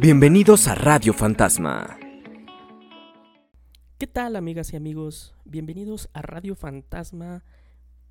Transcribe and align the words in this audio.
Bienvenidos 0.00 0.66
a 0.66 0.74
Radio 0.74 1.12
Fantasma. 1.12 1.98
¿Qué 3.98 4.06
tal 4.06 4.34
amigas 4.34 4.72
y 4.72 4.76
amigos? 4.76 5.34
Bienvenidos 5.44 6.08
a 6.14 6.22
Radio 6.22 6.56
Fantasma 6.56 7.44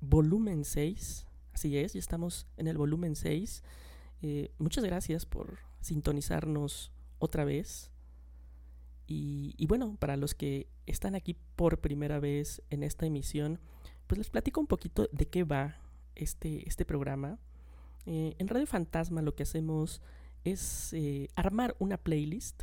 volumen 0.00 0.64
6. 0.64 1.26
Así 1.52 1.76
es, 1.76 1.94
ya 1.94 1.98
estamos 1.98 2.46
en 2.58 2.68
el 2.68 2.78
volumen 2.78 3.16
6. 3.16 3.64
Eh, 4.22 4.52
muchas 4.58 4.84
gracias 4.84 5.26
por 5.26 5.58
sintonizarnos 5.80 6.92
otra 7.18 7.44
vez. 7.44 7.90
Y, 9.08 9.66
bueno, 9.66 9.96
para 9.98 10.16
los 10.16 10.36
que 10.36 10.68
están 10.86 11.16
aquí 11.16 11.36
por 11.56 11.80
primera 11.80 12.20
vez 12.20 12.62
en 12.70 12.84
esta 12.84 13.06
emisión, 13.06 13.58
pues 14.06 14.16
les 14.16 14.30
platico 14.30 14.60
un 14.60 14.68
poquito 14.68 15.08
de 15.10 15.26
qué 15.26 15.42
va 15.42 15.80
este, 16.14 16.68
este 16.68 16.84
programa. 16.84 17.40
Eh, 18.06 18.36
en 18.38 18.46
Radio 18.46 18.68
Fantasma 18.68 19.22
lo 19.22 19.34
que 19.34 19.42
hacemos 19.42 20.00
es 20.44 20.92
eh, 20.92 21.28
armar 21.34 21.76
una 21.78 21.96
playlist, 21.96 22.62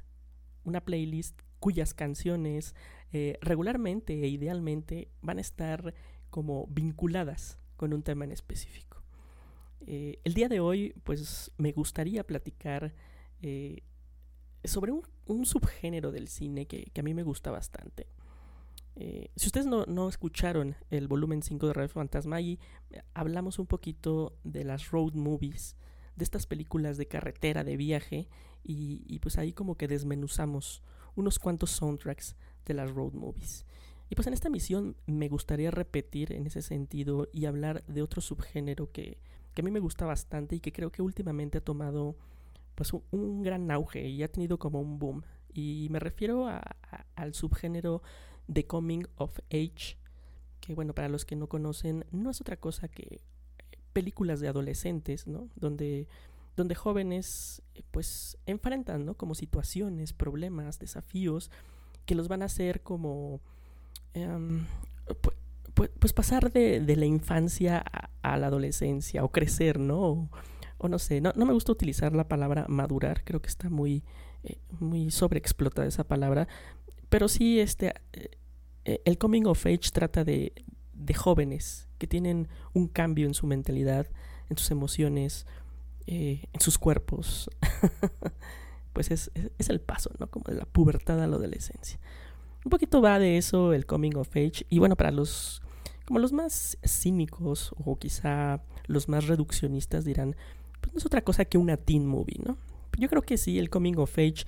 una 0.64 0.82
playlist 0.82 1.40
cuyas 1.60 1.94
canciones 1.94 2.76
eh, 3.12 3.38
regularmente 3.42 4.22
e 4.22 4.28
idealmente 4.28 5.10
van 5.22 5.38
a 5.38 5.42
estar 5.42 5.94
como 6.30 6.68
vinculadas 6.68 7.58
con 7.76 7.94
un 7.94 8.04
tema 8.04 8.26
en 8.26 8.32
específico. 8.32 9.04
Eh, 9.86 10.20
el 10.24 10.34
día 10.34 10.50
de 10.50 10.60
hoy, 10.60 10.94
pues 11.04 11.52
me 11.58 11.72
gustaría 11.72 12.26
platicar 12.26 12.94
sobre 14.64 14.92
un, 14.92 15.46
subgénero 15.46 16.12
del 16.12 16.28
cine 16.28 16.66
que, 16.66 16.86
que, 16.92 17.02
a 17.02 17.04
mí 17.04 17.14
me 17.14 17.24
gusta 17.24 17.52
bastante. 17.52 18.08
Si 19.36 19.46
ustedes 19.46 19.68
no, 19.68 19.86
no, 19.86 20.10
escucharon 20.10 20.76
el 20.90 21.08
volumen 21.08 21.44
5 21.44 21.68
de 21.68 21.74
Radio 21.74 21.90
Fantasma, 21.90 22.38
ahí 22.38 22.60
hablamos 23.14 23.60
un 23.60 23.68
poquito 23.68 24.36
de 24.44 24.64
las 24.64 24.90
road 24.90 25.14
movies, 25.14 25.78
de 26.18 26.24
estas 26.24 26.46
películas 26.46 26.98
de 26.98 27.08
carretera, 27.08 27.64
de 27.64 27.78
viaje, 27.78 28.28
y, 28.64 29.04
y 29.08 29.20
pues 29.20 29.38
ahí 29.38 29.54
como 29.54 29.76
que 29.76 29.88
desmenuzamos 29.88 30.82
unos 31.16 31.40
cuantos 31.40 31.72
soundtracks 31.72 32.36
de 32.66 32.74
las 32.74 32.92
road 32.92 33.14
movies. 33.14 33.66
Y 34.10 34.16
pues 34.16 34.28
en 34.28 34.34
esta 34.34 34.50
misión 34.50 34.96
me 35.06 35.28
gustaría 35.28 35.72
repetir 35.72 36.32
en 36.34 36.48
ese 36.48 36.62
sentido 36.62 37.28
y 37.34 37.46
hablar 37.46 37.84
de 37.88 38.02
otro 38.02 38.22
subgénero 38.22 38.92
que, 38.92 39.18
que 39.54 39.62
a 39.62 39.66
mí 39.66 39.72
me 39.72 39.80
gusta 39.80 40.06
bastante 40.06 40.56
y 40.56 40.60
que 40.60 40.72
creo 40.72 40.92
que 40.92 41.02
últimamente 41.02 41.58
ha 41.58 41.64
tomado 41.64 42.16
pues 42.76 42.94
un, 42.94 43.42
gran 43.42 43.70
auge 43.72 44.08
y 44.08 44.24
ha 44.24 44.32
tenido 44.32 44.60
como 44.60 44.80
un 44.80 45.00
boom. 45.00 45.24
Y 45.54 45.88
me 45.90 46.00
refiero 46.00 46.48
a, 46.48 46.62
al 47.16 47.34
subgénero 47.34 48.02
de 48.48 48.66
Coming 48.66 49.08
of 49.16 49.40
Age, 49.50 49.98
que 50.62 50.76
bueno, 50.76 50.94
para 50.94 51.10
los 51.10 51.26
que 51.26 51.36
no 51.36 51.48
conocen, 51.50 52.06
no 52.12 52.30
es 52.30 52.40
otra 52.40 52.58
cosa 52.58 52.88
que 52.88 53.20
películas 53.94 54.40
de 54.40 54.48
adolescentes, 54.48 55.28
¿no? 55.28 55.50
Donde, 55.56 56.08
donde 56.56 56.76
jóvenes 56.76 57.62
pues 57.92 58.38
enfrentan, 58.46 59.06
¿no? 59.06 59.16
Como 59.16 59.36
situaciones, 59.36 60.14
problemas, 60.14 60.80
desafíos 60.80 61.52
que 62.06 62.16
los 62.16 62.28
van 62.28 62.42
a 62.42 62.46
hacer 62.46 62.82
como 62.82 63.42
um, 64.16 64.66
pues, 65.74 66.14
pasar 66.14 66.52
de, 66.52 66.80
de 66.80 66.96
la 66.96 67.06
infancia 67.06 67.84
a, 68.24 68.38
la 68.38 68.48
adolescencia 68.48 69.24
o 69.24 69.32
crecer, 69.32 69.80
¿no? 69.80 70.30
O, 70.80 70.88
no 70.88 71.00
sé, 71.00 71.22
no, 71.22 71.34
no, 71.36 71.46
me 71.46 71.54
gusta 71.54 71.72
utilizar 71.72 72.14
la 72.14 72.28
palabra 72.28 72.66
madurar, 72.68 73.24
creo 73.24 73.42
que 73.42 73.50
está 73.50 73.70
muy, 73.70 74.04
eh, 74.44 74.58
muy 74.80 75.12
sobreexplotada 75.12 75.88
esa 75.88 76.04
palabra, 76.04 76.48
pero 77.10 77.28
sí 77.28 77.60
este, 77.60 77.94
eh, 78.86 79.02
el 79.06 79.18
coming 79.18 79.46
of 79.46 79.66
age 79.66 79.90
trata 79.92 80.24
de, 80.24 80.54
de, 80.98 81.14
jóvenes 81.14 81.88
que 81.98 82.08
tienen 82.08 82.48
un 82.74 82.88
cambio 82.88 83.28
en 83.28 83.34
su 83.34 83.48
mentalidad, 83.48 84.08
en 84.50 84.58
sus 84.58 84.72
emociones, 84.72 85.46
eh, 86.06 86.46
en 86.54 86.60
sus 86.60 86.78
cuerpos. 86.78 87.50
pues 88.94 89.12
es, 89.12 89.32
es, 89.58 89.70
el 89.70 89.80
paso, 89.80 90.12
¿no? 90.20 90.28
Como 90.28 90.46
de 90.48 90.56
la 90.56 90.66
pubertad 90.66 91.22
a 91.22 91.28
la 91.28 91.36
adolescencia. 91.36 92.00
Un 92.66 92.70
poquito 92.70 93.02
va 93.02 93.20
de 93.20 93.38
eso 93.38 93.74
el 93.74 93.86
coming 93.86 94.16
of 94.16 94.30
age. 94.36 94.66
Y 94.70 94.80
bueno, 94.80 94.96
para 94.96 95.12
los 95.12 95.62
como 96.08 96.20
los 96.20 96.32
más 96.32 96.78
cínicos 96.86 97.74
o 97.84 98.00
quizá 98.00 98.62
los 98.86 99.10
más 99.10 99.28
reduccionistas 99.28 100.06
dirán, 100.06 100.38
pues 100.80 100.94
no 100.94 101.00
es 101.00 101.06
otra 101.06 101.22
cosa 101.22 101.44
que 101.44 101.58
una 101.58 101.76
teen 101.76 102.08
movie, 102.08 102.40
¿no? 102.46 102.58
Yo 102.98 103.10
creo 103.10 103.22
que 103.24 103.38
sí, 103.38 103.60
el 103.60 103.70
coming 103.70 103.98
of 103.98 104.18
age 104.18 104.46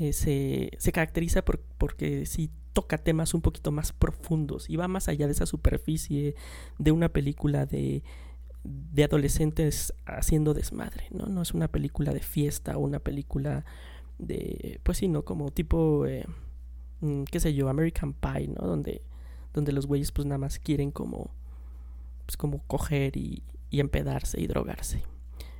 eh, 0.00 0.12
se, 0.12 0.70
se, 0.78 0.92
caracteriza 0.92 1.44
por, 1.44 1.60
porque 1.60 2.26
sí 2.26 2.50
toca 2.76 2.98
temas 2.98 3.32
un 3.32 3.40
poquito 3.40 3.72
más 3.72 3.94
profundos 3.94 4.68
y 4.68 4.76
va 4.76 4.86
más 4.86 5.08
allá 5.08 5.24
de 5.24 5.32
esa 5.32 5.46
superficie 5.46 6.34
de 6.78 6.92
una 6.92 7.08
película 7.08 7.64
de, 7.64 8.02
de 8.64 9.02
adolescentes 9.02 9.94
haciendo 10.04 10.52
desmadre, 10.52 11.06
¿no? 11.10 11.24
No 11.24 11.40
es 11.40 11.54
una 11.54 11.68
película 11.68 12.12
de 12.12 12.20
fiesta 12.20 12.76
o 12.76 12.80
una 12.80 12.98
película 12.98 13.64
de, 14.18 14.78
pues 14.82 14.98
sí, 14.98 15.08
¿no? 15.08 15.24
Como 15.24 15.50
tipo, 15.52 16.04
eh, 16.04 16.26
qué 17.30 17.40
sé 17.40 17.54
yo, 17.54 17.70
American 17.70 18.12
Pie, 18.12 18.48
¿no? 18.48 18.66
Donde, 18.66 19.00
donde 19.54 19.72
los 19.72 19.86
güeyes 19.86 20.12
pues 20.12 20.26
nada 20.26 20.36
más 20.36 20.58
quieren 20.58 20.90
como, 20.90 21.30
pues 22.26 22.36
como 22.36 22.58
coger 22.66 23.16
y, 23.16 23.42
y 23.70 23.80
empedarse 23.80 24.38
y 24.38 24.46
drogarse. 24.46 25.02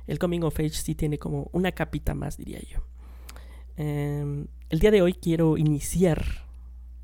El 0.05 0.19
Coming 0.19 0.43
of 0.43 0.59
Age 0.59 0.69
sí 0.69 0.93
tiene 0.93 1.17
como 1.17 1.49
una 1.51 1.71
capita 1.71 2.13
más, 2.13 2.37
diría 2.37 2.59
yo. 2.59 2.81
Eh, 3.75 4.45
el 4.69 4.79
día 4.79 4.91
de 4.91 5.01
hoy 5.01 5.13
quiero 5.15 5.57
iniciar 5.57 6.46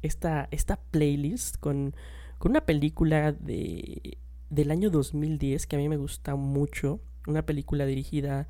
esta, 0.03 0.47
esta 0.51 0.77
playlist 0.91 1.57
con, 1.57 1.95
con 2.37 2.51
una 2.51 2.65
película 2.65 3.31
de, 3.31 4.17
del 4.49 4.69
año 4.69 4.91
2010 4.91 5.65
que 5.65 5.75
a 5.75 5.79
mí 5.79 5.89
me 5.89 5.97
gusta 5.97 6.35
mucho. 6.35 6.99
Una 7.25 7.45
película 7.45 7.85
dirigida 7.85 8.47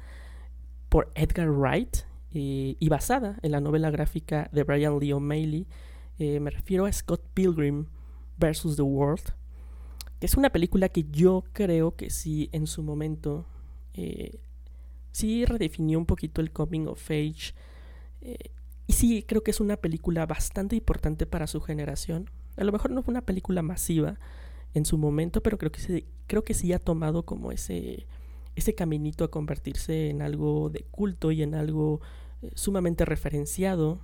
por 0.90 1.12
Edgar 1.16 1.50
Wright 1.50 1.97
eh, 2.31 2.75
y 2.80 2.90
basada 2.90 3.40
en 3.44 3.52
la 3.52 3.62
novela 3.62 3.92
gráfica 3.92 4.50
de 4.52 4.63
Brian 4.63 5.00
Lee 5.00 5.13
O'Malley. 5.13 5.68
Eh, 6.19 6.40
me 6.40 6.50
refiero 6.50 6.86
a 6.86 6.92
Scott 6.92 7.24
Pilgrim 7.34 7.86
vs. 8.38 8.75
The 8.75 8.81
World. 8.81 9.34
Que 10.19 10.25
es 10.25 10.36
una 10.36 10.50
película 10.50 10.90
que 10.90 11.06
yo 11.06 11.44
creo 11.53 11.96
que 11.96 12.09
sí 12.09 12.50
en 12.52 12.68
su 12.68 12.81
momento 12.81 13.46
eh, 13.94 14.40
sí 15.12 15.46
redefinió 15.46 16.00
un 16.00 16.06
poquito 16.06 16.42
el 16.42 16.52
coming 16.52 16.88
of 16.88 17.09
age. 17.12 17.53
Y 18.88 18.94
sí, 18.94 19.23
creo 19.27 19.44
que 19.44 19.51
es 19.51 19.59
una 19.59 19.77
película 19.77 20.25
bastante 20.25 20.75
importante 20.75 21.25
para 21.25 21.47
su 21.47 21.61
generación. 21.61 22.29
A 22.57 22.63
lo 22.63 22.71
mejor 22.71 22.91
no 22.91 23.01
fue 23.01 23.13
una 23.13 23.25
película 23.25 23.61
masiva 23.61 24.19
en 24.73 24.85
su 24.85 24.97
momento, 24.97 25.41
pero 25.41 25.57
creo 25.57 25.71
que 25.71 25.79
sí, 25.79 26.05
creo 26.27 26.44
que 26.44 26.53
sí 26.53 26.73
ha 26.73 26.79
tomado 26.79 27.23
como 27.23 27.51
ese, 27.51 28.07
ese 28.55 28.75
caminito 28.75 29.23
a 29.23 29.31
convertirse 29.31 30.09
en 30.09 30.21
algo 30.21 30.69
de 30.69 30.83
culto 30.91 31.31
y 31.31 31.44
en 31.44 31.55
algo 31.55 32.01
eh, 32.41 32.51
sumamente 32.55 33.05
referenciado. 33.05 33.99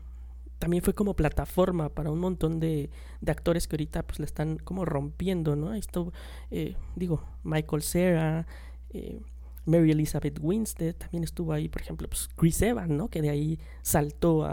También 0.59 0.84
fue 0.84 0.94
como 0.94 1.16
plataforma 1.16 1.90
para 1.90 2.11
un 2.11 2.19
montón 2.19 2.59
de, 2.59 2.90
de 3.22 3.31
actores 3.31 3.67
que 3.67 3.75
ahorita 3.75 4.03
pues 4.03 4.19
la 4.19 4.25
están 4.25 4.57
como 4.57 4.85
rompiendo, 4.85 5.56
¿no? 5.56 5.73
Esto, 5.73 6.11
eh, 6.51 6.75
digo, 6.96 7.23
Michael 7.44 7.81
Cera, 7.81 8.47
eh, 8.90 9.22
Mary 9.69 9.91
Elizabeth 9.91 10.40
Winstead, 10.41 10.96
también 10.96 11.24
estuvo 11.24 11.53
ahí, 11.53 11.69
por 11.69 11.81
ejemplo, 11.81 12.07
pues 12.07 12.30
Chris 12.35 12.62
Evans, 12.62 12.90
¿no? 12.90 13.09
Que 13.09 13.22
de 13.22 13.30
ahí 13.30 13.59
saltó 13.81 14.46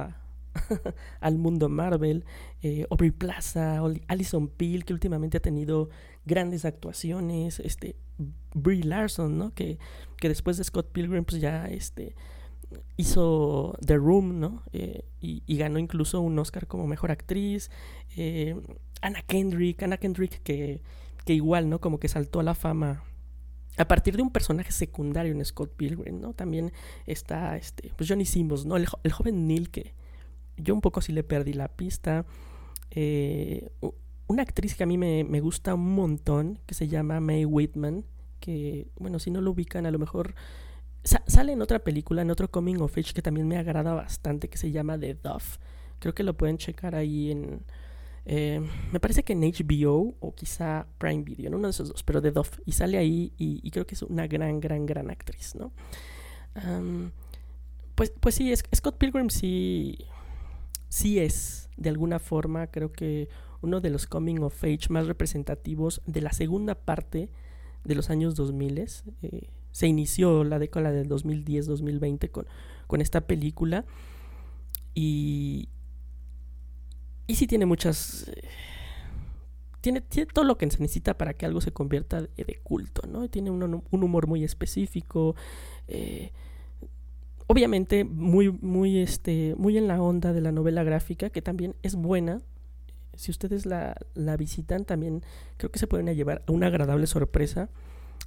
al 1.20 1.38
mundo 1.38 1.68
Marvel, 1.68 2.24
eh, 2.62 2.86
Aubrey 2.90 3.10
Plaza, 3.10 3.80
Alison 4.08 4.48
Peel, 4.48 4.84
que 4.84 4.92
últimamente 4.92 5.38
ha 5.38 5.40
tenido 5.40 5.90
grandes 6.24 6.64
actuaciones, 6.64 7.60
este, 7.60 7.96
Brie 8.54 8.84
Larson, 8.84 9.38
¿no? 9.38 9.54
Que, 9.54 9.78
que 10.18 10.28
después 10.28 10.56
de 10.56 10.64
Scott 10.64 10.90
Pilgrim, 10.92 11.24
pues 11.24 11.40
ya 11.40 11.66
este, 11.66 12.14
hizo 12.96 13.76
The 13.84 13.96
Room, 13.96 14.40
¿no? 14.40 14.62
Eh, 14.72 15.04
y, 15.20 15.42
y, 15.46 15.56
ganó 15.56 15.78
incluso 15.78 16.20
un 16.20 16.38
Oscar 16.38 16.66
como 16.66 16.86
mejor 16.86 17.10
actriz. 17.10 17.70
Eh, 18.16 18.56
Anna 19.02 19.22
Kendrick, 19.22 19.82
Anna 19.82 19.98
Kendrick 19.98 20.42
que, 20.42 20.82
que 21.24 21.34
igual, 21.34 21.68
¿no? 21.68 21.80
Como 21.80 21.98
que 21.98 22.08
saltó 22.08 22.40
a 22.40 22.42
la 22.42 22.54
fama 22.54 23.04
a 23.76 23.88
partir 23.88 24.16
de 24.16 24.22
un 24.22 24.30
personaje 24.30 24.72
secundario 24.72 25.32
en 25.32 25.44
Scott 25.44 25.72
Pilgrim, 25.76 26.20
¿no? 26.20 26.32
También 26.32 26.72
está 27.06 27.56
este, 27.56 27.90
pues 27.96 28.08
Johnny 28.08 28.24
Simmons, 28.24 28.64
¿no? 28.66 28.76
El, 28.76 28.86
el, 29.02 29.12
joven 29.12 29.46
Neil 29.46 29.70
que 29.70 29.94
yo 30.56 30.74
un 30.74 30.80
poco 30.80 31.00
sí 31.00 31.12
le 31.12 31.22
perdí 31.22 31.52
la 31.52 31.68
pista. 31.68 32.24
Eh, 32.90 33.70
una 34.26 34.42
actriz 34.42 34.74
que 34.74 34.82
a 34.82 34.86
mí 34.86 34.98
me, 34.98 35.24
me, 35.24 35.40
gusta 35.40 35.74
un 35.74 35.94
montón, 35.94 36.58
que 36.66 36.74
se 36.74 36.88
llama 36.88 37.20
Mae 37.20 37.46
Whitman, 37.46 38.04
que, 38.40 38.88
bueno, 38.98 39.18
si 39.18 39.30
no 39.30 39.40
lo 39.40 39.52
ubican, 39.52 39.86
a 39.86 39.90
lo 39.90 39.98
mejor 39.98 40.34
sa 41.04 41.22
sale 41.26 41.52
en 41.52 41.62
otra 41.62 41.80
película, 41.80 42.22
en 42.22 42.30
otro 42.30 42.50
Coming 42.50 42.80
of 42.80 42.96
Age 42.98 43.14
que 43.14 43.22
también 43.22 43.46
me 43.46 43.58
agrada 43.58 43.94
bastante, 43.94 44.48
que 44.48 44.58
se 44.58 44.70
llama 44.72 44.98
The 44.98 45.14
Duff. 45.14 45.58
Creo 45.98 46.14
que 46.14 46.24
lo 46.24 46.36
pueden 46.36 46.58
checar 46.58 46.94
ahí 46.94 47.30
en, 47.30 47.62
eh, 48.28 48.60
me 48.92 48.98
parece 48.98 49.22
que 49.22 49.34
en 49.34 49.40
HBO 49.42 50.16
o 50.18 50.34
quizá 50.34 50.86
Prime 50.98 51.22
Video, 51.22 51.46
en 51.46 51.54
uno 51.54 51.68
de 51.68 51.70
esos 51.70 51.88
dos, 51.90 52.02
pero 52.02 52.20
de 52.20 52.32
Dove. 52.32 52.50
Y 52.64 52.72
sale 52.72 52.98
ahí 52.98 53.32
y, 53.38 53.60
y, 53.62 53.70
creo 53.70 53.86
que 53.86 53.94
es 53.94 54.02
una 54.02 54.26
gran, 54.26 54.58
gran, 54.58 54.84
gran 54.84 55.10
actriz, 55.10 55.54
¿no? 55.54 55.72
Um, 56.56 57.12
pues, 57.94 58.12
pues 58.18 58.34
sí, 58.34 58.52
Scott 58.74 58.98
Pilgrim 58.98 59.30
sí, 59.30 59.98
sí 60.88 61.20
es, 61.20 61.70
de 61.76 61.88
alguna 61.88 62.18
forma, 62.18 62.66
creo 62.66 62.92
que 62.92 63.28
uno 63.62 63.80
de 63.80 63.90
los 63.90 64.06
coming 64.06 64.40
of 64.40 64.62
age 64.64 64.88
más 64.90 65.06
representativos 65.06 66.02
de 66.06 66.20
la 66.20 66.32
segunda 66.32 66.74
parte 66.74 67.30
de 67.84 67.94
los 67.94 68.10
años 68.10 68.34
2000. 68.34 68.78
Eh, 69.22 69.50
se 69.70 69.86
inició 69.86 70.42
la 70.42 70.58
década 70.58 70.90
del 70.90 71.08
2010-2020 71.08 72.30
con, 72.30 72.46
con 72.88 73.00
esta 73.00 73.20
película. 73.22 73.84
Y, 74.94 75.68
y 77.26 77.34
sí 77.34 77.46
tiene 77.46 77.66
muchas... 77.66 78.28
Eh, 78.28 78.42
tiene, 79.80 80.00
tiene, 80.00 80.30
todo 80.32 80.44
lo 80.44 80.58
que 80.58 80.68
se 80.70 80.78
necesita 80.78 81.16
para 81.16 81.34
que 81.34 81.46
algo 81.46 81.60
se 81.60 81.72
convierta 81.72 82.22
de, 82.22 82.60
culto, 82.62 83.06
¿no? 83.06 83.28
Tiene 83.28 83.50
un, 83.50 83.62
un 83.62 84.02
humor 84.02 84.26
muy 84.26 84.42
específico. 84.42 85.36
Eh, 85.86 86.32
obviamente 87.46 88.04
muy, 88.04 88.50
muy, 88.50 88.98
este, 88.98 89.54
muy 89.56 89.78
en 89.78 89.88
la 89.88 90.02
onda 90.02 90.32
de 90.32 90.40
la 90.40 90.52
novela 90.52 90.82
gráfica, 90.82 91.30
que 91.30 91.42
también 91.42 91.76
es 91.82 91.94
buena. 91.94 92.42
Si 93.14 93.30
ustedes 93.30 93.64
la, 93.64 93.96
la 94.14 94.36
visitan, 94.36 94.84
también 94.84 95.22
creo 95.56 95.70
que 95.70 95.78
se 95.78 95.86
pueden 95.86 96.14
llevar 96.14 96.42
a 96.46 96.52
una 96.52 96.66
agradable 96.66 97.06
sorpresa. 97.06 97.70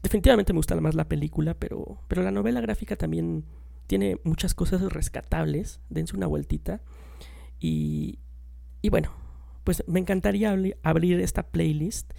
Definitivamente 0.01 0.53
me 0.53 0.59
gusta 0.59 0.79
más 0.79 0.95
la 0.95 1.09
película, 1.09 1.53
pero, 1.53 1.99
pero 2.07 2.23
la 2.23 2.31
novela 2.31 2.61
gráfica 2.61 2.95
también 2.95 3.43
tiene 3.87 4.17
muchas 4.23 4.55
cosas 4.55 4.81
rescatables. 4.81 5.79
Dense 5.89 6.15
una 6.15 6.27
vueltita. 6.27 6.81
Y, 7.59 8.19
y 8.81 8.89
bueno, 8.89 9.11
pues 9.63 9.83
me 9.87 9.99
encantaría 9.99 10.55
abrir 10.83 11.19
esta 11.19 11.43
playlist. 11.43 12.11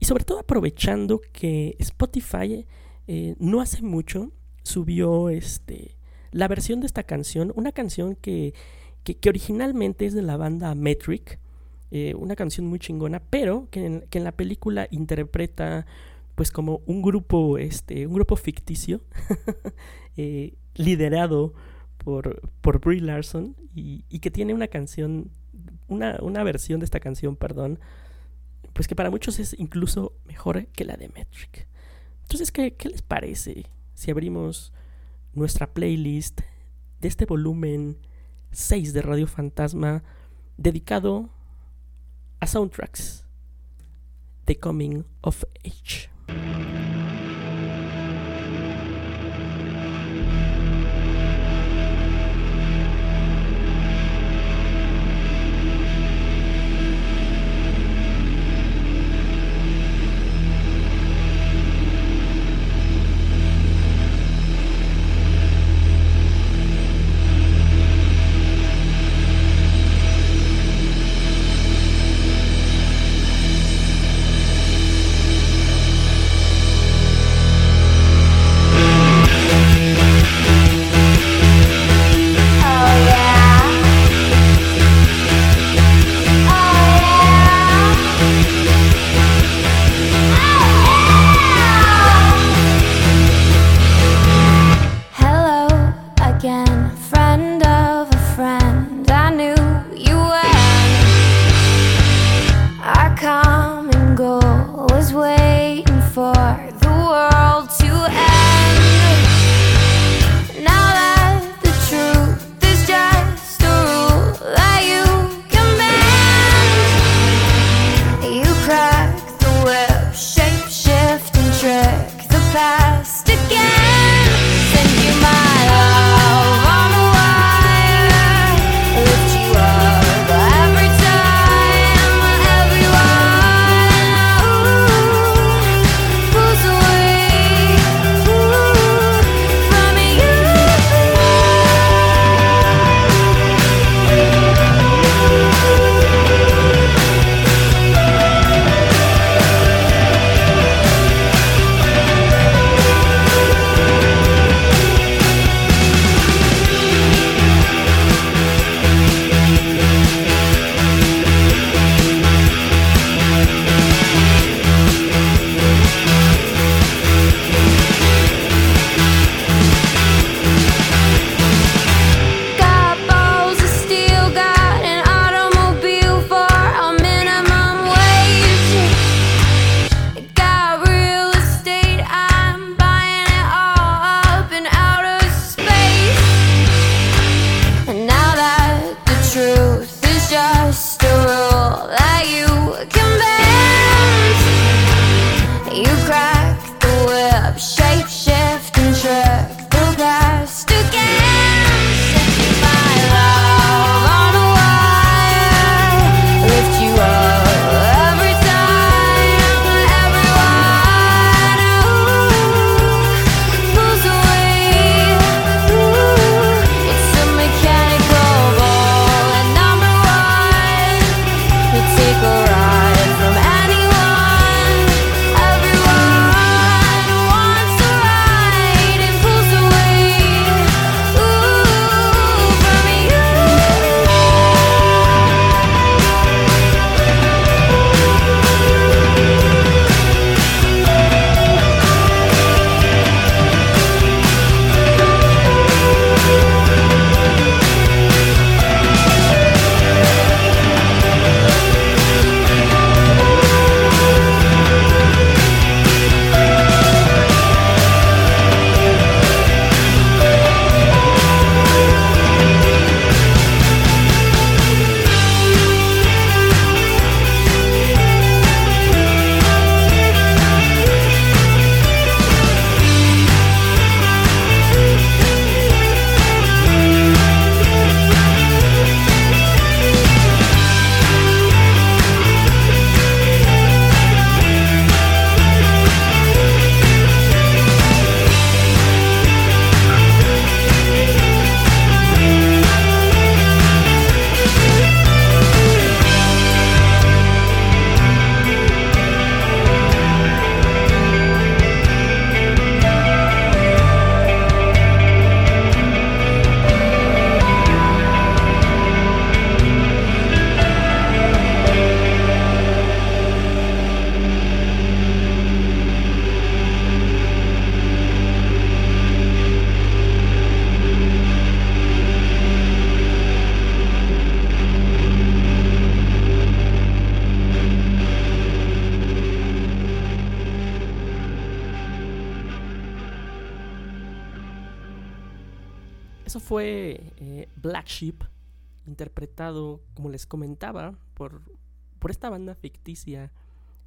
Y 0.00 0.06
sobre 0.06 0.24
todo 0.24 0.40
aprovechando 0.40 1.20
que 1.32 1.76
Spotify 1.78 2.66
eh, 3.06 3.36
no 3.38 3.60
hace 3.60 3.82
mucho 3.82 4.32
subió 4.62 5.28
este, 5.28 5.96
la 6.32 6.48
versión 6.48 6.80
de 6.80 6.86
esta 6.86 7.04
canción, 7.04 7.52
una 7.54 7.72
canción 7.72 8.16
que, 8.16 8.54
que, 9.04 9.28
originalmente 9.28 10.06
es 10.06 10.14
de 10.14 10.22
la 10.22 10.36
banda 10.36 10.74
Metric, 10.74 11.38
eh, 11.90 12.14
una 12.16 12.34
canción 12.34 12.66
muy 12.66 12.78
chingona, 12.78 13.20
pero 13.20 13.68
que 13.70 13.86
en, 13.86 14.00
que 14.10 14.18
en, 14.18 14.24
la 14.24 14.32
película 14.32 14.88
interpreta 14.90 15.86
pues 16.34 16.50
como 16.50 16.80
un 16.86 17.02
grupo, 17.02 17.58
este, 17.58 18.06
un 18.06 18.14
grupo 18.14 18.36
ficticio, 18.36 19.00
eh, 20.16 20.54
liderado 20.74 21.54
por, 21.98 22.50
por 22.60 22.80
Brie 22.80 23.00
Larson 23.00 23.54
y, 23.74 24.04
y, 24.08 24.18
que 24.18 24.30
tiene 24.30 24.54
una 24.54 24.66
canción, 24.68 25.30
una, 25.88 26.18
una, 26.22 26.42
versión 26.42 26.80
de 26.80 26.84
esta 26.84 27.00
canción, 27.00 27.36
perdón, 27.36 27.78
pues 28.72 28.88
que 28.88 28.96
para 28.96 29.10
muchos 29.10 29.38
es 29.38 29.54
incluso 29.58 30.12
mejor 30.24 30.66
que 30.66 30.84
la 30.84 30.96
de 30.96 31.08
Metric. 31.08 31.66
Entonces, 32.22 32.50
¿qué, 32.52 32.74
qué 32.74 32.88
les 32.88 33.02
parece 33.02 33.66
si 33.94 34.10
abrimos 34.10 34.72
nuestra 35.32 35.72
playlist 35.72 36.40
de 37.00 37.08
este 37.08 37.26
volumen 37.26 37.98
6 38.52 38.92
de 38.92 39.02
Radio 39.02 39.26
Fantasma 39.26 40.02
dedicado 40.56 41.28
a 42.40 42.46
soundtracks? 42.46 43.24
The 44.46 44.58
Coming 44.58 45.04
of 45.22 45.44
Age. 45.64 46.13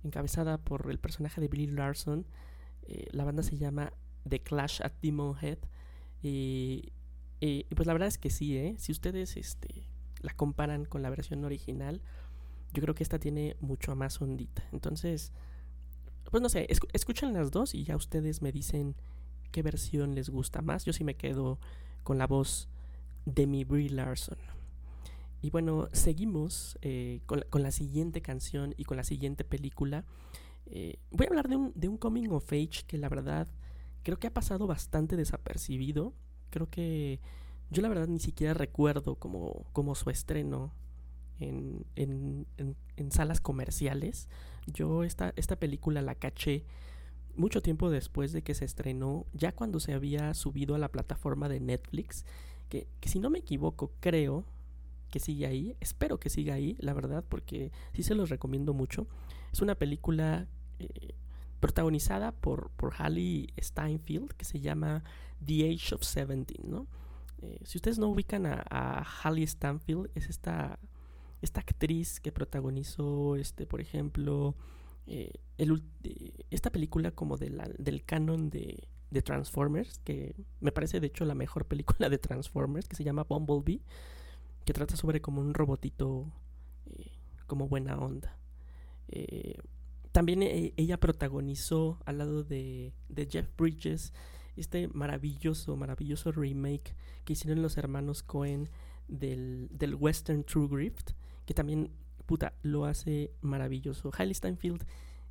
Encabezada 0.03 0.57
por 0.57 0.89
el 0.89 0.99
personaje 0.99 1.41
de 1.41 1.47
Billy 1.47 1.67
Larson. 1.67 2.25
Eh, 2.83 3.07
la 3.11 3.23
banda 3.25 3.43
se 3.43 3.57
llama 3.57 3.93
The 4.27 4.41
Clash 4.41 4.81
at 4.81 4.93
Demon 5.01 5.35
Head. 5.41 5.59
Y, 6.21 6.93
pues 7.75 7.85
la 7.85 7.93
verdad 7.93 8.07
es 8.07 8.17
que 8.17 8.29
sí, 8.29 8.57
¿eh? 8.57 8.75
si 8.77 8.91
ustedes 8.91 9.37
este, 9.37 9.87
la 10.21 10.33
comparan 10.33 10.85
con 10.85 11.01
la 11.01 11.09
versión 11.09 11.43
original, 11.45 12.01
yo 12.73 12.81
creo 12.81 12.95
que 12.95 13.03
esta 13.03 13.19
tiene 13.19 13.55
mucho 13.61 13.95
más 13.95 14.21
ondita. 14.21 14.63
Entonces, 14.71 15.31
pues 16.31 16.41
no 16.41 16.49
sé, 16.49 16.67
escuchen 16.93 17.33
las 17.33 17.51
dos 17.51 17.73
y 17.73 17.83
ya 17.83 17.95
ustedes 17.95 18.41
me 18.41 18.51
dicen 18.51 18.95
qué 19.51 19.61
versión 19.61 20.15
les 20.15 20.29
gusta 20.29 20.61
más. 20.61 20.85
Yo 20.85 20.93
sí 20.93 21.03
me 21.03 21.15
quedo 21.15 21.59
con 22.03 22.17
la 22.17 22.27
voz 22.27 22.67
de 23.25 23.47
mi 23.47 23.63
Brie 23.63 23.89
Larson. 23.89 24.37
Y 25.41 25.49
bueno, 25.51 25.87
seguimos 25.91 26.77
eh, 26.81 27.21
con, 27.25 27.43
la, 27.61 27.71
siguiente 27.71 28.21
canción 28.21 28.73
y 28.77 28.85
con 28.85 28.97
la 28.97 29.03
siguiente 29.03 29.43
película. 29.43 30.05
Eh, 30.65 30.97
voy 31.11 31.25
a 31.27 31.29
hablar 31.29 31.47
de 31.47 31.55
un, 31.55 31.71
de 31.75 31.87
un 31.87 31.97
coming 31.97 32.29
of 32.29 32.51
age 32.51 32.83
que 32.87 32.97
la 32.97 33.09
verdad 33.09 33.47
creo 34.03 34.17
que 34.17 34.27
ha 34.27 34.33
pasado 34.33 34.67
bastante 34.67 35.15
desapercibido. 35.15 36.13
Creo 36.49 36.69
que 36.69 37.19
yo 37.69 37.81
la 37.81 37.89
verdad 37.89 38.07
ni 38.07 38.19
siquiera 38.19 38.53
recuerdo 38.53 39.15
como, 39.15 39.65
como 39.73 39.95
su 39.95 40.09
estreno 40.09 40.73
en, 41.39 41.85
en, 41.95 42.47
en, 42.57 43.11
salas 43.11 43.41
comerciales. 43.41 44.27
Yo 44.65 45.03
esta, 45.03 45.33
esta 45.35 45.57
película 45.57 46.01
la 46.01 46.15
caché 46.15 46.65
mucho 47.35 47.61
tiempo 47.61 47.89
después 47.89 48.31
de 48.31 48.41
que 48.41 48.55
se 48.55 48.65
estrenó, 48.65 49.25
ya 49.33 49.51
cuando 49.51 49.79
se 49.79 49.93
había 49.93 50.33
subido 50.33 50.75
a 50.75 50.79
la 50.79 50.89
plataforma 50.89 51.47
de 51.47 51.59
Netflix, 51.59 52.25
que, 52.69 52.87
si 53.01 53.19
no 53.19 53.29
me 53.29 53.39
equivoco 53.39 53.91
creo 53.99 54.43
que 55.09 55.19
sigue 55.19 55.45
ahí, 55.45 55.75
espero 55.79 56.19
que 56.19 56.29
siga 56.29 56.55
ahí, 56.55 56.75
la 56.79 56.93
verdad, 56.93 57.23
porque 57.27 57.71
sí 57.93 58.03
se 58.03 58.15
los 58.15 58.29
recomiendo 58.29 58.73
mucho. 58.73 59.07
Es 59.51 59.61
una 59.61 59.75
película 59.75 60.47
eh, 60.79 61.15
protagonizada 61.59 62.31
por, 62.31 62.71
por 62.71 62.93
Halle 62.95 63.47
Steinfeld 63.59 64.31
que 64.33 64.45
se 64.45 64.59
llama 64.59 65.03
The 65.45 65.69
Age 65.71 65.95
of 65.95 66.03
Seventeen, 66.03 66.69
¿no? 66.69 66.87
Eh, 67.41 67.59
si 67.63 67.77
ustedes 67.77 67.99
no 67.99 68.07
ubican 68.07 68.45
a, 68.45 68.63
a 68.69 69.03
Halle 69.03 69.45
Steinfeld, 69.45 70.09
es 70.15 70.27
esta 70.29 70.79
esta 71.41 71.61
actriz 71.61 72.19
que 72.19 72.31
protagonizó, 72.31 73.35
este, 73.35 73.65
por 73.65 73.81
ejemplo, 73.81 74.55
eh, 75.05 75.31
esta 76.49 76.71
película 76.71 77.11
como 77.11 77.37
de 77.37 77.49
del 77.77 78.03
canon 78.03 78.49
de, 78.49 78.87
de, 79.11 79.21
Transformers, 79.21 79.99
que 79.99 80.35
me 80.59 80.71
parece 80.71 80.99
de 80.99 81.07
hecho 81.07 81.25
la 81.25 81.35
mejor 81.35 81.65
película 81.65 82.09
de 82.09 82.17
Transformers, 82.17 82.87
que 82.87 82.95
se 82.95 83.03
llama 83.03 83.23
Bumblebee, 83.23 83.81
que 84.67 84.73
trata 84.73 84.97
sobre 84.97 85.21
como 85.21 85.39
un 85.39 85.53
robotito 85.53 86.29
eh, 86.87 87.13
como 87.47 87.69
buena 87.69 87.97
onda. 87.97 88.37
Eh, 89.07 89.55
también 90.11 90.43
ella 90.43 90.99
protagonizó 90.99 91.99
al 92.05 92.17
lado 92.17 92.43
de, 92.43 92.93
de 93.07 93.27
Jeff 93.27 93.47
Bridges 93.57 94.11
este 94.57 94.89
maravilloso, 94.89 95.77
maravilloso 95.77 96.33
remake 96.33 96.95
que 97.23 97.31
hicieron 97.31 97.61
los 97.61 97.77
hermanos 97.77 98.23
Cohen 98.23 98.69
del, 99.07 99.69
del 99.71 99.95
Western 99.95 100.43
True 100.43 100.67
Grift 100.67 101.11
que 101.45 101.53
también, 101.53 101.89
puta, 102.25 102.53
lo 102.61 102.83
hace 102.83 103.31
maravilloso. 103.39 104.11
Hailey 104.17 104.33
Steinfeld 104.33 104.83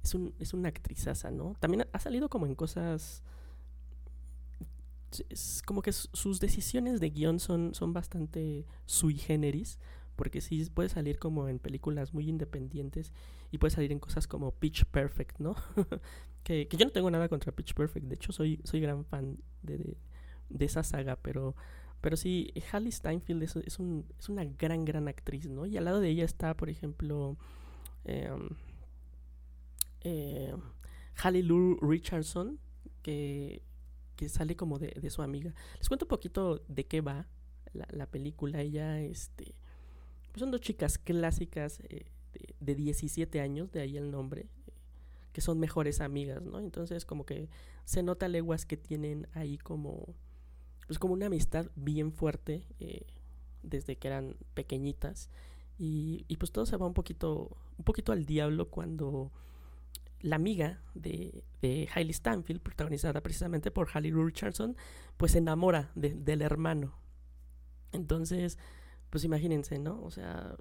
es, 0.03 0.15
un, 0.15 0.35
es 0.39 0.55
una 0.55 0.71
actrizaza, 0.71 1.31
¿no? 1.31 1.57
También 1.61 1.87
ha 1.93 1.99
salido 1.99 2.31
como 2.31 2.47
en 2.47 2.55
cosas... 2.55 3.23
Es 5.29 5.63
como 5.65 5.83
que 5.83 5.93
sus 5.93 6.41
decisiones 6.41 7.01
de 7.01 7.11
guion 7.11 7.39
son, 7.41 7.75
son 7.75 7.93
bastante 7.93 8.67
sui 8.85 9.17
generis, 9.17 9.79
porque 10.17 10.41
sí 10.41 10.65
puede 10.73 10.89
salir 10.89 11.19
como 11.19 11.49
en 11.49 11.59
películas 11.59 12.15
muy 12.15 12.29
independientes 12.29 13.13
y 13.51 13.59
puede 13.59 13.71
salir 13.71 13.93
en 13.93 14.01
cosas 14.01 14.27
como 14.27 14.53
Pitch 14.53 14.85
Perfect, 14.87 15.39
¿no? 15.39 15.55
que, 16.43 16.69
que, 16.69 16.77
yo 16.77 16.87
no 16.87 16.93
tengo 16.93 17.11
nada 17.11 17.29
contra 17.29 17.53
Pitch 17.53 17.75
Perfect, 17.75 18.07
de 18.07 18.15
hecho 18.15 18.33
soy, 18.33 18.61
soy 18.65 18.81
gran 18.81 19.05
fan 19.05 19.39
de, 19.63 19.97
de, 20.49 20.65
esa 20.65 20.83
saga, 20.83 21.17
pero 21.17 21.55
pero 22.01 22.17
sí, 22.17 22.53
Halle 22.73 22.93
Steinfeld 22.93 23.43
es, 23.43 23.57
es, 23.57 23.79
un, 23.79 24.07
es, 24.19 24.29
una 24.29 24.45
gran, 24.45 24.85
gran 24.85 25.09
actriz, 25.09 25.49
¿no? 25.49 25.67
Y 25.67 25.77
al 25.77 25.87
lado 25.87 26.01
de 26.01 26.09
ella 26.09 26.25
está, 26.25 26.55
por 26.55 26.71
ejemplo, 26.71 27.37
eh, 28.05 28.31
eh, 30.03 30.55
Halle 31.17 31.43
Lou 31.43 31.79
Richardson, 31.81 32.61
que, 33.03 33.63
que 34.17 34.29
sale 34.29 34.57
como 34.57 34.79
de, 34.79 34.89
de, 34.89 35.11
su 35.11 35.23
amiga. 35.23 35.55
Les 35.79 35.89
cuento 35.89 36.07
un 36.07 36.11
poquito 36.11 36.63
de 36.69 36.87
qué 36.87 37.01
va 37.01 37.27
la, 37.73 37.87
la 37.91 38.07
película. 38.07 38.61
Ella, 38.61 39.01
este, 39.01 39.55
pues 40.33 40.41
son 40.41 40.51
dos 40.51 40.61
chicas 40.61 40.99
clásicas 40.99 41.81
eh, 41.89 42.07
de, 42.33 42.55
de, 42.61 42.75
17 42.75 43.41
años, 43.41 43.71
de 43.73 43.81
ahí 43.81 43.97
el 43.97 44.11
nombre, 44.11 44.43
eh, 44.67 44.73
que 45.33 45.41
son 45.41 45.61
mejores 45.61 46.01
amigas, 46.01 46.43
¿no? 46.43 46.59
Entonces 46.59 47.05
como 47.05 47.25
que 47.25 47.49
se 47.85 48.03
nota 48.03 48.29
leguas 48.29 48.67
que 48.67 48.77
tienen 48.77 49.29
ahí 49.35 49.59
como 49.59 50.15
pues 50.87 50.99
como 50.99 51.15
una 51.15 51.27
amistad 51.27 51.67
bien 51.75 52.13
fuerte 52.13 52.65
eh, 52.79 53.07
desde 53.63 53.97
que 53.97 54.09
eran 54.09 54.37
pequeñitas 54.55 55.31
y, 55.79 56.25
y, 56.29 56.37
pues 56.37 56.53
todo 56.53 56.65
se 56.65 56.77
va 56.77 56.87
un 56.87 56.95
poquito 56.95 57.57
un 57.77 57.85
poquito 57.85 58.13
al 58.13 58.25
diablo 58.25 58.71
cuando 58.71 59.31
la 60.27 60.37
amiga 60.37 60.83
de, 60.95 61.45
de 61.63 61.89
Hailey 61.95 62.13
Stanfield, 62.13 62.61
protagonizada 62.61 63.21
precisamente 63.23 63.71
por 63.71 63.89
Halle 63.89 64.13
Richardson, 64.13 64.77
pues 65.17 65.33
se 65.33 65.39
enamora 65.39 65.93
de, 65.95 66.15
del 66.15 66.43
hermano. 66.43 66.99
Entonces, 67.93 68.59
pues 69.11 69.23
imagínense, 69.23 69.79
¿no? 69.79 70.03
O 70.03 70.11
sea, 70.11 70.57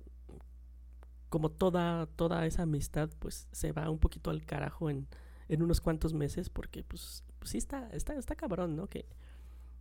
como 1.30 1.50
toda, 1.50 2.06
toda 2.06 2.46
esa 2.46 2.62
amistad, 2.62 3.10
pues 3.18 3.48
se 3.52 3.72
va 3.72 3.90
un 3.90 3.98
poquito 3.98 4.30
al 4.30 4.46
carajo 4.46 4.90
en, 4.92 5.08
en 5.50 5.64
unos 5.64 5.82
cuantos 5.82 6.14
meses, 6.14 6.50
porque 6.50 6.84
pues, 6.84 7.24
pues 7.40 7.50
sí 7.50 7.58
está, 7.58 7.90
está, 7.90 8.14
está 8.14 8.36
cabrón, 8.36 8.76
¿no? 8.76 8.88
Que, 8.88 9.08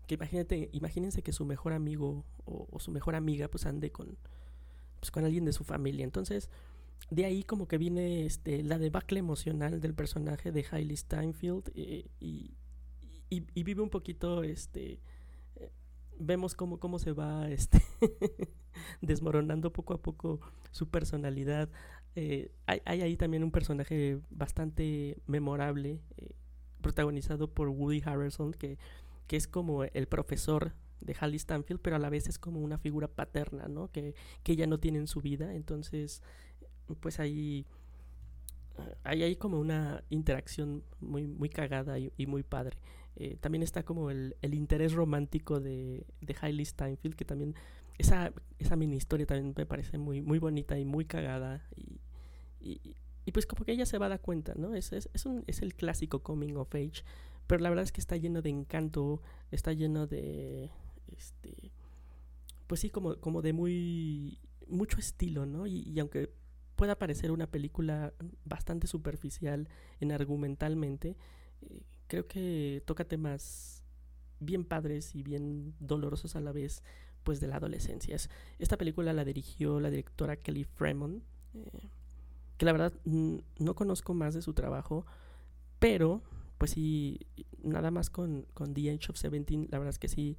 que 0.06 0.14
imagínate, 0.14 0.70
imagínense 0.72 1.22
que 1.22 1.32
su 1.32 1.44
mejor 1.44 1.74
amigo 1.74 2.24
o, 2.46 2.78
su 2.80 2.90
mejor 2.90 3.16
amiga 3.16 3.48
pues 3.48 3.66
ande 3.66 3.92
con, 3.92 4.16
pues, 4.98 5.10
con 5.10 5.24
alguien 5.26 5.44
de 5.44 5.52
su 5.52 5.62
familia. 5.62 6.04
Entonces, 6.04 6.48
de 7.10 7.24
ahí 7.24 7.44
como 7.44 7.68
que 7.68 7.78
viene 7.78 8.26
este, 8.26 8.62
la 8.62 8.78
debacle 8.78 9.18
emocional 9.18 9.80
del 9.80 9.94
personaje 9.94 10.52
de 10.52 10.66
Hailey 10.70 10.96
Steinfeld 10.96 11.70
eh, 11.74 12.06
y, 12.20 12.54
y, 13.28 13.62
vive 13.62 13.82
un 13.82 13.90
poquito, 13.90 14.42
este, 14.42 15.00
eh, 15.56 15.70
vemos 16.18 16.54
cómo, 16.54 16.78
cómo 16.78 16.98
se 16.98 17.12
va 17.12 17.50
este 17.50 17.82
desmoronando 19.00 19.72
poco 19.72 19.94
a 19.94 20.02
poco 20.02 20.40
su 20.70 20.88
personalidad. 20.88 21.68
Eh, 22.16 22.52
hay, 22.66 22.80
hay, 22.84 23.02
ahí 23.02 23.16
también 23.16 23.42
un 23.42 23.50
personaje 23.50 24.20
bastante 24.30 25.18
memorable, 25.26 26.00
protagonizado 26.80 27.52
por 27.52 27.68
Woody 27.68 28.02
Harrelson, 28.04 28.52
que 28.52 28.78
que 29.26 29.36
es 29.36 29.48
como 29.48 29.84
el 29.84 30.06
profesor 30.06 30.72
de 31.00 31.14
Halle 31.14 31.38
Stanfield, 31.38 31.80
pero 31.80 31.96
a 31.96 31.98
la 31.98 32.10
vez 32.10 32.28
es 32.28 32.38
como 32.38 32.60
una 32.60 32.78
figura 32.78 33.08
paterna, 33.08 33.68
¿no? 33.68 33.90
Que, 33.90 34.14
que 34.42 34.52
ella 34.52 34.66
no 34.66 34.78
tiene 34.78 34.98
en 34.98 35.06
su 35.06 35.20
vida. 35.20 35.54
Entonces, 35.54 36.22
pues 37.00 37.20
ahí, 37.20 37.66
ahí 39.02 39.22
hay 39.22 39.36
como 39.36 39.58
una 39.58 40.02
interacción 40.10 40.82
muy, 41.00 41.26
muy 41.26 41.48
cagada 41.48 41.98
y, 41.98 42.26
muy 42.26 42.42
padre. 42.42 42.78
Eh, 43.16 43.36
también 43.40 43.62
está 43.62 43.84
como 43.84 44.10
el, 44.10 44.36
el 44.42 44.54
interés 44.54 44.92
romántico 44.92 45.60
de, 45.60 46.06
de 46.20 46.36
Hailey 46.40 46.64
Steinfeld, 46.64 47.14
que 47.14 47.24
también 47.24 47.54
esa, 47.98 48.32
esa 48.58 48.76
mini 48.76 48.96
historia 48.96 49.26
también 49.26 49.54
me 49.56 49.66
parece 49.66 49.98
muy, 49.98 50.20
muy 50.20 50.38
bonita 50.38 50.78
y 50.78 50.84
muy 50.84 51.04
cagada. 51.04 51.64
Y, 51.76 52.00
y, 52.60 52.96
y 53.24 53.32
pues 53.32 53.46
como 53.46 53.64
que 53.64 53.72
ella 53.72 53.86
se 53.86 53.98
va 53.98 54.06
a 54.06 54.10
dar 54.10 54.20
cuenta, 54.20 54.54
¿no? 54.56 54.74
Es, 54.74 54.92
es, 54.92 55.08
es, 55.12 55.26
un, 55.26 55.44
es 55.46 55.62
el 55.62 55.74
clásico 55.74 56.22
coming 56.22 56.54
of 56.56 56.74
age 56.74 57.04
pero 57.46 57.62
la 57.62 57.68
verdad 57.68 57.84
es 57.84 57.92
que 57.92 58.00
está 58.00 58.16
lleno 58.16 58.42
de 58.42 58.50
encanto, 58.50 59.20
está 59.50 59.72
lleno 59.72 60.06
de, 60.06 60.70
este, 61.08 61.72
pues 62.66 62.80
sí, 62.80 62.90
como, 62.90 63.16
como 63.20 63.42
de 63.42 63.52
muy, 63.52 64.38
mucho 64.66 64.98
estilo, 64.98 65.44
¿no? 65.44 65.66
Y, 65.66 65.98
aunque 66.00 66.32
pueda 66.76 66.96
parecer 66.96 67.30
una 67.30 67.46
película 67.46 68.12
bastante 68.44 68.86
superficial 68.86 69.68
en 70.00 70.12
argumentalmente, 70.12 71.16
eh, 71.62 71.82
creo 72.06 72.26
que 72.26 72.82
toca 72.86 73.04
temas 73.04 73.82
bien 74.40 74.64
padres 74.64 75.14
y 75.14 75.22
bien 75.22 75.74
dolorosos 75.78 76.36
a 76.36 76.40
la 76.40 76.52
vez, 76.52 76.82
pues 77.22 77.40
de 77.40 77.46
la 77.46 77.56
adolescencia. 77.56 78.16
esta 78.58 78.76
película 78.76 79.12
la 79.12 79.24
dirigió 79.24 79.80
la 79.80 79.90
directora 79.90 80.36
Kelly 80.36 80.64
Fremont, 80.64 81.22
eh, 81.54 81.88
que 82.58 82.66
la 82.66 82.72
verdad 82.72 82.92
no 83.04 83.74
conozco 83.74 84.14
más 84.14 84.34
de 84.34 84.42
su 84.42 84.52
trabajo, 84.52 85.06
pero 85.78 86.22
pues 86.58 86.72
sí, 86.72 87.20
nada 87.62 87.90
más 87.90 88.10
con, 88.10 88.46
con 88.54 88.74
The 88.74 88.90
Age 88.90 89.10
of 89.10 89.16
Seventeen, 89.16 89.68
la 89.70 89.78
verdad 89.78 89.90
es 89.90 89.98
que 89.98 90.08
sí, 90.08 90.36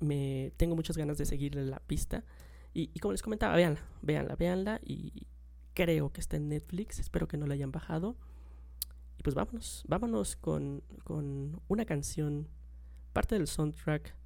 me 0.00 0.52
tengo 0.56 0.74
muchas 0.74 0.96
ganas 0.96 1.18
de 1.18 1.26
seguirle 1.26 1.64
la 1.64 1.78
pista. 1.80 2.24
Y, 2.74 2.98
como 3.00 3.12
les 3.12 3.22
comentaba, 3.22 3.54
véanla, 3.54 3.80
véanla, 4.02 4.36
véanla. 4.36 4.80
Y 4.84 5.26
creo 5.74 6.12
que 6.12 6.20
está 6.20 6.36
en 6.36 6.48
Netflix, 6.48 6.98
espero 6.98 7.28
que 7.28 7.36
no 7.36 7.46
la 7.46 7.54
hayan 7.54 7.72
bajado. 7.72 8.16
Y 9.18 9.22
pues 9.22 9.34
vámonos, 9.34 9.84
vámonos 9.86 10.36
con, 10.36 10.82
con 11.04 11.60
una 11.68 11.84
canción, 11.84 12.48
parte 13.12 13.36
del 13.36 13.46
soundtrack 13.46 14.16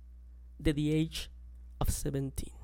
de 0.59 0.75
The 0.75 1.00
Age 1.00 1.31
of 1.79 1.91
Seventeen. 1.91 2.55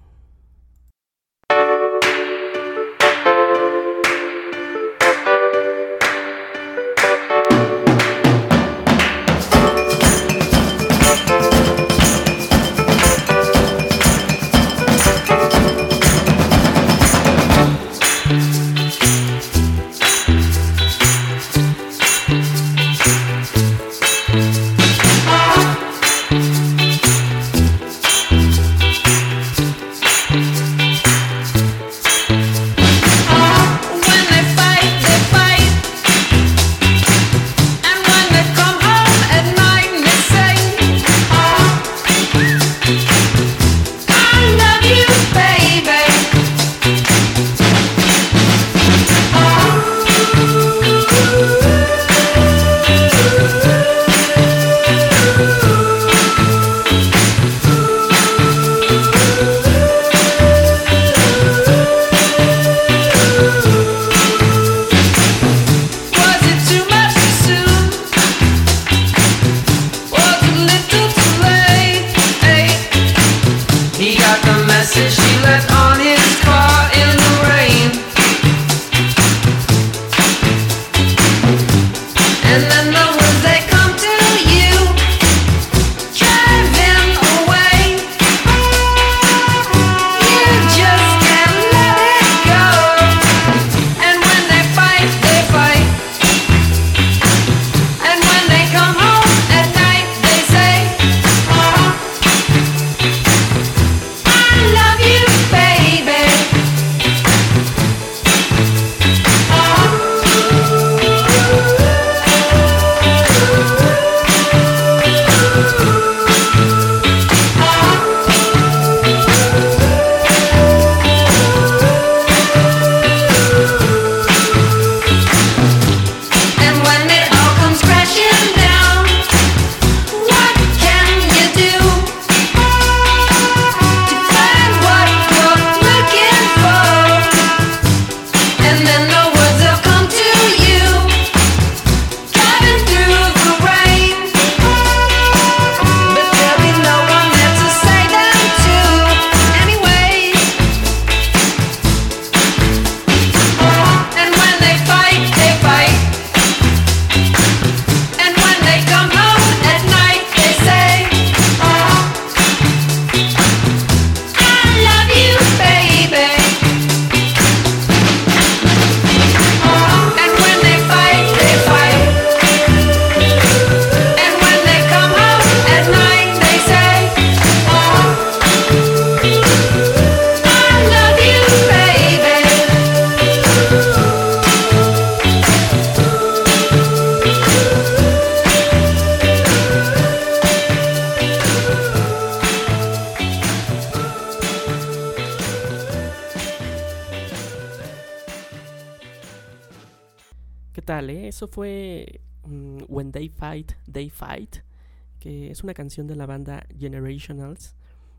Una 205.62 205.74
canción 205.74 206.06
de 206.06 206.16
la 206.16 206.26
banda 206.26 206.66
Generationals, 206.78 207.74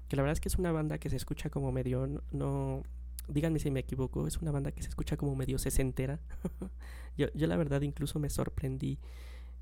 que 0.07 0.15
la 0.15 0.23
verdad 0.23 0.33
es 0.33 0.41
que 0.41 0.49
es 0.49 0.57
una 0.57 0.71
banda 0.71 0.97
que 0.97 1.09
se 1.09 1.15
escucha 1.15 1.49
como 1.49 1.71
medio, 1.71 2.21
no, 2.31 2.83
díganme 3.27 3.59
si 3.59 3.71
me 3.71 3.79
equivoco, 3.81 4.27
es 4.27 4.37
una 4.37 4.51
banda 4.51 4.71
que 4.71 4.83
se 4.83 4.89
escucha 4.89 5.17
como 5.17 5.35
medio 5.35 5.57
sesentera. 5.57 6.19
yo, 7.17 7.27
yo 7.33 7.47
la 7.47 7.55
verdad 7.55 7.81
incluso 7.81 8.19
me 8.19 8.29
sorprendí 8.29 8.99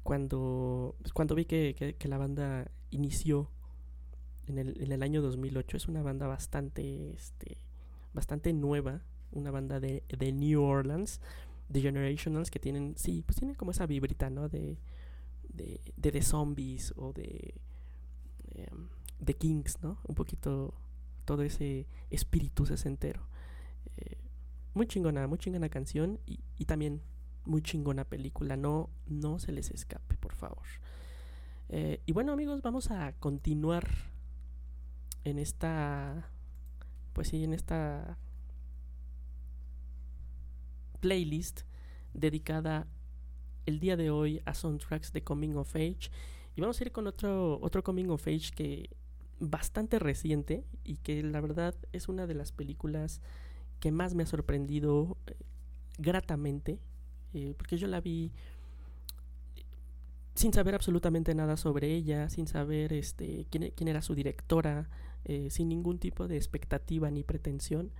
cuando, 0.03 0.95
pues, 1.01 1.13
cuando 1.13 1.35
vi 1.35 1.45
que, 1.45 1.75
que- 1.97 2.07
la 2.07 2.17
banda 2.17 2.69
inició 2.89 3.49
en 4.47 4.57
el, 4.57 4.81
en 4.81 4.91
el 4.91 5.03
año 5.03 5.21
2008. 5.21 5.77
Es 5.77 5.87
una 5.87 6.01
banda 6.01 6.27
bastante, 6.27 7.11
este, 7.13 7.57
bastante 8.13 8.51
nueva, 8.53 9.01
una 9.31 9.51
banda 9.51 9.79
de, 9.79 10.03
de 10.09 10.31
New 10.31 10.61
Orleans. 10.63 11.21
The 11.71 11.81
Generationals 11.81 12.51
que 12.51 12.59
tienen, 12.59 12.95
sí, 12.97 13.23
pues 13.25 13.37
tienen 13.37 13.55
como 13.55 13.71
esa 13.71 13.85
vibrita, 13.85 14.29
¿no? 14.29 14.49
De, 14.49 14.77
de, 15.53 15.79
de 15.95 16.11
The 16.11 16.21
Zombies 16.21 16.93
o 16.97 17.13
de 17.13 17.53
Kings, 19.35 19.81
¿no? 19.81 19.99
Un 20.03 20.15
poquito 20.15 20.73
todo 21.25 21.43
ese 21.43 21.87
espíritu 22.09 22.65
sesentero. 22.65 23.27
Eh, 23.97 24.17
muy 24.73 24.87
chingona, 24.87 25.27
muy 25.27 25.37
chingona 25.37 25.69
canción 25.69 26.19
y, 26.25 26.39
y 26.57 26.65
también 26.65 27.01
muy 27.45 27.61
chingona 27.61 28.05
película. 28.05 28.57
No, 28.57 28.89
no 29.07 29.39
se 29.39 29.51
les 29.51 29.71
escape, 29.71 30.17
por 30.17 30.33
favor. 30.33 30.65
Eh, 31.69 32.01
y 32.05 32.11
bueno, 32.11 32.33
amigos, 32.33 32.61
vamos 32.61 32.91
a 32.91 33.13
continuar 33.13 33.87
en 35.23 35.39
esta, 35.39 36.29
pues 37.13 37.29
sí, 37.29 37.43
en 37.43 37.53
esta 37.53 38.17
playlist 40.99 41.61
dedicada 42.13 42.87
el 43.65 43.79
día 43.79 43.95
de 43.95 44.09
hoy 44.09 44.41
a 44.45 44.53
soundtracks 44.53 45.13
de 45.13 45.23
Coming 45.23 45.55
of 45.55 45.75
Age. 45.75 46.11
Y 46.55 46.61
vamos 46.61 46.79
a 46.79 46.83
ir 46.83 46.91
con 46.91 47.07
otro, 47.07 47.59
otro 47.61 47.83
Coming 47.83 48.09
of 48.09 48.27
Age 48.27 48.51
que 48.53 48.89
bastante 49.41 49.99
reciente 49.99 50.63
y 50.83 50.97
que 50.97 51.23
la 51.23 51.41
verdad 51.41 51.75
es 51.91 52.07
una 52.07 52.27
de 52.27 52.35
las 52.35 52.51
películas 52.51 53.21
que 53.79 53.91
más 53.91 54.13
me 54.13 54.23
ha 54.23 54.27
sorprendido 54.27 55.17
eh, 55.25 55.35
gratamente, 55.97 56.79
eh, 57.33 57.55
porque 57.57 57.77
yo 57.77 57.87
la 57.87 57.99
vi 57.99 58.31
sin 60.35 60.53
saber 60.53 60.75
absolutamente 60.75 61.35
nada 61.35 61.57
sobre 61.57 61.93
ella, 61.93 62.29
sin 62.29 62.47
saber 62.47 62.93
este, 62.93 63.47
quién, 63.49 63.73
quién 63.75 63.87
era 63.87 64.01
su 64.01 64.15
directora, 64.15 64.89
eh, 65.25 65.49
sin 65.49 65.67
ningún 65.69 65.97
tipo 65.97 66.27
de 66.27 66.37
expectativa 66.37 67.09
ni 67.09 67.23
pretensión. 67.23 67.91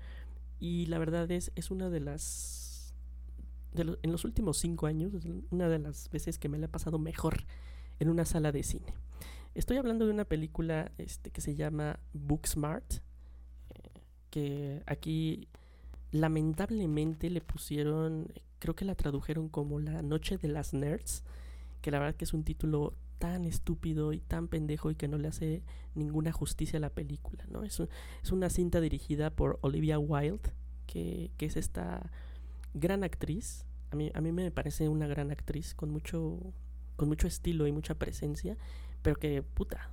Y 0.60 0.86
la 0.86 1.00
verdad 1.00 1.30
es, 1.32 1.52
es 1.56 1.72
una 1.72 1.90
de 1.90 2.00
las... 2.00 2.94
En 3.74 4.12
los 4.12 4.26
últimos 4.26 4.58
cinco 4.58 4.86
años, 4.86 5.14
una 5.50 5.70
de 5.70 5.80
las 5.80 6.10
veces 6.10 6.38
que 6.38 6.50
me 6.50 6.58
la 6.58 6.66
he 6.66 6.70
pasado 6.70 7.00
mejor 7.00 7.46
en 8.00 8.10
una 8.10 8.26
sala 8.26 8.52
de 8.52 8.64
cine. 8.64 8.94
Estoy 9.54 9.78
hablando 9.78 10.06
de 10.06 10.14
una 10.14 10.26
película 10.26 10.92
este, 10.98 11.30
que 11.32 11.42
se 11.42 11.56
llama 11.56 12.00
Booksmart, 12.14 12.94
eh, 13.70 14.02
que 14.30 14.82
aquí 14.86 15.48
lamentablemente 16.12 17.30
le 17.30 17.42
pusieron, 17.42 18.28
creo 18.60 18.76
que 18.76 18.86
la 18.86 18.96
tradujeron 18.96 19.50
como 19.50 19.80
La 19.80 20.02
Noche 20.02 20.38
de 20.38 20.48
las 20.48 20.74
Nerds, 20.74 21.24
que 21.82 21.92
la 21.92 22.00
verdad 22.00 22.16
que 22.16 22.26
es 22.26 22.34
un 22.34 22.44
título 22.44 22.94
tan 23.20 23.46
estúpido 23.46 24.14
y 24.14 24.20
tan 24.20 24.48
pendejo 24.48 24.90
y 24.90 24.96
que 24.96 25.08
no 25.08 25.18
le 25.18 25.28
hace 25.28 25.64
ninguna 25.96 26.32
justicia 26.32 26.78
a 26.78 26.82
la 26.82 26.90
película, 26.90 27.46
¿no? 27.50 27.64
Es, 27.64 27.80
un- 27.80 27.90
es 28.24 28.32
una 28.32 28.50
cinta 28.50 28.80
dirigida 28.82 29.30
por 29.30 29.60
Olivia 29.62 30.00
Wilde, 30.00 30.50
que, 30.88 31.32
que 31.38 31.46
es 31.46 31.56
esta 31.58 32.10
gran 32.74 33.04
actriz. 33.04 33.66
A 33.92 33.96
mí, 33.96 34.12
a 34.14 34.22
mí 34.22 34.32
me 34.32 34.50
parece 34.52 34.88
una 34.90 35.08
gran 35.08 35.30
actriz 35.32 35.76
con 35.76 35.90
mucho, 35.92 36.40
con 36.96 37.10
mucho 37.10 37.28
estilo 37.28 37.68
y 37.68 37.72
mucha 37.72 37.96
presencia, 37.96 38.58
pero 39.02 39.18
que, 39.18 39.42
puta, 39.42 39.90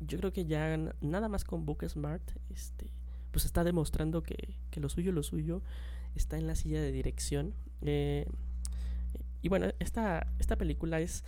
yo 0.00 0.18
creo 0.18 0.32
que 0.32 0.44
ya 0.46 0.76
nada 1.00 1.28
más 1.28 1.44
con 1.44 1.64
Book 1.64 1.88
Smart, 1.88 2.22
este, 2.50 2.90
pues 3.30 3.44
está 3.44 3.64
demostrando 3.64 4.22
que, 4.22 4.56
que 4.70 4.80
lo 4.80 4.88
suyo, 4.88 5.12
lo 5.12 5.22
suyo, 5.22 5.62
está 6.14 6.38
en 6.38 6.46
la 6.46 6.54
silla 6.54 6.80
de 6.80 6.92
dirección. 6.92 7.54
Eh, 7.82 8.26
y 9.42 9.48
bueno, 9.48 9.66
esta, 9.78 10.26
esta 10.38 10.56
película 10.56 11.00
es, 11.00 11.24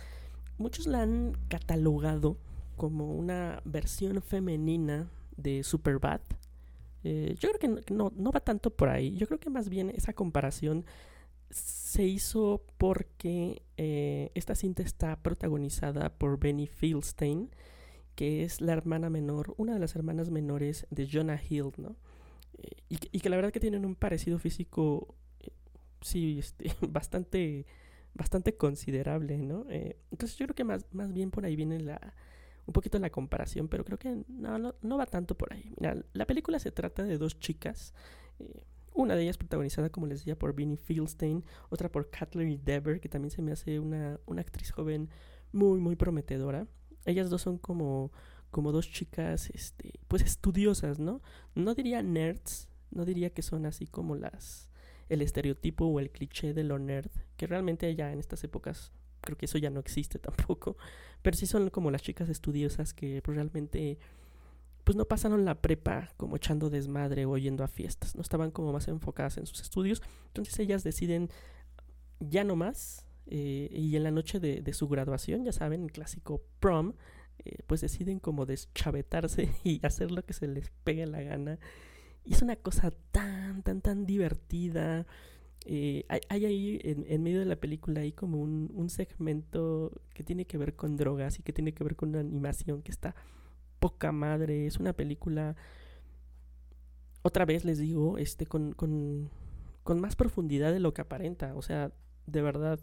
muchos 0.57 0.87
la 0.87 1.01
han 1.01 1.37
catalogado 1.47 2.37
como 2.75 3.13
una 3.15 3.61
versión 3.65 4.21
femenina 4.21 5.07
de 5.37 5.63
Superbad. 5.63 6.21
Eh, 7.03 7.35
yo 7.39 7.49
creo 7.49 7.59
que 7.85 7.93
no, 7.93 8.11
no 8.15 8.31
va 8.31 8.39
tanto 8.41 8.71
por 8.71 8.89
ahí. 8.89 9.15
Yo 9.15 9.27
creo 9.27 9.39
que 9.39 9.49
más 9.49 9.69
bien 9.69 9.89
esa 9.89 10.13
comparación 10.13 10.85
se 11.49 12.03
hizo 12.05 12.63
porque 12.77 13.63
eh, 13.77 14.31
esta 14.35 14.55
cinta 14.55 14.83
está 14.83 15.21
protagonizada 15.21 16.09
por 16.17 16.39
Benny 16.39 16.67
Fieldstein, 16.67 17.49
que 18.15 18.43
es 18.43 18.61
la 18.61 18.73
hermana 18.73 19.09
menor, 19.09 19.53
una 19.57 19.73
de 19.73 19.79
las 19.79 19.95
hermanas 19.95 20.29
menores 20.31 20.87
de 20.91 21.07
Jonah 21.11 21.41
Hill, 21.49 21.71
¿no? 21.77 21.95
Eh, 22.57 22.69
y, 22.89 22.97
que- 23.19 23.29
la 23.29 23.35
verdad 23.37 23.51
que 23.53 23.59
tienen 23.61 23.85
un 23.85 23.95
parecido 23.95 24.39
físico, 24.39 25.15
eh, 25.41 25.49
sí, 26.01 26.39
este, 26.39 26.71
bastante, 26.89 27.65
bastante 28.13 28.55
considerable, 28.57 29.37
¿no? 29.39 29.65
Entonces 30.11 30.37
yo 30.37 30.45
creo 30.47 30.55
que 30.55 30.63
más, 30.65 30.85
más 30.93 31.13
bien 31.13 31.31
por 31.31 31.45
ahí 31.45 31.55
viene 31.55 31.79
la, 31.79 32.13
un 32.67 32.73
poquito 32.73 32.99
la 32.99 33.09
comparación, 33.09 33.67
pero 33.67 33.85
creo 33.85 33.99
que 33.99 34.23
no, 34.27 34.57
no, 34.81 34.97
va 34.97 35.05
tanto 35.07 35.35
por 35.37 35.53
ahí. 35.53 35.73
Mira, 35.79 35.95
la 36.13 36.25
película 36.27 36.59
se 36.59 36.71
trata 36.71 37.03
de 37.03 37.17
dos 37.17 37.39
chicas, 37.39 37.93
una 38.93 39.15
de 39.15 39.23
ellas 39.23 39.37
protagonizada, 39.37 39.89
como 39.89 40.07
les 40.07 40.19
decía, 40.19 40.37
por 40.37 40.53
Vinnie 40.53 40.77
Fieldstein, 40.77 41.43
otra 41.69 41.91
por 41.91 42.09
Kathleen 42.09 42.61
Dever, 42.63 42.99
que 42.99 43.09
también 43.09 43.31
se 43.31 43.41
me 43.41 43.51
hace 43.51 43.79
una, 43.79 44.19
una 44.25 44.41
actriz 44.41 44.71
joven 44.71 45.09
muy, 45.51 45.79
muy 45.79 45.95
prometedora. 45.95 46.67
Ellas 47.05 47.29
dos 47.29 47.41
son 47.41 47.57
como, 47.57 48.11
como 48.51 48.71
dos 48.71 48.89
chicas, 48.89 49.49
este, 49.53 49.99
pues 50.07 50.21
estudiosas, 50.21 50.99
¿no? 50.99 51.21
No 51.55 51.75
diría 51.75 52.03
nerds, 52.03 52.69
no 52.91 53.05
diría 53.05 53.29
que 53.31 53.41
son 53.41 53.65
así 53.65 53.87
como 53.87 54.15
las, 54.15 54.69
el 55.09 55.21
estereotipo 55.21 55.85
o 55.85 55.99
el 55.99 56.11
cliché 56.11 56.53
de 56.53 56.63
lo 56.63 56.79
nerd, 56.79 57.11
que 57.37 57.47
realmente 57.47 57.93
ya 57.95 58.11
en 58.11 58.19
estas 58.19 58.43
épocas 58.43 58.91
creo 59.21 59.37
que 59.37 59.45
eso 59.45 59.57
ya 59.57 59.69
no 59.69 59.79
existe 59.79 60.19
tampoco, 60.19 60.77
pero 61.21 61.35
sí 61.35 61.45
son 61.45 61.69
como 61.69 61.91
las 61.91 62.01
chicas 62.01 62.29
estudiosas 62.29 62.93
que 62.93 63.21
pues, 63.21 63.35
realmente 63.35 63.99
pues 64.89 64.97
no 64.97 65.05
pasaron 65.05 65.45
la 65.45 65.61
prepa 65.61 66.09
como 66.17 66.35
echando 66.35 66.71
desmadre 66.71 67.27
o 67.27 67.37
yendo 67.37 67.63
a 67.63 67.67
fiestas, 67.67 68.15
no 68.15 68.23
estaban 68.23 68.49
como 68.49 68.73
más 68.73 68.87
enfocadas 68.87 69.37
en 69.37 69.45
sus 69.45 69.61
estudios, 69.61 70.01
entonces 70.25 70.57
ellas 70.57 70.83
deciden 70.83 71.29
ya 72.19 72.43
no 72.43 72.55
más 72.55 73.05
eh, 73.27 73.69
y 73.71 73.95
en 73.95 74.03
la 74.03 74.09
noche 74.09 74.39
de, 74.39 74.73
su 74.73 74.87
graduación, 74.87 75.45
ya 75.45 75.51
saben, 75.51 75.83
el 75.83 75.91
clásico 75.91 76.41
prom, 76.59 76.93
eh, 77.45 77.59
pues 77.67 77.81
deciden 77.81 78.17
como 78.17 78.47
deschavetarse 78.47 79.51
y 79.63 79.79
hacer 79.85 80.09
lo 80.09 80.25
que 80.25 80.33
se 80.33 80.47
les 80.47 80.71
pegue 80.83 81.05
la 81.05 81.21
gana. 81.21 81.59
Y 82.25 82.33
es 82.33 82.41
una 82.41 82.55
cosa 82.55 82.89
tan, 83.11 83.61
tan, 83.61 83.81
tan 83.81 84.07
divertida. 84.07 85.05
Eh, 85.67 86.03
hay, 86.09 86.21
hay 86.29 86.45
ahí 86.45 86.79
en, 86.83 87.05
en 87.07 87.21
medio 87.21 87.37
de 87.37 87.45
la 87.45 87.57
película 87.57 88.01
hay 88.01 88.11
como 88.11 88.41
un, 88.41 88.71
un 88.73 88.89
segmento 88.89 89.91
que 90.15 90.23
tiene 90.23 90.45
que 90.45 90.57
ver 90.57 90.75
con 90.75 90.97
drogas 90.97 91.37
y 91.37 91.43
que 91.43 91.53
tiene 91.53 91.75
que 91.75 91.83
ver 91.83 91.95
con 91.95 92.09
una 92.09 92.21
animación 92.21 92.81
que 92.81 92.89
está 92.89 93.13
poca 93.79 94.11
madre. 94.11 94.65
Es 94.65 94.77
una 94.77 94.93
película, 94.93 95.55
otra 97.21 97.45
vez 97.45 97.65
les 97.65 97.79
digo, 97.79 98.17
este, 98.17 98.45
con, 98.45 98.73
con, 98.73 99.29
con 99.83 99.99
más 99.99 100.15
profundidad 100.15 100.71
de 100.71 100.79
lo 100.79 100.93
que 100.93 101.01
aparenta. 101.01 101.55
O 101.55 101.61
sea, 101.61 101.91
de 102.25 102.41
verdad, 102.41 102.79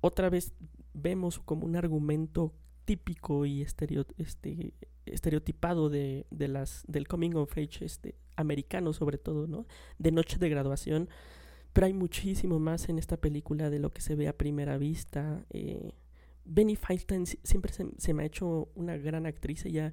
otra 0.00 0.30
vez 0.30 0.52
vemos 0.94 1.38
como 1.38 1.66
un 1.66 1.76
argumento 1.76 2.52
típico 2.84 3.44
y 3.44 3.62
estereo, 3.62 4.06
este, 4.16 4.72
estereotipado 5.04 5.90
de, 5.90 6.26
de 6.30 6.48
las, 6.48 6.84
del 6.86 7.06
coming 7.06 7.34
of 7.34 7.52
age 7.52 7.84
este, 7.84 8.14
americano 8.36 8.92
sobre 8.92 9.18
todo, 9.18 9.46
¿no? 9.46 9.66
De 9.98 10.12
noche 10.12 10.38
de 10.38 10.48
graduación. 10.48 11.08
Pero 11.72 11.86
hay 11.86 11.92
muchísimo 11.92 12.58
más 12.58 12.88
en 12.88 12.98
esta 12.98 13.18
película 13.18 13.70
de 13.70 13.78
lo 13.78 13.90
que 13.90 14.00
se 14.00 14.14
ve 14.14 14.28
a 14.28 14.36
primera 14.36 14.78
vista. 14.78 15.44
Eh, 15.50 15.92
Benny 16.48 16.76
Feinstein 16.76 17.26
si- 17.26 17.38
siempre 17.42 17.72
se, 17.72 18.14
me 18.14 18.22
ha 18.22 18.26
hecho 18.26 18.68
una 18.74 18.96
gran 18.96 19.26
actriz. 19.26 19.64
Ella, 19.66 19.92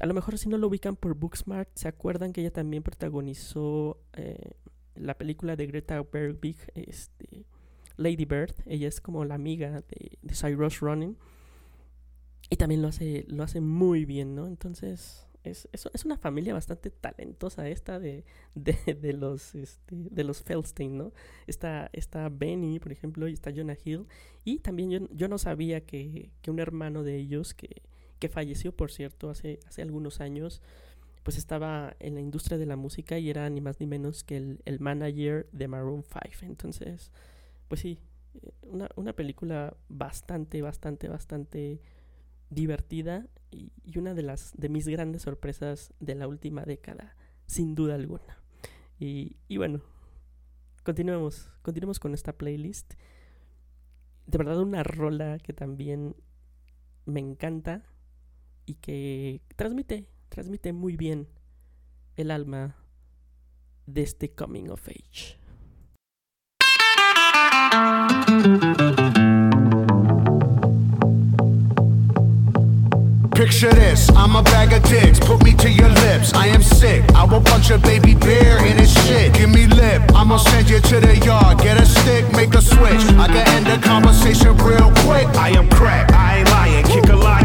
a 0.00 0.06
lo 0.06 0.14
mejor 0.14 0.36
si 0.38 0.48
no 0.48 0.58
lo 0.58 0.66
ubican 0.66 0.96
por 0.96 1.14
Booksmart, 1.14 1.70
se 1.74 1.88
acuerdan 1.88 2.32
que 2.32 2.40
ella 2.40 2.52
también 2.52 2.82
protagonizó 2.82 3.98
eh, 4.14 4.52
la 4.96 5.16
película 5.16 5.56
de 5.56 5.66
Greta 5.66 6.04
Gerwig, 6.12 6.56
este, 6.74 7.46
Lady 7.96 8.24
Bird. 8.24 8.54
Ella 8.66 8.88
es 8.88 9.00
como 9.00 9.24
la 9.24 9.36
amiga 9.36 9.82
de, 9.88 10.18
de 10.20 10.34
Cyrus 10.34 10.80
Ronan. 10.80 11.16
Y 12.50 12.56
también 12.56 12.82
lo 12.82 12.88
hace, 12.88 13.24
lo 13.28 13.44
hace 13.44 13.60
muy 13.60 14.04
bien, 14.04 14.34
¿no? 14.34 14.46
Entonces, 14.46 15.26
es, 15.44 15.68
es, 15.72 15.88
es 15.92 16.04
una 16.04 16.16
familia 16.16 16.54
bastante 16.54 16.90
talentosa 16.90 17.68
esta 17.68 17.98
de, 17.98 18.24
de, 18.54 18.76
de 18.94 19.12
los, 19.12 19.54
este, 19.54 19.94
de 19.94 20.24
los 20.24 20.42
Feldstein, 20.42 20.96
¿no? 20.96 21.12
Está, 21.46 21.90
está 21.92 22.28
Benny, 22.28 22.78
por 22.78 22.92
ejemplo, 22.92 23.28
y 23.28 23.32
está 23.32 23.52
Jonah 23.54 23.76
Hill. 23.84 24.06
Y 24.44 24.58
también 24.60 24.90
yo, 24.90 25.08
yo 25.10 25.28
no 25.28 25.38
sabía 25.38 25.84
que, 25.84 26.30
que 26.40 26.50
un 26.50 26.60
hermano 26.60 27.02
de 27.02 27.16
ellos, 27.16 27.54
que, 27.54 27.82
que 28.18 28.28
falleció, 28.28 28.74
por 28.74 28.90
cierto, 28.90 29.30
hace, 29.30 29.60
hace 29.66 29.82
algunos 29.82 30.20
años, 30.20 30.62
pues 31.22 31.38
estaba 31.38 31.96
en 32.00 32.14
la 32.14 32.20
industria 32.20 32.58
de 32.58 32.66
la 32.66 32.76
música 32.76 33.18
y 33.18 33.30
era 33.30 33.48
ni 33.48 33.60
más 33.60 33.80
ni 33.80 33.86
menos 33.86 34.24
que 34.24 34.36
el, 34.36 34.60
el 34.64 34.80
manager 34.80 35.48
de 35.52 35.68
Maroon 35.68 36.04
5. 36.04 36.22
Entonces, 36.42 37.12
pues 37.68 37.80
sí, 37.80 37.98
eh, 38.34 38.50
una, 38.62 38.88
una 38.96 39.12
película 39.12 39.76
bastante, 39.88 40.62
bastante, 40.62 41.08
bastante 41.08 41.80
divertida 42.52 43.26
y, 43.50 43.72
una 43.96 44.14
de 44.14 44.22
las 44.22 44.52
de 44.56 44.68
mis 44.68 44.86
grandes 44.86 45.22
sorpresas 45.22 45.92
de 46.00 46.14
la 46.14 46.28
última 46.28 46.62
década, 46.64 47.16
sin 47.46 47.74
duda 47.74 47.94
alguna. 47.94 48.42
Y, 48.98 49.36
y 49.48 49.56
bueno, 49.56 49.82
continuemos, 50.82 51.50
continuemos 51.62 51.98
con 51.98 52.14
esta 52.14 52.32
playlist. 52.32 52.94
De 54.26 54.38
verdad 54.38 54.60
una 54.60 54.82
rola 54.82 55.38
que 55.38 55.52
también 55.52 56.14
me 57.04 57.20
encanta 57.20 57.82
y 58.64 58.74
que 58.76 59.42
transmite, 59.56 60.08
transmite 60.28 60.72
muy 60.72 60.96
bien 60.96 61.28
el 62.16 62.30
alma 62.30 62.76
de 63.86 64.02
este 64.02 64.34
coming 64.34 64.68
of 64.68 64.88
age. 64.88 65.38
Picture 73.42 73.72
this, 73.72 74.08
I'm 74.14 74.36
a 74.36 74.42
bag 74.44 74.72
of 74.72 74.88
dicks, 74.88 75.18
put 75.18 75.42
me 75.42 75.52
to 75.54 75.68
your 75.68 75.88
lips. 75.88 76.32
I 76.32 76.46
am 76.46 76.62
sick, 76.62 77.02
I 77.12 77.24
will 77.24 77.40
punch 77.40 77.70
a 77.70 77.78
baby 77.78 78.14
bear 78.14 78.64
in 78.64 78.78
his 78.78 78.94
shit. 79.04 79.34
Give 79.34 79.50
me 79.50 79.66
lip, 79.66 80.00
I'ma 80.14 80.36
send 80.36 80.70
you 80.70 80.78
to 80.78 81.00
the 81.00 81.16
yard. 81.18 81.58
Get 81.58 81.76
a 81.76 81.84
stick, 81.84 82.30
make 82.36 82.54
a 82.54 82.62
switch. 82.62 83.02
I 83.18 83.26
can 83.26 83.48
end 83.48 83.66
the 83.66 83.84
conversation 83.84 84.56
real 84.58 84.92
quick. 85.02 85.26
I 85.34 85.48
am 85.58 85.68
crack, 85.70 86.12
I 86.12 86.38
ain't 86.38 86.50
lying. 86.50 86.84
Kick 86.86 87.08
a 87.08 87.16
this 87.16 87.41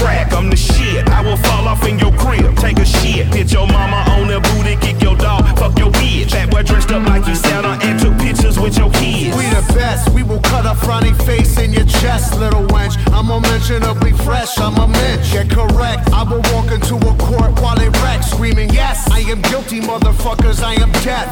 crack. 0.00 0.32
I'm 0.32 0.48
the 0.48 0.56
shit. 0.56 1.06
I 1.08 1.20
will 1.22 1.36
fall 1.36 1.68
off 1.68 1.86
in 1.86 1.98
your 1.98 2.12
crib, 2.16 2.56
take 2.56 2.78
a 2.78 2.84
shit. 2.84 3.26
Hit 3.34 3.52
your 3.52 3.66
mama 3.66 4.00
on 4.16 4.26
the 4.26 4.40
booty, 4.48 4.76
kick 4.76 5.02
your 5.02 5.16
dog, 5.16 5.44
fuck 5.58 5.78
your 5.78 5.92
bitch. 5.92 6.30
That 6.32 6.50
boy 6.50 6.62
dressed 6.62 6.90
up 6.90 7.06
like 7.06 7.26
you 7.26 7.34
Santa 7.34 7.78
and 7.86 8.00
took 8.00 8.16
pictures 8.18 8.58
with 8.58 8.76
your 8.76 8.90
kids. 8.90 9.36
We 9.36 9.44
the 9.52 9.64
best, 9.76 10.08
we 10.10 10.22
will 10.22 10.40
cut 10.40 10.64
a 10.64 10.74
frowny 10.74 11.14
face 11.24 11.58
in 11.58 11.72
your 11.72 11.84
chest, 11.84 12.38
little 12.38 12.66
wench. 12.72 12.96
I'm 13.12 13.30
unmentionably 13.30 14.12
fresh, 14.24 14.58
I'm 14.58 14.76
a 14.76 14.88
mensch. 14.88 15.32
Get 15.32 15.50
correct, 15.50 16.10
I 16.12 16.22
will 16.24 16.42
walk 16.52 16.72
into 16.72 16.96
a 16.96 17.14
court 17.16 17.52
while 17.60 17.78
it 17.78 17.92
wrecks, 18.02 18.30
screaming, 18.30 18.70
Yes, 18.70 19.08
I 19.10 19.20
am 19.30 19.42
guilty, 19.42 19.80
motherfuckers, 19.80 20.62
I 20.62 20.74
am 20.74 20.90
death. 21.04 21.30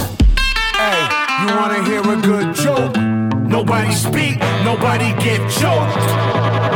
Hey, 0.77 1.01
you 1.43 1.49
wanna 1.57 1.83
hear 1.85 2.03
a 2.03 2.17
good 2.21 2.55
joke? 2.55 2.95
Nobody 3.49 3.93
speak, 3.93 4.39
nobody 4.63 5.11
get 5.25 5.41
choked. 5.51 6.68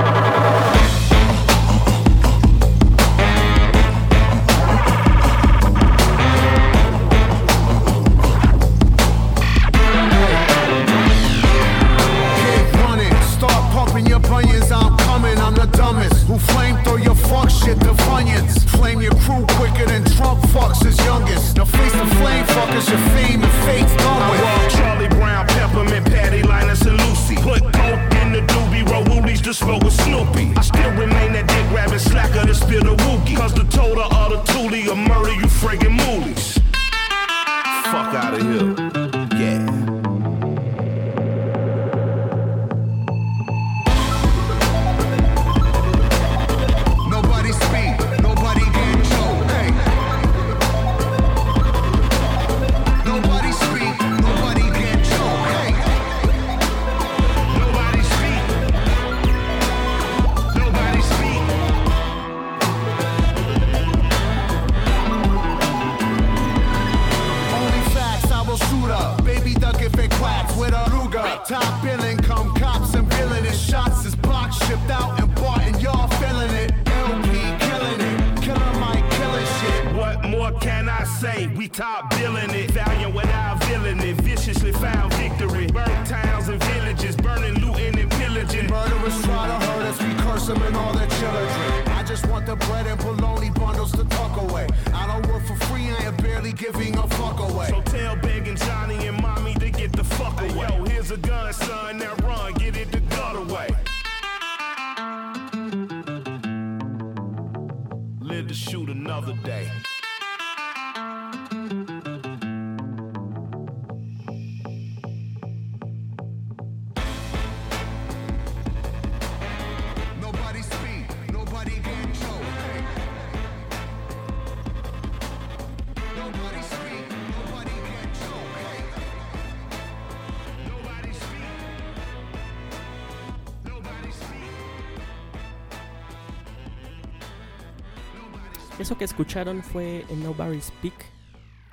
Que 139.02 139.06
escucharon 139.06 139.64
fue 139.64 140.04
en 140.10 140.22
Nobody 140.22 140.60
Speak 140.60 140.94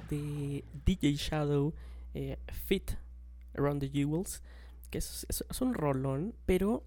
de 0.09 0.63
DJ 0.83 1.13
Shadow 1.13 1.75
eh, 2.15 2.39
Fit 2.65 2.93
Around 3.53 3.81
the 3.81 3.89
Jewels, 3.89 4.41
que 4.89 4.97
es, 4.97 5.27
un 5.61 5.75
rolón, 5.75 6.33
pero 6.47 6.83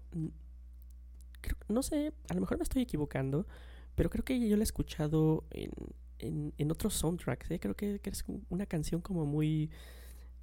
no 1.69 1.81
sé, 1.81 2.11
a 2.27 2.33
lo 2.33 2.41
mejor 2.41 2.57
me 2.57 2.63
estoy 2.63 2.81
equivocando, 2.81 3.47
pero 3.95 4.09
creo 4.09 4.25
que 4.25 4.37
yo 4.49 4.57
la 4.57 4.63
he 4.63 4.65
escuchado 4.65 5.45
en, 5.49 5.71
en, 6.19 6.53
en 6.57 6.71
otros 6.71 6.93
soundtracks, 6.95 7.49
¿eh? 7.51 7.61
creo 7.61 7.77
que, 7.77 8.01
es 8.03 8.25
un- 8.27 8.45
una 8.49 8.65
canción 8.65 8.99
como 8.99 9.25
muy, 9.25 9.71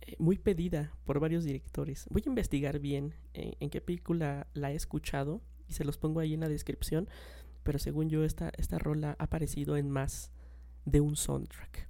eh, 0.00 0.16
muy 0.18 0.38
pedida 0.38 0.94
por 1.04 1.20
varios 1.20 1.44
directores. 1.44 2.06
Voy 2.08 2.22
a 2.24 2.28
investigar 2.30 2.78
bien 2.78 3.12
eh, 3.34 3.52
en 3.60 3.68
qué 3.68 3.82
película 3.82 4.46
la 4.54 4.72
he 4.72 4.76
escuchado 4.76 5.42
y 5.68 5.74
se 5.74 5.84
los 5.84 5.98
pongo 5.98 6.20
ahí 6.20 6.32
en 6.32 6.40
la 6.40 6.48
descripción 6.48 7.06
pero 7.62 7.78
según 7.78 8.08
yo 8.08 8.24
esta, 8.24 8.52
esta 8.56 8.78
rola 8.78 9.16
ha 9.18 9.24
aparecido 9.24 9.76
en 9.76 9.90
más 9.90 10.30
de 10.84 11.00
un 11.00 11.16
soundtrack. 11.16 11.88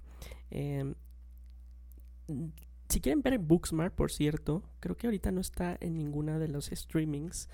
Em, 0.49 0.95
si 2.89 2.99
quieren 2.99 3.21
ver 3.21 3.39
Booksmart, 3.39 3.93
por 3.93 4.11
cierto, 4.11 4.63
creo 4.79 4.97
que 4.97 5.07
ahorita 5.07 5.31
no 5.31 5.41
está 5.41 5.77
en 5.79 5.97
ninguna 5.97 6.39
de 6.39 6.49
los 6.49 6.67
streamings, 6.67 7.49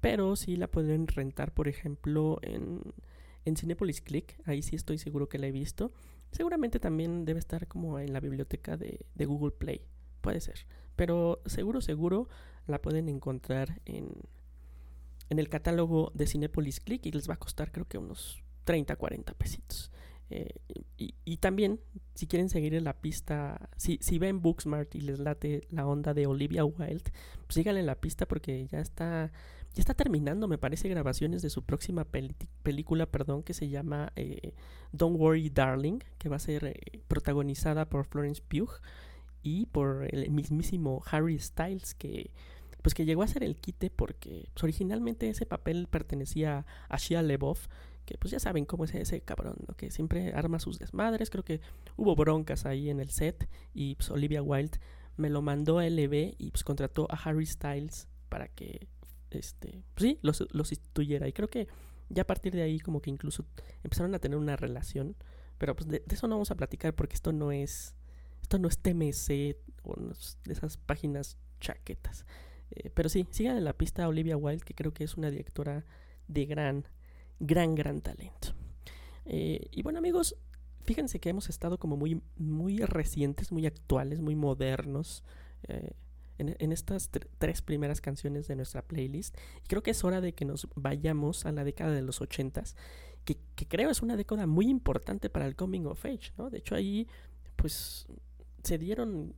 pero 0.00 0.36
sí 0.36 0.56
la 0.56 0.68
pueden 0.68 1.06
rentar, 1.06 1.52
por 1.52 1.68
ejemplo, 1.68 2.38
en, 2.42 2.82
en 3.44 3.56
Cinepolis 3.56 4.00
Click, 4.00 4.38
ahí 4.44 4.62
sí 4.62 4.76
estoy 4.76 4.98
seguro 4.98 5.28
que 5.28 5.38
la 5.38 5.46
he 5.46 5.52
visto. 5.52 5.92
Seguramente 6.30 6.80
también 6.80 7.24
debe 7.24 7.38
estar 7.38 7.68
como 7.68 7.98
en 7.98 8.12
la 8.12 8.20
biblioteca 8.20 8.76
de, 8.76 9.06
de 9.14 9.26
Google 9.26 9.52
Play, 9.52 9.82
puede 10.20 10.40
ser, 10.40 10.66
pero 10.96 11.40
seguro, 11.46 11.80
seguro 11.80 12.28
la 12.66 12.80
pueden 12.80 13.08
encontrar 13.08 13.80
en, 13.84 14.08
en 15.32 15.38
el 15.38 15.48
catálogo 15.48 16.12
de 16.14 16.26
Cinepolis 16.26 16.80
Click 16.80 17.06
y 17.06 17.10
les 17.10 17.28
va 17.28 17.34
a 17.34 17.38
costar 17.38 17.72
creo 17.72 17.88
que 17.88 17.98
unos 17.98 18.42
30, 18.64 18.94
40 18.96 19.34
pesitos. 19.34 19.90
Eh, 20.30 20.54
y, 20.96 21.36
también, 21.38 21.80
si 22.14 22.26
quieren 22.26 22.48
seguir 22.48 22.74
en 22.74 22.84
la 22.84 22.94
pista, 22.94 23.68
si, 23.76 23.98
ven 24.18 24.40
Booksmart 24.40 24.94
y 24.94 25.00
les 25.00 25.18
late 25.18 25.66
la 25.68 25.86
onda 25.86 26.14
de 26.14 26.26
Olivia 26.26 26.64
Wilde, 26.64 27.10
pues 27.46 27.54
síganle 27.54 27.80
en 27.80 27.86
la 27.86 28.00
pista 28.00 28.26
porque 28.26 28.66
ya 28.66 28.80
está, 28.80 29.32
ya 29.74 29.80
está 29.80 29.94
terminando, 29.94 30.48
me 30.48 30.58
parece, 30.58 30.88
grabaciones 30.88 31.42
de 31.42 31.50
su 31.50 31.64
próxima 31.64 32.06
película, 32.62 33.06
perdón, 33.06 33.42
que 33.42 33.52
se 33.52 33.68
llama 33.68 34.12
eh, 34.16 34.54
Don't 34.92 35.18
Worry 35.18 35.50
Darling, 35.50 35.98
que 36.18 36.28
va 36.28 36.36
a 36.36 36.38
ser 36.38 36.64
eh, 36.64 37.00
protagonizada 37.08 37.88
por 37.88 38.06
Florence 38.06 38.42
Pugh 38.46 38.80
y 39.42 39.66
por 39.66 40.06
el 40.14 40.30
mismísimo 40.30 41.02
Harry 41.10 41.38
Styles, 41.38 41.94
que 41.94 42.30
pues 42.82 42.94
que 42.94 43.04
llegó 43.04 43.22
a 43.22 43.28
ser 43.28 43.44
el 43.44 43.56
quite 43.56 43.90
porque 43.90 44.48
pues, 44.52 44.64
originalmente 44.64 45.28
ese 45.28 45.46
papel 45.46 45.86
pertenecía 45.88 46.66
a 46.88 46.96
Shia 46.98 47.22
LaBeouf, 47.22 47.68
que 48.04 48.18
pues 48.18 48.32
ya 48.32 48.40
saben 48.40 48.64
cómo 48.64 48.84
es 48.84 48.94
ese 48.94 49.20
cabrón, 49.20 49.56
¿no? 49.66 49.74
que 49.74 49.90
siempre 49.90 50.32
arma 50.34 50.58
sus 50.58 50.78
desmadres, 50.78 51.30
creo 51.30 51.44
que 51.44 51.60
hubo 51.96 52.16
broncas 52.16 52.66
ahí 52.66 52.90
en 52.90 53.00
el 53.00 53.10
set 53.10 53.48
y 53.72 53.94
pues 53.94 54.10
Olivia 54.10 54.42
Wilde 54.42 54.78
me 55.16 55.30
lo 55.30 55.42
mandó 55.42 55.78
a 55.78 55.86
LB 55.88 56.34
y 56.38 56.50
pues 56.50 56.64
contrató 56.64 57.06
a 57.10 57.14
Harry 57.16 57.46
Styles 57.46 58.08
para 58.28 58.48
que 58.48 58.88
este, 59.30 59.82
pues, 59.94 60.10
sí, 60.10 60.18
los 60.22 60.38
sustituyera 60.68 61.28
y 61.28 61.32
creo 61.32 61.48
que 61.48 61.68
ya 62.08 62.22
a 62.22 62.26
partir 62.26 62.52
de 62.52 62.62
ahí 62.62 62.78
como 62.80 63.00
que 63.00 63.10
incluso 63.10 63.46
empezaron 63.82 64.14
a 64.14 64.18
tener 64.18 64.36
una 64.36 64.56
relación, 64.56 65.16
pero 65.58 65.76
pues 65.76 65.88
de, 65.88 66.02
eso 66.08 66.26
no 66.26 66.34
vamos 66.34 66.50
a 66.50 66.56
platicar 66.56 66.94
porque 66.94 67.14
esto 67.14 67.32
no 67.32 67.52
es 67.52 67.94
esto 68.42 68.58
no 68.58 68.68
es 68.68 68.78
TMC 68.78 69.56
o 69.84 69.96
de 70.44 70.52
esas 70.52 70.76
páginas 70.76 71.38
chaquetas. 71.60 72.26
Eh, 72.74 72.90
pero 72.94 73.08
sí, 73.08 73.26
sigan 73.30 73.56
en 73.56 73.64
la 73.64 73.72
pista 73.74 74.04
a 74.04 74.08
Olivia 74.08 74.36
Wilde, 74.36 74.64
que 74.64 74.74
creo 74.74 74.92
que 74.92 75.04
es 75.04 75.16
una 75.16 75.30
directora 75.30 75.84
de 76.28 76.46
gran, 76.46 76.84
gran, 77.38 77.74
gran 77.74 78.00
talento. 78.00 78.54
Eh, 79.26 79.68
y 79.70 79.82
bueno, 79.82 79.98
amigos, 79.98 80.36
fíjense 80.84 81.20
que 81.20 81.28
hemos 81.28 81.48
estado 81.48 81.78
como 81.78 81.96
muy, 81.96 82.22
muy 82.36 82.78
recientes, 82.78 83.52
muy 83.52 83.66
actuales, 83.66 84.20
muy 84.20 84.34
modernos 84.34 85.22
eh, 85.68 85.92
en, 86.38 86.72
estas 86.72 87.12
tr- 87.12 87.28
tres 87.38 87.62
primeras 87.62 88.00
canciones 88.00 88.48
de 88.48 88.56
nuestra 88.56 88.82
playlist. 88.82 89.36
Y 89.64 89.68
creo 89.68 89.82
que 89.82 89.92
es 89.92 90.02
hora 90.02 90.20
de 90.20 90.32
que 90.32 90.44
nos 90.44 90.66
vayamos 90.74 91.46
a 91.46 91.52
la 91.52 91.62
década 91.62 91.92
de 91.92 92.02
los 92.02 92.20
ochentas, 92.20 92.74
que, 93.24 93.36
que 93.54 93.68
creo 93.68 93.90
es 93.90 94.02
una 94.02 94.16
década 94.16 94.46
muy 94.46 94.68
importante 94.68 95.30
para 95.30 95.46
el 95.46 95.54
coming 95.54 95.86
of 95.86 96.04
age, 96.04 96.32
¿no? 96.36 96.50
De 96.50 96.58
hecho, 96.58 96.74
ahí, 96.74 97.06
pues, 97.54 98.06
se 98.64 98.78
dieron 98.78 99.34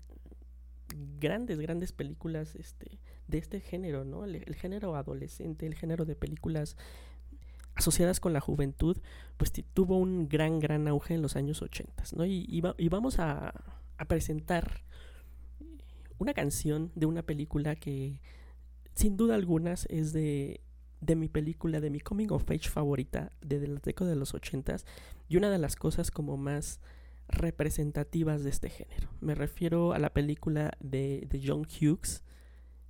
grandes, 1.21 1.59
grandes 1.59 1.93
películas 1.93 2.55
este, 2.55 2.99
de 3.29 3.39
este 3.39 3.61
género, 3.61 4.05
¿no? 4.05 4.25
El, 4.25 4.55
género 4.55 4.97
adolescente, 4.97 5.67
el 5.67 5.75
género 5.75 6.05
de 6.05 6.17
películas 6.17 6.77
asociadas 7.75 8.21
con 8.21 8.33
la 8.33 8.41
juventud, 8.41 8.99
pues 9.37 9.53
tuvo 9.73 9.99
un 9.99 10.29
gran, 10.29 10.61
gran 10.61 10.87
auge 10.89 11.15
en 11.15 11.23
los 11.23 11.37
años 11.37 11.61
80, 11.63 12.05
¿no? 12.17 12.25
Y, 12.25 12.47
y 12.49 12.61
va- 12.61 12.75
y 12.79 12.89
vamos 12.89 13.19
a, 13.19 13.53
a 13.99 14.05
presentar 14.07 14.83
una 16.19 16.35
canción 16.35 16.93
de 16.95 17.07
una 17.07 17.23
película 17.23 17.75
que 17.75 18.21
sin 18.95 19.17
duda 19.17 19.35
algunas 19.35 19.87
es 19.91 20.13
de, 20.13 20.61
de 21.01 21.17
mi 21.17 21.29
película, 21.29 21.81
de 21.81 21.91
mi 21.91 22.01
coming 22.01 22.29
of 22.31 22.49
age 22.51 22.69
favorita 22.69 23.33
de, 23.41 23.59
de 23.59 23.67
la 23.69 23.81
década 23.81 24.11
de 24.11 24.17
los 24.17 24.35
80 24.35 24.77
y 25.29 25.37
una 25.37 25.51
de 25.51 25.59
las 25.59 25.75
cosas 25.75 26.11
como 26.13 26.37
más 26.37 26.81
representativas 27.27 28.45
de 28.45 28.51
este 28.51 28.71
género. 28.71 29.09
Me 29.21 29.35
refiero 29.35 29.93
a 29.93 29.99
la 29.99 30.11
película 30.13 30.73
de, 30.81 31.27
de 31.29 31.43
John 31.45 31.63
Hughes, 31.67 32.23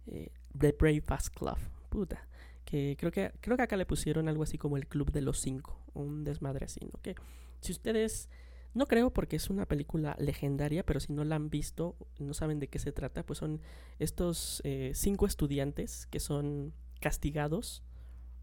eh, 0.06 0.30
The 0.58 0.72
Brave 0.72 1.00
Fast 1.00 1.34
Club. 1.34 1.58
Puta. 1.88 2.26
Que 2.64 2.96
creo, 2.98 3.12
que 3.12 3.32
creo 3.40 3.56
que 3.56 3.62
acá 3.62 3.76
le 3.76 3.86
pusieron 3.86 4.28
algo 4.28 4.42
así 4.42 4.58
como 4.58 4.76
el 4.76 4.86
Club 4.86 5.12
de 5.12 5.20
los 5.20 5.40
Cinco. 5.40 5.80
Un 5.92 6.24
desmadre 6.24 6.64
así, 6.66 6.80
¿no? 6.80 7.00
Que 7.02 7.14
si 7.60 7.72
ustedes... 7.72 8.28
No 8.72 8.86
creo 8.86 9.12
porque 9.12 9.36
es 9.36 9.50
una 9.50 9.66
película 9.66 10.16
legendaria, 10.18 10.84
pero 10.84 10.98
si 10.98 11.12
no 11.12 11.22
la 11.22 11.36
han 11.36 11.48
visto, 11.48 11.94
no 12.18 12.34
saben 12.34 12.58
de 12.58 12.66
qué 12.66 12.80
se 12.80 12.90
trata, 12.90 13.24
pues 13.24 13.38
son 13.38 13.60
estos 14.00 14.60
eh, 14.64 14.90
cinco 14.96 15.26
estudiantes 15.26 16.06
que 16.06 16.18
son 16.18 16.74
castigados. 16.98 17.84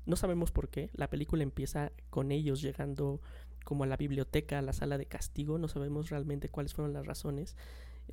No 0.06 0.15
sabemos 0.15 0.54
por 0.54 0.69
qué. 0.69 0.89
La 0.93 1.10
película 1.10 1.43
empieza 1.43 1.91
con 2.10 2.32
ellos 2.32 2.62
llegando 2.62 3.19
como 3.65 3.84
a 3.84 3.88
la 3.88 3.97
biblioteca, 3.97 4.60
a 4.60 4.62
la 4.62 4.74
sala 4.74 4.97
de 4.97 5.06
castigo, 5.06 5.58
no 5.58 5.67
sabemos 5.67 6.10
realmente 6.10 6.50
cuáles 6.50 6.74
fueron 6.74 6.93
las 6.93 7.06
razones. 7.06 7.56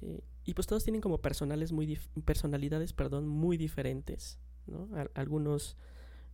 Eh, 0.02 0.20
y 0.44 0.54
pues 0.54 0.66
todos 0.66 0.84
tienen 0.84 1.00
como 1.00 1.18
personales 1.20 1.72
muy 1.72 1.98
personalidades 2.24 2.92
muy 3.28 3.56
diferentes. 3.56 4.38
¿no? 4.66 4.88
Al- 4.96 5.10
algunos 5.14 5.76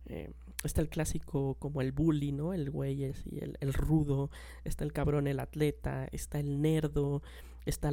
eh, 0.05 0.31
está 0.63 0.81
el 0.81 0.89
clásico 0.89 1.55
como 1.55 1.81
el 1.81 1.91
bully, 1.91 2.31
¿no? 2.31 2.53
El 2.53 2.69
güey 2.69 3.03
el, 3.03 3.73
rudo, 3.73 4.29
está 4.63 4.83
el 4.83 4.93
cabrón, 4.93 5.27
el 5.27 5.39
atleta, 5.39 6.07
está 6.11 6.39
el 6.39 6.61
nerdo, 6.61 7.23
está 7.65 7.91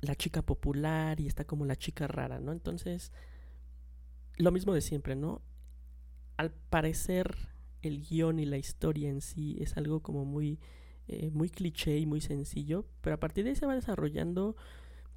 la 0.00 0.14
chica 0.16 0.42
popular 0.42 1.20
y 1.20 1.26
está 1.26 1.44
como 1.44 1.64
la 1.66 1.76
chica 1.76 2.06
rara, 2.06 2.40
¿no? 2.40 2.52
Entonces, 2.52 3.12
lo 4.38 4.50
mismo 4.50 4.74
de 4.74 4.80
siempre, 4.80 5.14
¿no? 5.16 5.42
Al 6.36 6.50
parecer, 6.52 7.36
el 7.82 8.02
guion 8.02 8.38
y 8.38 8.46
la 8.46 8.58
historia 8.58 9.08
en 9.10 9.20
sí 9.20 9.56
es 9.60 9.76
algo 9.76 10.00
como 10.00 10.24
muy, 10.24 10.58
eh, 11.08 11.30
muy 11.30 11.50
cliché 11.50 11.98
y 11.98 12.06
muy 12.06 12.20
sencillo, 12.20 12.86
pero 13.00 13.14
a 13.14 13.20
partir 13.20 13.44
de 13.44 13.50
ahí 13.50 13.56
se 13.56 13.66
va 13.66 13.74
desarrollando 13.74 14.56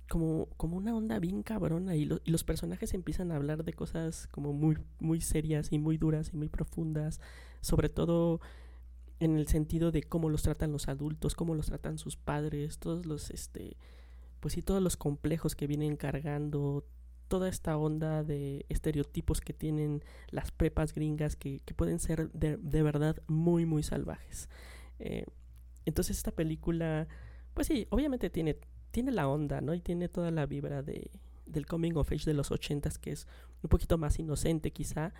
como, 0.09 0.47
como 0.57 0.77
una 0.77 0.95
onda 0.95 1.19
bien 1.19 1.43
cabrona 1.43 1.95
y, 1.95 2.05
lo- 2.05 2.21
y 2.23 2.31
los 2.31 2.43
personajes 2.43 2.93
empiezan 2.93 3.31
a 3.31 3.35
hablar 3.37 3.63
de 3.63 3.73
cosas 3.73 4.27
como 4.31 4.53
muy, 4.53 4.77
muy 4.99 5.21
serias 5.21 5.71
y 5.71 5.79
muy 5.79 5.97
duras 5.97 6.31
y 6.33 6.37
muy 6.37 6.49
profundas, 6.49 7.19
sobre 7.61 7.89
todo 7.89 8.41
en 9.19 9.37
el 9.37 9.47
sentido 9.47 9.91
de 9.91 10.03
cómo 10.03 10.29
los 10.29 10.43
tratan 10.43 10.71
los 10.71 10.87
adultos, 10.89 11.35
cómo 11.35 11.55
los 11.55 11.67
tratan 11.67 11.97
sus 11.97 12.17
padres, 12.17 12.79
todos 12.79 13.05
los, 13.05 13.29
este, 13.31 13.77
pues 14.39 14.53
sí, 14.55 14.61
todos 14.61 14.81
los 14.81 14.97
complejos 14.97 15.55
que 15.55 15.67
vienen 15.67 15.97
cargando, 15.97 16.85
toda 17.27 17.49
esta 17.49 17.77
onda 17.77 18.23
de 18.23 18.65
estereotipos 18.69 19.41
que 19.41 19.53
tienen 19.53 20.03
las 20.29 20.51
prepas 20.51 20.93
gringas 20.93 21.35
que, 21.35 21.61
que 21.65 21.73
pueden 21.73 21.99
ser 21.99 22.31
de, 22.33 22.57
de 22.57 22.83
verdad 22.83 23.17
muy, 23.27 23.65
muy 23.65 23.83
salvajes. 23.83 24.49
Eh, 24.99 25.25
entonces 25.85 26.17
esta 26.17 26.31
película, 26.31 27.07
pues 27.53 27.67
sí, 27.67 27.87
obviamente 27.89 28.29
tiene, 28.29 28.57
tiene 28.95 29.11
la 29.11 29.27
onda, 29.27 29.59
¿no? 29.59 29.73
Y 29.73 29.81
tiene 29.81 30.07
toda 30.07 30.31
la 30.31 30.45
vibra 30.45 30.81
de, 30.81 31.11
del 31.45 31.65
coming 31.65 31.95
of 31.95 32.09
age 32.13 32.23
de 32.23 32.33
los 32.33 32.49
ochentas, 32.49 32.97
que 32.97 33.11
es 33.11 33.27
un 33.61 33.67
poquito 33.67 33.97
más 33.97 34.17
inocente 34.19 34.71
quizá, 34.71 35.13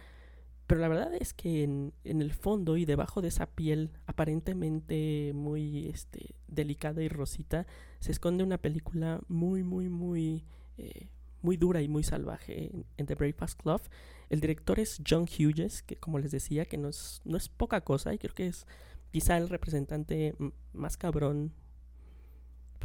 pero 0.66 0.80
la 0.80 0.88
verdad 0.88 1.14
es 1.20 1.34
que 1.34 1.64
en, 1.64 1.92
en 2.06 2.22
el 2.22 2.32
fondo 2.32 2.78
y 2.78 2.86
debajo 2.86 3.22
de 3.22 3.28
esa 3.28 3.48
piel 3.48 3.92
aparentemente 4.06 5.34
muy 5.36 5.90
este, 5.90 6.36
delicada 6.48 7.04
y 7.04 7.10
rosita, 7.10 7.68
se 8.00 8.14
esconde 8.14 8.46
una 8.46 8.58
película 8.58 9.20
muy, 9.28 9.62
muy, 9.64 9.90
muy, 9.90 10.46
eh, 10.78 11.10
muy 11.42 11.58
dura 11.58 11.82
y 11.82 11.90
muy 11.90 12.04
salvaje 12.06 12.68
en, 12.74 12.86
en 12.96 13.06
The 13.08 13.16
Breakfast 13.16 13.62
Club. 13.62 13.82
El 14.30 14.40
director 14.40 14.80
es 14.80 15.02
John 15.06 15.24
Hughes, 15.26 15.84
que 15.84 15.98
como 15.98 16.18
les 16.20 16.32
decía, 16.32 16.64
que 16.64 16.78
no 16.78 16.88
es, 16.88 17.22
no 17.26 17.36
es 17.36 17.50
poca 17.50 17.82
cosa 17.82 18.14
y 18.14 18.20
creo 18.20 18.34
que 18.34 18.48
es 18.48 18.68
quizá 19.12 19.36
el 19.36 19.50
representante 19.50 20.34
más 20.72 20.96
cabrón, 20.96 21.52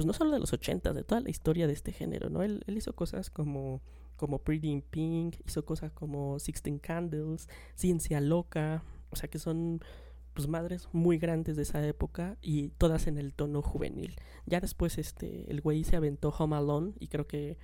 pues 0.01 0.07
no 0.07 0.15
solo 0.15 0.31
de 0.31 0.39
los 0.39 0.51
80, 0.51 0.95
de 0.95 1.05
toda 1.05 1.21
la 1.21 1.29
historia 1.29 1.67
de 1.67 1.75
este 1.75 1.93
género, 1.93 2.31
¿no? 2.31 2.43
Él, 2.43 2.65
él 2.67 2.79
hizo 2.79 2.95
cosas 2.95 3.29
como, 3.29 3.83
como 4.17 4.39
Pretty 4.39 4.71
in 4.71 4.81
Pink, 4.81 5.37
hizo 5.47 5.67
cosas 5.67 5.93
como 5.93 6.39
Sixteen 6.39 6.79
Candles, 6.79 7.51
Ciencia 7.75 8.19
Loca, 8.23 8.83
o 9.11 9.17
sea 9.17 9.29
que 9.29 9.39
son 9.39 9.85
pues 10.33 10.49
madres 10.49 10.89
muy 10.93 11.19
grandes 11.19 11.57
de 11.57 11.65
esa 11.65 11.87
época 11.87 12.39
y 12.41 12.71
todas 12.79 13.09
en 13.09 13.19
el 13.19 13.35
tono 13.35 13.61
juvenil. 13.61 14.17
Ya 14.47 14.63
después 14.63 14.97
este 14.97 15.51
el 15.51 15.61
güey 15.61 15.85
se 15.85 15.97
aventó 15.97 16.31
Home 16.31 16.57
Alone 16.57 16.95
y 16.99 17.09
creo 17.09 17.27
que 17.27 17.59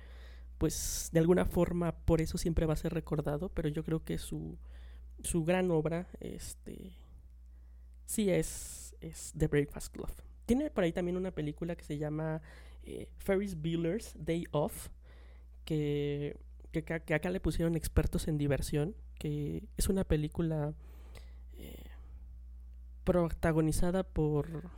pues 0.59 1.09
de 1.13 1.19
alguna 1.19 1.45
forma 1.45 1.91
por 1.91 2.21
eso 2.21 2.37
siempre 2.37 2.67
va 2.67 2.73
a 2.73 2.77
ser 2.77 2.93
recordado, 2.93 3.49
pero 3.49 3.67
yo 3.67 3.83
creo 3.83 4.03
que 4.03 4.19
su 4.19 4.59
su 5.23 5.43
gran 5.43 5.71
obra 5.71 6.07
este 6.19 6.91
sí 8.05 8.29
es 8.29 8.95
es 9.01 9.33
The 9.35 9.47
Breakfast 9.47 9.91
Club. 9.91 10.26
Tiene 10.47 10.71
por 10.71 10.83
ahí 10.83 10.91
también 10.93 11.15
una 11.17 11.29
película 11.31 11.75
que 11.75 11.83
se 11.83 11.99
llama 11.99 12.41
eh, 12.83 13.07
Ferris 13.19 13.55
Bueller's 13.55 14.15
Day 14.17 14.45
Off 14.51 14.89
que 15.65 16.35
que, 16.71 16.93
acá- 16.93 17.29
le 17.31 17.39
pusieron 17.39 17.75
expertos 17.75 18.27
en 18.27 18.37
diversión, 18.37 18.95
que 19.17 19.63
es 19.77 19.89
una 19.89 20.03
película 20.03 20.73
eh, 21.57 21.83
protagonizada 23.03 24.03
por... 24.03 24.69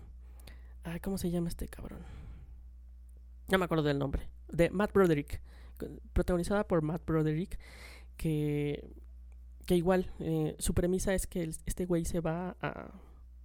Ay, 0.83 0.99
¿Cómo 1.01 1.17
se 1.17 1.29
llama 1.29 1.49
este 1.49 1.67
cabrón? 1.67 1.99
No 3.49 3.57
me 3.57 3.65
acuerdo 3.65 3.83
del 3.83 3.99
nombre. 3.99 4.29
De 4.47 4.69
Matt 4.69 4.93
Broderick. 4.93 5.41
Protagonizada 6.13 6.65
por 6.67 6.81
Matt 6.83 7.05
Broderick. 7.05 7.59
Que, 8.15 8.89
que 9.65 9.75
igual, 9.75 10.11
eh, 10.19 10.55
su 10.59 10.73
premisa 10.73 11.13
es 11.13 11.27
que 11.27 11.43
este 11.65 11.85
güey 11.85 12.05
se 12.05 12.21
va 12.21 12.55
a... 12.61 12.91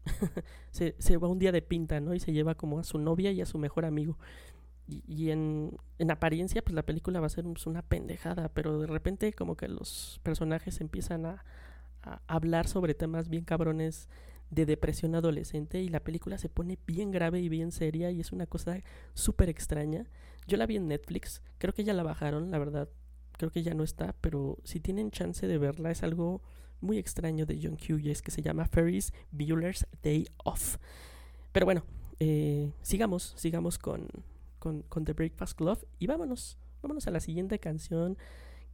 se, 0.70 1.16
va 1.16 1.28
un 1.28 1.38
día 1.38 1.52
de 1.52 1.62
pinta, 1.62 2.00
¿no? 2.00 2.14
Y 2.14 2.20
se 2.20 2.32
lleva 2.32 2.54
como 2.54 2.78
a 2.78 2.84
su 2.84 2.98
novia 2.98 3.32
y 3.32 3.40
a 3.40 3.46
su 3.46 3.58
mejor 3.58 3.84
amigo. 3.84 4.18
Y, 4.86 5.02
y 5.06 5.30
en, 5.30 5.76
en 5.98 6.10
apariencia, 6.10 6.62
pues 6.62 6.74
la 6.74 6.82
película 6.82 7.20
va 7.20 7.26
a 7.26 7.30
ser 7.30 7.44
pues, 7.44 7.66
una 7.66 7.82
pendejada, 7.82 8.48
pero 8.50 8.78
de 8.78 8.86
repente 8.86 9.32
como 9.32 9.56
que 9.56 9.68
los 9.68 10.20
personajes 10.22 10.80
empiezan 10.80 11.26
a, 11.26 11.44
a 12.02 12.20
hablar 12.26 12.68
sobre 12.68 12.94
temas 12.94 13.28
bien 13.28 13.44
cabrones 13.44 14.08
de 14.50 14.66
depresión 14.66 15.14
adolescente 15.14 15.82
y 15.82 15.88
la 15.88 16.00
película 16.00 16.38
se 16.38 16.48
pone 16.48 16.78
bien 16.86 17.10
grave 17.10 17.40
y 17.40 17.48
bien 17.48 17.72
seria 17.72 18.10
y 18.10 18.20
es 18.20 18.32
una 18.32 18.46
cosa 18.46 18.82
súper 19.14 19.48
extraña. 19.48 20.06
Yo 20.46 20.56
la 20.56 20.66
vi 20.66 20.76
en 20.76 20.88
Netflix, 20.88 21.42
creo 21.58 21.72
que 21.72 21.84
ya 21.84 21.94
la 21.94 22.02
bajaron, 22.02 22.50
la 22.50 22.58
verdad, 22.58 22.88
creo 23.32 23.50
que 23.50 23.62
ya 23.62 23.74
no 23.74 23.82
está, 23.82 24.14
pero 24.20 24.58
si 24.64 24.80
tienen 24.80 25.10
chance 25.10 25.46
de 25.46 25.58
verla 25.58 25.90
es 25.90 26.02
algo 26.02 26.42
muy 26.84 26.98
extraño 26.98 27.46
de 27.46 27.58
John 27.60 27.76
Hughes 27.76 28.22
que 28.22 28.30
se 28.30 28.42
llama 28.42 28.66
Ferris 28.66 29.12
Bueller's 29.32 29.86
Day 30.02 30.28
Off. 30.44 30.76
Pero 31.52 31.66
bueno, 31.66 31.84
eh, 32.20 32.72
sigamos, 32.82 33.34
sigamos 33.36 33.78
con, 33.78 34.08
con, 34.58 35.04
The 35.04 35.12
Breakfast 35.12 35.56
Club 35.56 35.86
y 35.98 36.06
vámonos, 36.06 36.58
vámonos 36.82 37.06
a 37.06 37.10
la 37.10 37.20
siguiente 37.20 37.58
canción 37.58 38.16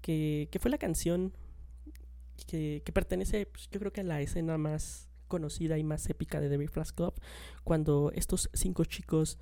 que, 0.03 0.49
que 0.51 0.59
fue 0.59 0.71
la 0.71 0.79
canción 0.79 1.33
que, 2.47 2.83
pertenece 2.93 3.47
pues, 3.47 3.69
yo 3.71 3.81
creo 3.81 3.93
que 3.93 4.01
a 4.01 4.05
la 4.05 4.21
escena 4.21 4.59
más 4.59 5.09
conocida 5.29 5.79
y 5.79 5.85
más 5.85 6.09
épica 6.11 6.41
de 6.41 6.49
The 6.49 6.57
Breakfast 6.57 6.97
Club 6.97 7.15
cuando 7.65 8.11
estos 8.15 8.51
cinco 8.53 8.85
chicos 8.85 9.39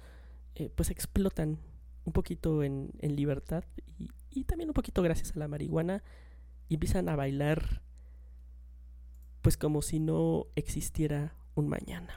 eh, 0.55 0.71
pues 0.75 0.91
explotan 0.91 1.59
un 2.05 2.13
poquito 2.13 2.63
en, 2.63 2.91
en 2.99 3.17
libertad 3.17 3.65
y, 3.99 4.11
y 4.31 4.45
también 4.45 4.71
un 4.71 4.75
poquito 4.75 5.03
gracias 5.03 5.35
a 5.35 5.39
la 5.39 5.49
marihuana 5.49 6.03
y 6.69 6.75
empiezan 6.75 7.09
a 7.09 7.17
bailar 7.17 7.83
pues 9.43 9.57
como 9.57 9.83
si 9.83 10.01
no 10.01 10.47
existiera 10.57 11.35
un 11.55 11.69
mañana. 11.69 12.15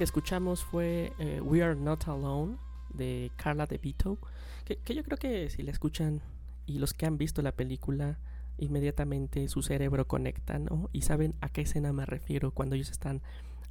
Que 0.00 0.04
escuchamos 0.04 0.64
fue 0.64 1.12
eh, 1.18 1.42
We 1.42 1.62
Are 1.62 1.78
Not 1.78 2.08
Alone 2.08 2.56
de 2.94 3.30
Carla 3.36 3.66
De 3.66 3.76
Vito, 3.76 4.16
que, 4.64 4.78
que 4.78 4.94
yo 4.94 5.04
creo 5.04 5.18
que 5.18 5.50
si 5.50 5.62
la 5.62 5.72
escuchan 5.72 6.22
y 6.64 6.78
los 6.78 6.94
que 6.94 7.04
han 7.04 7.18
visto 7.18 7.42
la 7.42 7.52
película, 7.52 8.18
inmediatamente 8.56 9.46
su 9.48 9.60
cerebro 9.60 10.08
conecta, 10.08 10.58
¿no? 10.58 10.88
Y 10.94 11.02
saben 11.02 11.34
a 11.42 11.50
qué 11.50 11.60
escena 11.60 11.92
me 11.92 12.06
refiero 12.06 12.50
cuando 12.50 12.76
ellos 12.76 12.90
están 12.90 13.20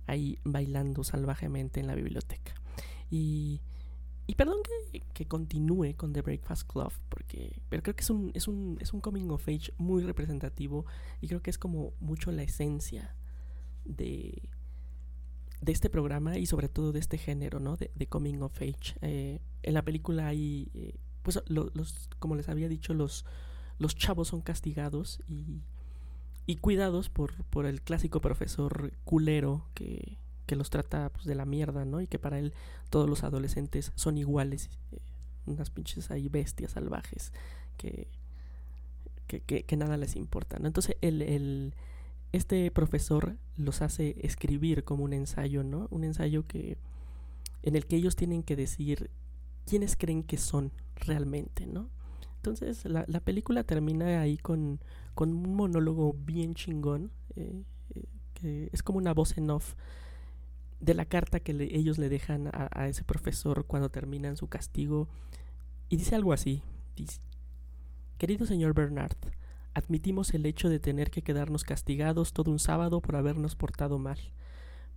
ahí 0.06 0.38
bailando 0.44 1.04
salvajemente 1.04 1.80
en 1.80 1.88
la 1.88 1.96
biblioteca. 1.96 2.54
Y, 3.10 3.64
y 4.28 4.36
perdón 4.36 4.58
que, 4.92 5.02
que 5.16 5.28
continúe 5.28 5.96
con 5.98 6.14
The 6.14 6.22
Breakfast 6.22 6.72
Club, 6.72 6.94
porque, 7.10 7.60
pero 7.70 7.82
creo 7.82 7.96
que 7.96 8.04
es 8.04 8.10
un, 8.12 8.30
es, 8.36 8.48
un, 8.48 8.78
es 8.82 8.94
un 8.94 9.02
coming 9.02 9.30
of 9.32 9.48
age 9.48 9.74
muy 9.80 10.04
representativo 10.04 10.86
y 11.22 11.28
creo 11.28 11.42
que 11.42 11.50
es 11.50 11.58
como 11.58 11.94
mucho 12.00 12.32
la 12.32 12.44
esencia 12.44 13.16
de, 13.84 14.48
de 15.62 15.72
este 15.72 15.90
programa 15.90 16.38
y 16.38 16.46
sobre 16.46 16.70
todo 16.70 16.92
de 16.92 17.00
este 17.00 17.18
género, 17.18 17.60
¿no? 17.60 17.76
De, 17.78 17.92
coming 18.08 18.42
of 18.42 18.56
age. 18.62 18.96
Eh, 19.02 19.40
en 19.64 19.74
la 19.74 19.82
película 19.84 20.28
hay, 20.28 20.70
eh, 20.74 20.96
pues, 21.24 21.42
lo- 21.48 21.72
los, 21.74 22.10
como 22.20 22.36
les 22.36 22.48
había 22.50 22.70
dicho, 22.70 22.94
los, 22.94 23.26
los 23.78 23.96
chavos 23.96 24.30
son 24.30 24.42
castigados 24.42 25.20
y, 25.28 25.62
y 26.46 26.56
cuidados 26.58 27.10
por, 27.10 27.34
por 27.46 27.66
el 27.66 27.82
clásico 27.82 28.22
profesor 28.22 28.94
culero 29.04 29.66
que, 29.74 30.18
que 30.46 30.56
los 30.56 30.70
trata 30.70 31.10
pues, 31.10 31.26
de 31.26 31.36
la 31.36 31.46
mierda, 31.46 31.86
¿no? 31.86 32.02
Y 32.02 32.08
que 32.08 32.20
para 32.20 32.40
él 32.40 32.54
todos 32.90 33.10
los 33.10 33.24
adolescentes 33.24 33.92
son 33.96 34.18
iguales, 34.18 34.70
eh, 34.92 35.00
unas 35.46 35.70
pinches 35.70 36.10
ahí 36.12 36.30
bestias 36.30 36.72
salvajes 36.72 37.34
que, 37.78 38.08
que, 39.28 39.42
que- 39.42 39.78
nada 39.78 39.98
les 39.98 40.16
importa, 40.16 40.58
¿no? 40.60 40.68
Entonces 40.68 40.96
el, 41.02 41.22
este 42.32 42.70
profesor 42.72 43.38
los 43.58 43.82
hace 43.82 44.16
escribir 44.22 44.84
como 44.84 45.04
un 45.04 45.14
ensayo, 45.14 45.64
¿no? 45.64 45.88
Un 45.92 46.04
ensayo 46.04 46.46
que 46.48 46.78
en 47.64 47.76
el 47.76 47.86
que 47.86 47.96
ellos 47.98 48.16
tienen 48.16 48.44
que 48.44 48.56
decir 48.56 49.10
quiénes 49.66 49.96
creen 49.96 50.24
que 50.24 50.38
son 50.38 50.72
realmente, 50.96 51.68
¿no? 51.68 51.90
Entonces 52.38 52.86
la, 52.86 53.04
la 53.08 53.20
película 53.20 53.64
termina 53.64 54.22
ahí 54.22 54.38
con, 54.38 54.80
con 55.16 55.34
un 55.34 55.56
monólogo 55.56 56.14
bien 56.14 56.56
chingón, 56.56 57.12
eh, 57.36 57.64
eh, 57.96 58.04
que 58.34 58.70
es 58.72 58.82
como 58.84 58.98
una 59.00 59.14
voz 59.14 59.38
en 59.38 59.50
off 59.50 59.76
de 60.80 60.94
la 60.94 61.06
carta 61.06 61.40
que 61.42 61.54
le- 61.54 61.76
ellos 61.76 61.98
le 61.98 62.10
dejan 62.10 62.48
a, 62.48 62.70
a 62.72 62.88
ese 62.88 63.04
profesor 63.04 63.66
cuando 63.66 63.90
terminan 63.90 64.38
su 64.38 64.48
castigo. 64.48 65.10
Y 65.90 65.98
dice 65.98 66.16
algo 66.16 66.34
así, 66.34 66.62
Querido 68.18 68.46
señor 68.46 68.74
Bernard, 68.74 69.16
admitimos 69.80 70.34
el 70.34 70.46
hecho 70.46 70.70
de 70.70 70.80
tener 70.80 71.10
que 71.10 71.24
quedarnos 71.24 71.64
castigados 71.64 72.34
todo 72.34 72.52
un 72.52 72.60
sábado 72.60 73.02
por 73.02 73.16
habernos 73.16 73.56
portado 73.56 73.98
mal. 73.98 74.20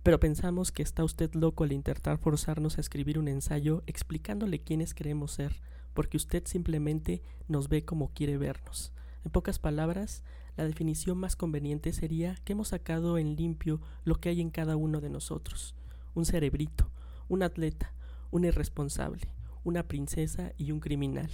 Pero 0.03 0.19
pensamos 0.19 0.71
que 0.71 0.83
está 0.83 1.03
usted 1.03 1.33
loco 1.33 1.63
al 1.63 1.71
intentar 1.71 2.17
forzarnos 2.17 2.77
a 2.77 2.81
escribir 2.81 3.17
un 3.17 3.27
ensayo 3.27 3.83
explicándole 3.87 4.59
quiénes 4.59 4.93
queremos 4.93 5.31
ser, 5.31 5.61
porque 5.93 6.17
usted 6.17 6.43
simplemente 6.45 7.21
nos 7.47 7.69
ve 7.69 7.85
como 7.85 8.13
quiere 8.13 8.37
vernos. 8.37 8.91
En 9.23 9.31
pocas 9.31 9.59
palabras, 9.59 10.23
la 10.57 10.65
definición 10.65 11.17
más 11.17 11.35
conveniente 11.35 11.93
sería 11.93 12.35
que 12.43 12.53
hemos 12.53 12.69
sacado 12.69 13.17
en 13.17 13.35
limpio 13.35 13.79
lo 14.03 14.15
que 14.15 14.29
hay 14.29 14.41
en 14.41 14.49
cada 14.49 14.75
uno 14.75 14.99
de 14.99 15.09
nosotros. 15.09 15.75
Un 16.13 16.25
cerebrito, 16.25 16.91
un 17.29 17.41
atleta, 17.41 17.93
un 18.29 18.43
irresponsable, 18.43 19.29
una 19.63 19.83
princesa 19.83 20.51
y 20.57 20.71
un 20.71 20.81
criminal. 20.81 21.29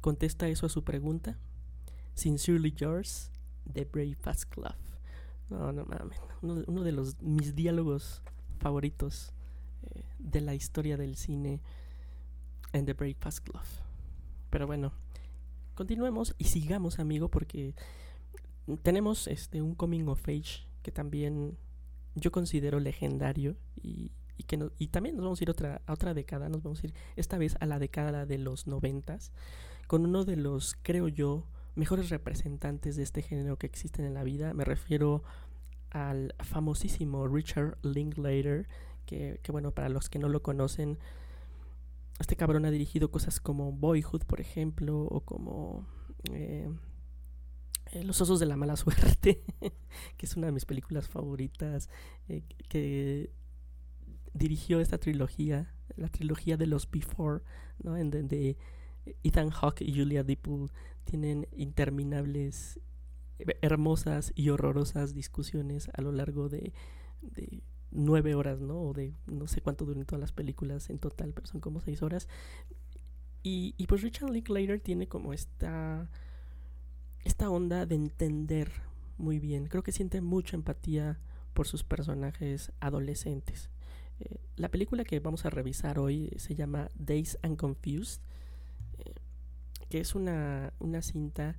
¿Contesta 0.00 0.48
eso 0.48 0.66
a 0.66 0.68
su 0.68 0.82
pregunta? 0.82 1.38
Sincerely 2.14 2.72
yours, 2.78 3.30
The 3.72 3.84
Breakfast 3.84 4.44
Club. 4.50 4.74
No, 5.50 5.72
no 5.72 5.84
mames. 5.84 6.18
Uno, 6.42 6.82
de- 6.82 6.92
los 6.92 7.20
mis 7.22 7.54
diálogos 7.54 8.22
favoritos 8.58 9.32
eh, 9.94 10.02
de 10.18 10.40
la 10.40 10.54
historia 10.54 10.96
del 10.96 11.16
cine 11.16 11.60
en 12.72 12.86
The 12.86 12.94
Breakfast 12.94 13.40
Club. 13.40 13.62
Pero 14.50 14.66
bueno, 14.66 14.92
continuemos 15.74 16.34
y 16.38 16.44
sigamos, 16.44 16.98
amigo, 16.98 17.28
porque 17.28 17.74
tenemos 18.82 19.26
este 19.26 19.62
un 19.62 19.74
coming 19.74 20.04
of 20.06 20.22
age 20.28 20.66
que 20.82 20.92
también 20.92 21.56
yo 22.14 22.30
considero 22.32 22.80
legendario 22.80 23.56
y, 23.82 24.12
y 24.36 24.44
que 24.44 24.56
no- 24.56 24.72
y 24.78 24.88
también 24.88 25.16
nos 25.16 25.24
vamos 25.24 25.40
a 25.40 25.44
ir 25.44 25.50
otra, 25.50 25.82
a 25.86 25.92
otra 25.92 26.14
década, 26.14 26.48
nos 26.48 26.62
vamos 26.62 26.82
a 26.82 26.86
ir 26.86 26.94
esta 27.16 27.38
vez 27.38 27.56
a 27.60 27.66
la 27.66 27.78
década 27.78 28.26
de 28.26 28.38
los 28.38 28.66
noventas, 28.66 29.32
con 29.86 30.04
uno 30.06 30.24
de 30.24 30.36
los, 30.36 30.74
creo 30.82 31.08
yo, 31.08 31.46
mejores 31.74 32.10
representantes 32.10 32.96
de 32.96 33.02
este 33.02 33.22
género 33.22 33.58
que 33.58 33.66
existen 33.66 34.04
en 34.04 34.14
la 34.14 34.24
vida. 34.24 34.54
Me 34.54 34.64
refiero 34.64 35.22
al 35.90 36.34
famosísimo 36.40 37.26
Richard 37.28 37.78
Linklater, 37.82 38.66
que, 39.06 39.40
bueno, 39.48 39.72
para 39.72 39.88
los 39.88 40.08
que 40.08 40.18
no 40.18 40.28
lo 40.28 40.42
conocen, 40.42 40.98
este 42.18 42.36
cabrón 42.36 42.64
ha 42.64 42.70
dirigido 42.70 43.10
cosas 43.10 43.40
como 43.40 43.72
Boyhood, 43.72 44.24
por 44.24 44.40
ejemplo, 44.40 45.00
o 45.02 45.20
como 45.20 45.86
eh, 46.32 46.70
eh, 47.92 48.04
Los 48.04 48.20
Osos 48.20 48.40
de 48.40 48.46
la 48.46 48.56
Mala 48.56 48.76
Suerte, 48.76 49.44
que 50.16 50.26
es 50.26 50.36
una 50.36 50.46
de 50.46 50.52
mis 50.52 50.64
películas 50.64 51.08
favoritas, 51.08 51.90
eh, 52.28 52.42
que 52.68 53.30
dirigió 54.32 54.80
esta 54.80 54.98
trilogía, 54.98 55.74
la 55.96 56.08
trilogía 56.08 56.56
de 56.56 56.66
los 56.66 56.90
Before, 56.90 57.42
¿no? 57.82 57.98
En 57.98 58.10
donde 58.10 58.56
Ethan 59.22 59.50
Hawke 59.50 59.82
y 59.82 59.94
Julia 59.94 60.24
Deeple 60.24 60.66
tienen 61.04 61.48
interminables, 61.52 62.80
eh, 63.38 63.46
hermosas 63.62 64.32
y 64.34 64.50
horrorosas 64.50 65.14
discusiones 65.14 65.90
a 65.94 66.02
lo 66.02 66.12
largo 66.12 66.48
de, 66.48 66.72
de 67.22 67.62
nueve 67.90 68.34
horas, 68.34 68.60
¿no? 68.60 68.80
O 68.80 68.92
de 68.92 69.14
no 69.26 69.46
sé 69.46 69.60
cuánto 69.60 69.84
duran 69.84 70.04
todas 70.04 70.20
las 70.20 70.32
películas 70.32 70.90
en 70.90 70.98
total, 70.98 71.32
pero 71.32 71.46
son 71.46 71.60
como 71.60 71.80
seis 71.80 72.02
horas. 72.02 72.28
Y, 73.42 73.74
y 73.76 73.86
pues 73.86 74.02
Richard 74.02 74.30
Linklater 74.30 74.80
tiene 74.80 75.08
como 75.08 75.32
esta, 75.32 76.08
esta 77.24 77.50
onda 77.50 77.86
de 77.86 77.96
entender 77.96 78.70
muy 79.18 79.38
bien. 79.38 79.66
Creo 79.66 79.82
que 79.82 79.92
siente 79.92 80.20
mucha 80.20 80.56
empatía 80.56 81.18
por 81.52 81.66
sus 81.66 81.84
personajes 81.84 82.72
adolescentes. 82.80 83.70
Eh, 84.20 84.36
la 84.56 84.70
película 84.70 85.04
que 85.04 85.20
vamos 85.20 85.44
a 85.44 85.50
revisar 85.50 85.98
hoy 85.98 86.30
se 86.36 86.54
llama 86.54 86.88
Days 86.94 87.38
and 87.42 87.56
Confused, 87.56 88.22
que 89.92 90.00
es 90.00 90.14
una, 90.14 90.72
una 90.78 91.02
cinta 91.02 91.54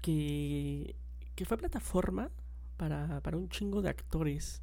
que, 0.00 0.96
que 1.34 1.44
fue 1.44 1.58
plataforma 1.58 2.30
para, 2.78 3.20
para 3.20 3.36
un 3.36 3.50
chingo 3.50 3.82
de 3.82 3.90
actores, 3.90 4.62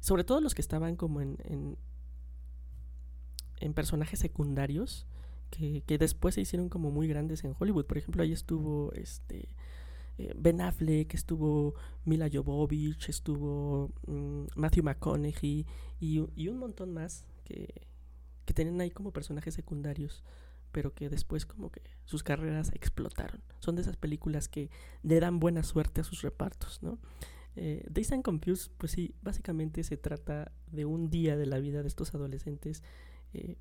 sobre 0.00 0.22
todo 0.22 0.42
los 0.42 0.54
que 0.54 0.60
estaban 0.60 0.96
como 0.96 1.22
en, 1.22 1.38
en, 1.44 1.78
en 3.60 3.72
personajes 3.72 4.18
secundarios, 4.18 5.06
que, 5.48 5.82
que 5.86 5.96
después 5.96 6.34
se 6.34 6.42
hicieron 6.42 6.68
como 6.68 6.90
muy 6.90 7.08
grandes 7.08 7.42
en 7.42 7.56
Hollywood. 7.58 7.86
Por 7.86 7.96
ejemplo, 7.96 8.22
ahí 8.22 8.32
estuvo 8.32 8.92
este 8.92 9.48
eh, 10.18 10.34
Ben 10.36 10.60
Affleck, 10.60 11.14
estuvo 11.14 11.74
Mila 12.04 12.28
Jovovich, 12.30 13.08
estuvo 13.08 13.90
mm, 14.06 14.44
Matthew 14.56 14.84
McConaughey 14.84 15.64
y, 16.00 16.22
y 16.36 16.48
un 16.48 16.58
montón 16.58 16.92
más 16.92 17.24
que, 17.44 17.88
que 18.44 18.52
tenían 18.52 18.78
ahí 18.82 18.90
como 18.90 19.10
personajes 19.10 19.54
secundarios 19.54 20.22
pero 20.72 20.94
que 20.94 21.08
después 21.08 21.46
como 21.46 21.70
que 21.70 21.82
sus 22.04 22.22
carreras 22.22 22.70
explotaron. 22.74 23.42
Son 23.58 23.76
de 23.76 23.82
esas 23.82 23.96
películas 23.96 24.48
que 24.48 24.70
le 25.02 25.20
dan 25.20 25.40
buena 25.40 25.62
suerte 25.62 26.00
a 26.00 26.04
sus 26.04 26.22
repartos, 26.22 26.82
¿no? 26.82 26.98
Eh, 27.56 27.84
Days 27.90 28.12
and 28.12 28.22
Confused, 28.22 28.70
pues 28.78 28.92
sí, 28.92 29.14
básicamente 29.22 29.82
se 29.82 29.96
trata 29.96 30.52
de 30.70 30.84
un 30.84 31.10
día 31.10 31.36
de 31.36 31.46
la 31.46 31.58
vida 31.58 31.82
de 31.82 31.88
estos 31.88 32.14
adolescentes, 32.14 32.82
eh, 33.32 33.56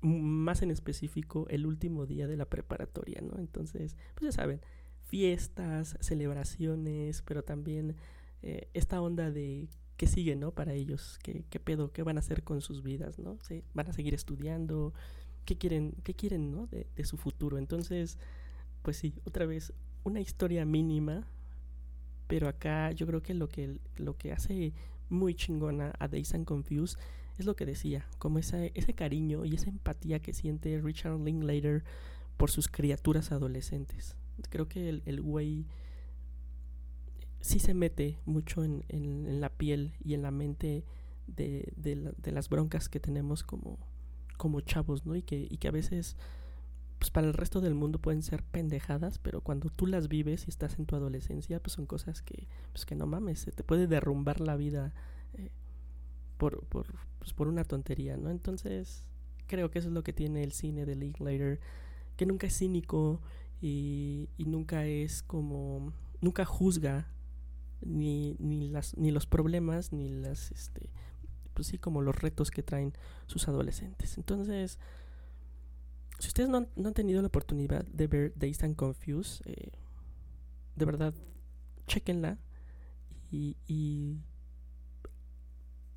más 0.00 0.62
en 0.62 0.70
específico 0.70 1.46
el 1.50 1.66
último 1.66 2.06
día 2.06 2.26
de 2.26 2.36
la 2.36 2.46
preparatoria, 2.46 3.20
¿no? 3.20 3.38
Entonces, 3.38 3.96
pues 4.14 4.34
ya 4.34 4.42
saben, 4.42 4.60
fiestas, 5.02 5.96
celebraciones, 6.00 7.22
pero 7.22 7.44
también 7.44 7.96
eh, 8.42 8.70
esta 8.74 9.00
onda 9.00 9.30
de 9.30 9.68
qué 9.96 10.06
sigue, 10.06 10.34
¿no? 10.34 10.52
Para 10.52 10.72
ellos, 10.72 11.18
qué, 11.22 11.44
qué 11.50 11.60
pedo, 11.60 11.92
qué 11.92 12.02
van 12.02 12.16
a 12.16 12.20
hacer 12.20 12.42
con 12.42 12.62
sus 12.62 12.82
vidas, 12.82 13.18
¿no? 13.18 13.38
¿Sí? 13.46 13.62
¿Van 13.74 13.88
a 13.88 13.92
seguir 13.92 14.14
estudiando? 14.14 14.94
Qué 15.44 15.56
quieren, 15.56 15.94
qué 16.04 16.14
quieren 16.14 16.50
¿no? 16.52 16.66
de, 16.66 16.86
de 16.96 17.04
su 17.04 17.16
futuro. 17.16 17.58
Entonces, 17.58 18.18
pues 18.82 18.96
sí, 18.96 19.14
otra 19.24 19.46
vez, 19.46 19.72
una 20.04 20.20
historia 20.20 20.64
mínima, 20.64 21.26
pero 22.26 22.48
acá 22.48 22.92
yo 22.92 23.06
creo 23.06 23.22
que 23.22 23.34
lo 23.34 23.48
que, 23.48 23.80
lo 23.96 24.16
que 24.16 24.32
hace 24.32 24.72
muy 25.08 25.34
chingona 25.34 25.92
a 25.98 26.08
Days 26.08 26.34
and 26.34 26.44
Confused 26.46 26.98
es 27.38 27.46
lo 27.46 27.56
que 27.56 27.66
decía, 27.66 28.06
como 28.18 28.38
ese, 28.38 28.70
ese 28.74 28.94
cariño 28.94 29.44
y 29.44 29.54
esa 29.54 29.70
empatía 29.70 30.20
que 30.20 30.32
siente 30.32 30.80
Richard 30.80 31.18
Linklater 31.20 31.82
por 32.36 32.50
sus 32.50 32.68
criaturas 32.68 33.32
adolescentes. 33.32 34.14
Creo 34.50 34.68
que 34.68 34.88
el, 34.88 35.02
el 35.06 35.20
güey 35.20 35.66
sí 37.40 37.58
se 37.58 37.74
mete 37.74 38.18
mucho 38.26 38.62
en, 38.64 38.84
en, 38.88 39.26
en 39.26 39.40
la 39.40 39.48
piel 39.48 39.94
y 40.04 40.14
en 40.14 40.22
la 40.22 40.30
mente 40.30 40.84
de, 41.26 41.72
de, 41.76 41.96
la- 41.96 42.12
de 42.16 42.32
las 42.32 42.48
broncas 42.48 42.88
que 42.88 43.00
tenemos 43.00 43.42
como, 43.42 43.78
como 44.40 44.62
chavos, 44.62 45.04
¿no? 45.04 45.14
Y 45.16 45.22
que, 45.22 45.46
y 45.50 45.58
que 45.58 45.68
a 45.68 45.70
veces, 45.70 46.16
pues 46.98 47.10
para 47.10 47.26
el 47.26 47.34
resto 47.34 47.60
del 47.60 47.74
mundo 47.74 47.98
pueden 47.98 48.22
ser 48.22 48.42
pendejadas, 48.42 49.18
pero 49.18 49.42
cuando 49.42 49.68
tú 49.68 49.86
las 49.86 50.08
vives 50.08 50.46
y 50.46 50.50
estás 50.50 50.78
en 50.78 50.86
tu 50.86 50.96
adolescencia, 50.96 51.60
pues 51.60 51.74
son 51.74 51.84
cosas 51.84 52.22
que, 52.22 52.48
pues 52.72 52.86
que 52.86 52.94
no 52.94 53.06
mames, 53.06 53.40
se 53.40 53.52
te 53.52 53.62
puede 53.62 53.86
derrumbar 53.86 54.40
la 54.40 54.56
vida 54.56 54.94
eh, 55.34 55.50
por, 56.38 56.64
por, 56.64 56.86
pues, 57.18 57.34
por 57.34 57.48
una 57.48 57.64
tontería, 57.64 58.16
¿no? 58.16 58.30
Entonces, 58.30 59.04
creo 59.46 59.70
que 59.70 59.78
eso 59.78 59.88
es 59.88 59.94
lo 59.94 60.02
que 60.02 60.14
tiene 60.14 60.42
el 60.42 60.52
cine 60.52 60.86
de 60.86 60.96
Linklater, 60.96 61.60
que 62.16 62.24
nunca 62.24 62.46
es 62.46 62.56
cínico 62.56 63.20
y, 63.60 64.30
y 64.38 64.46
nunca 64.46 64.86
es 64.86 65.22
como, 65.22 65.92
nunca 66.22 66.46
juzga 66.46 67.12
ni, 67.82 68.36
ni, 68.38 68.70
las, 68.70 68.96
ni 68.96 69.10
los 69.10 69.26
problemas, 69.26 69.92
ni 69.92 70.08
las, 70.08 70.50
este, 70.50 70.88
pues 71.60 71.66
sí, 71.68 71.76
como 71.76 72.00
los 72.00 72.16
retos 72.16 72.50
que 72.50 72.62
traen 72.62 72.94
sus 73.26 73.46
adolescentes. 73.46 74.16
Entonces, 74.16 74.78
si 76.18 76.28
ustedes 76.28 76.48
no 76.48 76.56
han, 76.56 76.68
no 76.74 76.88
han 76.88 76.94
tenido 76.94 77.20
la 77.20 77.28
oportunidad 77.28 77.84
de 77.84 78.06
ver 78.06 78.32
Dazed 78.34 78.64
and 78.64 78.76
Confused, 78.76 79.42
eh, 79.44 79.72
de 80.74 80.84
verdad, 80.86 81.12
chequenla 81.86 82.38
y, 83.30 83.58
y 83.66 84.22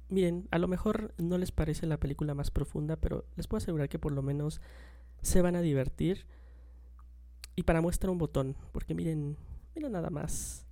miren, 0.10 0.50
a 0.52 0.58
lo 0.58 0.68
mejor 0.68 1.14
no 1.18 1.38
les 1.38 1.54
parece 1.54 1.88
la 1.88 1.98
película 1.98 2.34
más 2.34 2.52
profunda, 2.52 2.98
pero 2.98 3.24
les 3.38 3.48
puedo 3.48 3.60
asegurar 3.60 3.88
que 3.88 4.00
por 4.00 4.12
lo 4.12 4.22
menos 4.22 4.60
se 5.22 5.42
van 5.42 5.56
a 5.56 5.62
divertir. 5.62 6.26
Y 7.56 7.64
para 7.64 7.80
muestra 7.80 8.12
un 8.12 8.18
botón, 8.18 8.58
porque 8.74 8.96
miren, 8.96 9.38
miren 9.76 9.94
nada 9.94 10.10
más 10.10 10.66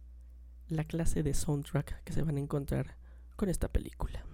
la 0.67 0.83
clase 0.83 1.23
de 1.23 1.33
soundtrack 1.33 2.03
que 2.03 2.11
se 2.11 2.23
van 2.23 2.35
a 2.35 2.41
encontrar 2.41 2.97
con 3.37 3.47
esta 3.47 3.69
película. 3.69 4.25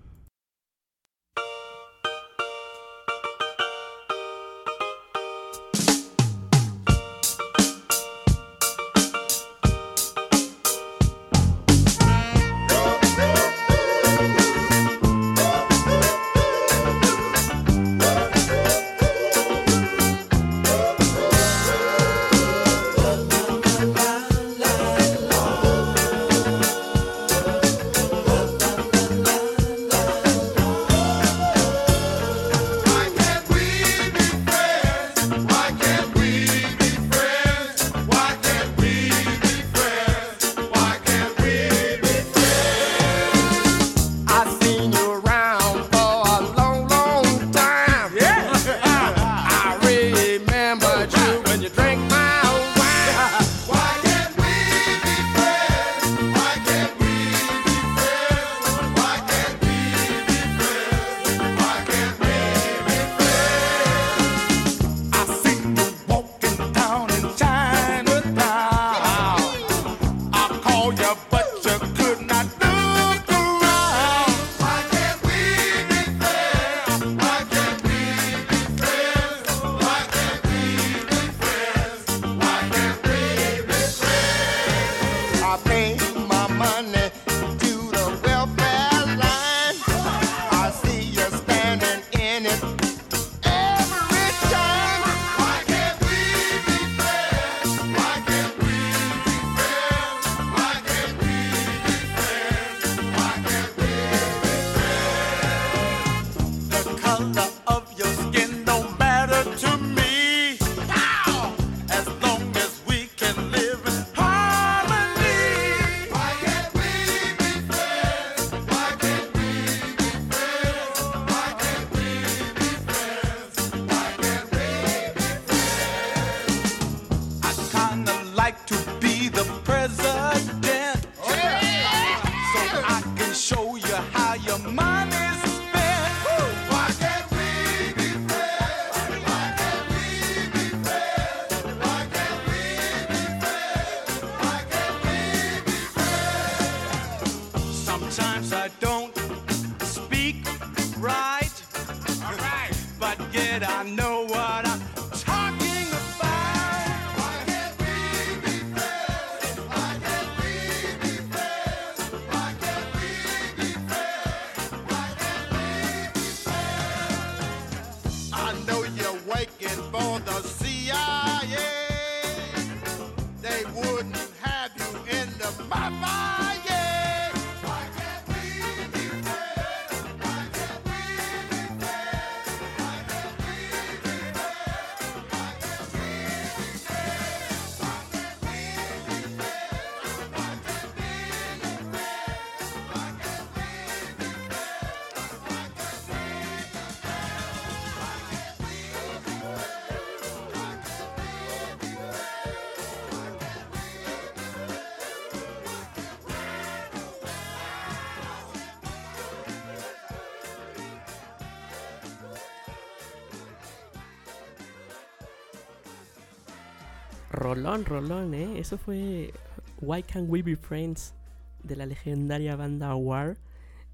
Rolón, 217.58 217.86
rolón, 217.86 218.34
¿eh? 218.36 218.60
Eso 218.60 218.78
fue 218.78 219.34
Why 219.82 220.04
Can't 220.04 220.30
We 220.30 220.44
Be 220.44 220.56
Friends 220.56 221.16
de 221.64 221.76
la 221.76 221.88
legendaria 221.88 222.56
banda 222.56 222.94
War. 222.94 223.40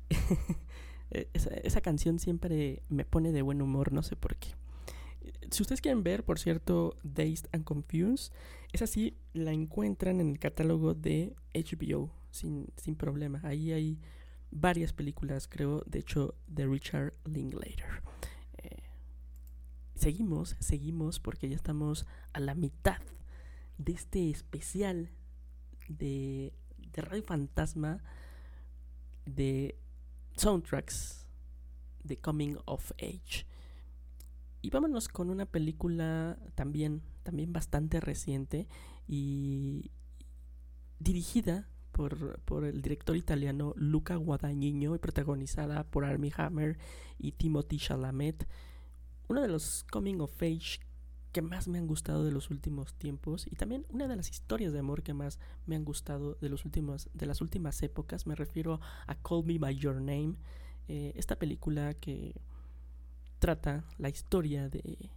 Esa, 1.34 1.54
esa 1.54 1.80
canción 1.80 2.18
siempre 2.18 2.82
me 2.90 3.06
pone 3.06 3.32
de 3.32 3.44
buen 3.44 3.62
humor, 3.62 3.94
no 3.94 4.02
sé 4.02 4.16
por 4.16 4.36
qué. 4.36 4.50
Si 5.52 5.62
ustedes 5.62 5.80
quieren 5.80 6.04
ver, 6.04 6.26
por 6.26 6.40
cierto, 6.40 6.98
Dazed 7.04 7.50
and 7.52 7.64
Confused, 7.64 8.34
esa 8.74 8.88
sí 8.88 9.16
la 9.32 9.52
encuentran 9.52 10.20
en 10.20 10.32
el 10.32 10.40
catálogo 10.40 10.96
de 10.96 11.36
HBO 11.54 12.10
sin, 12.32 12.68
sin 12.78 12.96
problema. 12.96 13.42
Ahí 13.44 13.72
hay 13.72 14.00
varias 14.50 14.92
películas, 14.92 15.48
creo, 15.48 15.84
de 15.86 16.00
hecho, 16.00 16.34
de 16.48 16.66
Richard 16.66 17.14
Linklater. 17.26 18.02
Eh, 18.58 18.82
seguimos, 19.94 20.56
seguimos, 20.60 21.20
porque 21.20 21.48
ya 21.48 21.56
estamos 21.56 22.08
a 22.34 22.40
la 22.40 22.56
mitad 22.56 22.98
de 23.78 23.94
este 23.94 24.30
especial 24.30 25.12
de, 25.88 26.54
de 26.78 27.02
Radio 27.02 27.24
Fantasma 27.24 28.04
de 29.26 29.78
soundtracks 30.36 31.26
de 32.04 32.18
Coming 32.18 32.58
of 32.66 32.92
Age. 32.94 33.46
Y 34.62 34.70
vámonos 34.70 35.08
con 35.08 35.30
una 35.30 35.46
película 35.46 36.38
también, 36.56 37.02
también 37.24 37.52
bastante 37.52 38.00
reciente 38.00 38.68
y 39.08 39.92
dirigida 41.00 41.68
por, 41.92 42.40
por 42.42 42.66
el 42.66 42.82
director 42.82 43.16
italiano 43.16 43.74
Luca 43.76 44.16
Guadagnino 44.16 44.96
y 44.96 45.00
protagonizada 45.00 45.84
por 45.84 46.06
Armie 46.06 46.34
Hammer 46.38 46.78
y 47.18 47.34
Timothy 47.34 47.78
Chalamet. 47.78 48.48
Uno 49.28 49.42
de 49.42 49.48
los 49.50 49.84
coming 49.92 50.20
of 50.20 50.42
age 50.42 50.80
que 51.34 51.42
más 51.42 51.68
me 51.68 51.80
han 51.80 51.88
gustado 51.88 52.24
de 52.24 52.32
los 52.32 52.52
últimos 52.52 52.94
tiempos 52.94 53.48
y 53.50 53.56
también 53.56 53.86
una 53.90 54.08
de 54.08 54.16
las 54.16 54.30
historias 54.30 54.72
de 54.72 54.80
amor 54.80 55.02
que 55.02 55.14
más 55.14 55.40
me 55.66 55.76
han 55.76 55.84
gustado 55.84 56.36
de, 56.40 56.48
los 56.48 56.64
últimos, 56.64 57.10
de 57.14 57.26
las 57.26 57.42
últimas 57.42 57.82
épocas. 57.82 58.28
Me 58.28 58.36
refiero 58.36 58.80
a 59.08 59.16
Call 59.16 59.44
Me 59.44 59.58
By 59.58 59.76
Your 59.76 59.96
Name, 59.96 60.36
eh, 60.88 61.12
esta 61.16 61.38
película 61.38 61.96
que 61.96 62.36
trata 63.40 63.84
la 63.98 64.10
historia 64.10 64.70
de, 64.70 65.10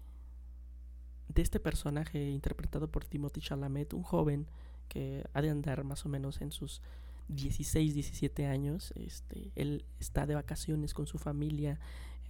de 1.29 1.43
este 1.43 1.61
personaje 1.61 2.31
interpretado 2.31 2.91
por 2.91 3.05
Timothy 3.05 3.43
Chalamet, 3.43 3.93
un 3.93 4.03
joven 4.03 4.47
que 4.89 5.23
ha 5.35 5.43
de 5.43 5.51
andar 5.51 5.85
más 5.85 6.07
o 6.07 6.09
menos 6.09 6.41
en 6.41 6.51
sus 6.51 6.81
16, 7.29 7.93
17 7.93 8.47
años. 8.47 8.93
Este, 8.97 9.53
él 9.55 9.85
está 10.01 10.27
de 10.27 10.35
vacaciones 10.35 10.95
con 10.95 11.07
su 11.07 11.19
familia 11.19 11.79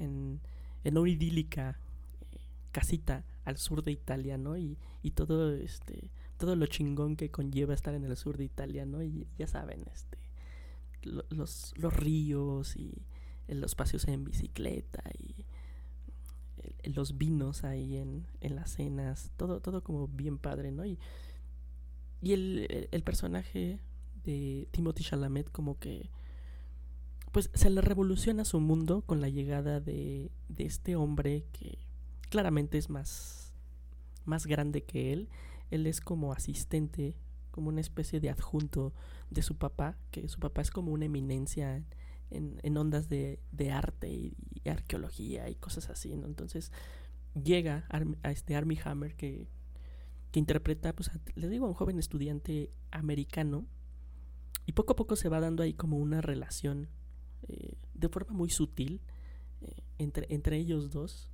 en, 0.01 0.41
en 0.83 0.99
una 0.99 1.09
idílica 1.09 1.79
casita 2.77 3.25
al 3.45 3.57
sur 3.57 3.83
de 3.83 3.93
Italia, 3.93 4.37
¿no? 4.37 4.57
Y, 4.59 4.77
y 5.03 5.13
todo 5.13 5.55
este 5.55 6.11
todo 6.37 6.55
lo 6.57 6.67
chingón 6.67 7.17
que 7.17 7.31
conlleva 7.31 7.73
estar 7.73 7.95
en 7.95 8.05
el 8.05 8.15
sur 8.17 8.37
de 8.37 8.45
Italia, 8.45 8.85
¿no? 8.85 9.03
Y 9.03 9.27
ya 9.39 9.47
saben, 9.47 9.85
este 9.91 10.19
lo- 11.03 11.25
los, 11.31 11.73
los 11.79 11.95
ríos 11.95 12.77
y 12.77 12.93
eh, 13.49 13.55
los 13.55 13.75
paseos 13.75 14.07
en 14.09 14.25
bicicleta 14.25 15.03
y 15.19 15.47
eh, 16.59 16.91
los 16.91 17.17
vinos 17.17 17.65
ahí 17.65 17.97
en, 17.97 18.27
en 18.41 18.55
las 18.57 18.73
cenas, 18.73 19.31
todo, 19.39 19.61
todo 19.61 19.83
como 19.83 20.09
bien 20.09 20.37
padre, 20.37 20.71
¿no? 20.73 20.85
Y, 20.85 20.99
y 22.21 22.33
el- 22.33 22.89
el 22.91 23.03
personaje 23.03 23.81
de 24.25 24.69
Timothy 24.73 25.05
Chalamet 25.05 25.51
como 25.51 25.79
que 25.79 26.11
pues 27.33 27.51
se 27.55 27.71
le 27.71 27.81
revoluciona 27.81 28.45
su 28.45 28.61
mundo 28.61 29.03
con 29.03 29.21
la 29.21 29.29
llegada 29.29 29.81
de, 29.81 30.31
de 30.49 30.65
este 30.65 30.97
hombre 30.97 31.45
que 31.53 31.86
claramente 32.31 32.79
es 32.79 32.91
más, 32.91 33.55
más 34.25 34.47
grande 34.47 34.85
que 34.85 35.13
él. 35.13 35.29
Él 35.71 35.87
es 35.87 36.01
como 36.01 36.33
asistente, 36.33 37.17
como 37.51 37.69
una 37.69 37.81
especie 37.81 38.21
de 38.21 38.31
adjunto 38.31 38.93
de 39.31 39.43
su 39.43 39.57
papá, 39.57 39.99
que 40.11 40.29
su 40.29 40.39
papá 40.41 40.63
es 40.63 40.71
como 40.71 40.93
una 40.93 41.07
eminencia 41.07 41.83
en, 42.31 42.61
en 42.63 42.77
ondas 42.77 43.09
de, 43.09 43.41
de 43.53 43.71
arte 43.73 44.11
y, 44.13 44.37
arqueología 44.69 45.49
y 45.49 45.55
cosas 45.57 45.91
así, 45.91 46.17
¿no? 46.17 46.27
Entonces 46.27 46.73
llega 47.35 47.87
a 48.23 48.31
este 48.33 48.57
Armie 48.57 48.81
Hammer 48.85 49.15
que, 49.15 49.49
que 50.33 50.39
interpreta, 50.41 50.95
pues, 50.95 51.09
a- 51.11 51.21
le 51.35 51.49
digo, 51.49 51.67
a 51.67 51.69
un 51.69 51.75
joven 51.75 51.99
estudiante 51.99 52.73
americano 52.91 53.67
y 54.67 54.73
poco 54.73 54.93
a 54.95 54.97
poco 54.97 55.17
se 55.17 55.29
va 55.29 55.41
dando 55.41 55.63
ahí 55.63 55.75
como 55.75 55.99
una 55.99 56.21
relación 56.21 56.89
eh, 57.49 57.75
de 57.95 58.09
forma 58.09 58.33
muy 58.35 58.51
sutil 58.51 59.01
eh, 59.61 59.83
entre, 59.99 60.27
entre 60.35 60.57
ellos 60.59 60.91
dos. 60.91 61.31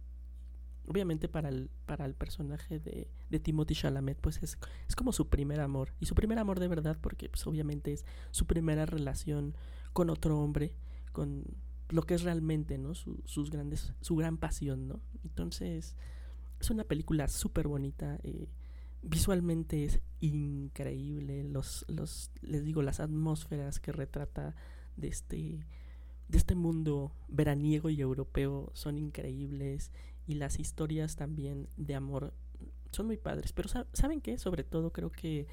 Obviamente 0.86 1.28
para 1.28 1.48
el, 1.48 1.70
para 1.86 2.04
el 2.04 2.14
personaje 2.14 2.80
de, 2.80 3.08
de 3.30 3.40
Timothy 3.40 3.74
Chalamet 3.74 4.18
pues 4.20 4.42
es, 4.42 4.58
es 4.88 4.96
como 4.96 5.12
su 5.12 5.28
primer 5.28 5.60
amor. 5.60 5.94
Y 6.00 6.06
su 6.06 6.14
primer 6.14 6.38
amor 6.38 6.60
de 6.60 6.68
verdad 6.68 6.98
porque 7.00 7.28
pues 7.28 7.46
obviamente 7.46 7.92
es 7.92 8.04
su 8.30 8.46
primera 8.46 8.86
relación 8.86 9.54
con 9.92 10.10
otro 10.10 10.38
hombre, 10.40 10.74
con 11.12 11.44
lo 11.88 12.02
que 12.02 12.14
es 12.14 12.22
realmente, 12.22 12.78
¿no? 12.78 12.94
Su, 12.94 13.22
sus 13.24 13.50
grandes, 13.50 13.92
su 14.00 14.16
gran 14.16 14.38
pasión, 14.38 14.88
¿no? 14.88 15.00
Entonces 15.24 15.94
es 16.60 16.70
una 16.70 16.84
película 16.84 17.28
súper 17.28 17.68
bonita. 17.68 18.18
eh, 18.22 18.48
visualmente 19.02 19.84
es 19.84 20.00
increíble. 20.20 21.44
Los, 21.44 21.84
los, 21.88 22.30
les 22.40 22.64
digo, 22.64 22.82
las 22.82 23.00
atmósferas 23.00 23.80
que 23.80 23.92
retrata 23.92 24.54
de 24.96 25.08
este, 25.08 25.66
de 26.28 26.38
este 26.38 26.54
mundo 26.54 27.12
veraniego 27.28 27.90
y 27.90 28.00
europeo 28.00 28.70
son 28.74 28.98
increíbles. 28.98 29.90
Y 30.26 30.34
las 30.34 30.58
historias 30.58 31.16
también 31.16 31.68
de 31.76 31.94
amor 31.94 32.32
son 32.92 33.06
muy 33.06 33.16
padres. 33.16 33.52
Pero 33.52 33.68
sa- 33.68 33.86
¿saben 33.92 34.20
qué? 34.20 34.38
Sobre 34.38 34.64
todo 34.64 34.92
creo 34.92 35.10
que 35.10 35.46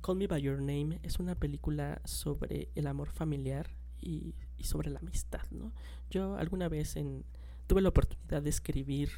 Call 0.00 0.16
Me 0.16 0.26
By 0.28 0.40
Your 0.42 0.58
Name 0.58 1.00
es 1.02 1.18
una 1.18 1.34
película 1.34 2.00
sobre 2.04 2.68
el 2.74 2.86
amor 2.86 3.10
familiar 3.10 3.70
y, 4.00 4.34
y 4.56 4.64
sobre 4.64 4.90
la 4.90 5.00
amistad, 5.00 5.42
¿no? 5.50 5.72
Yo 6.10 6.36
alguna 6.36 6.68
vez 6.68 6.96
en, 6.96 7.24
tuve 7.66 7.80
la 7.82 7.88
oportunidad 7.88 8.42
de 8.42 8.50
escribir 8.50 9.10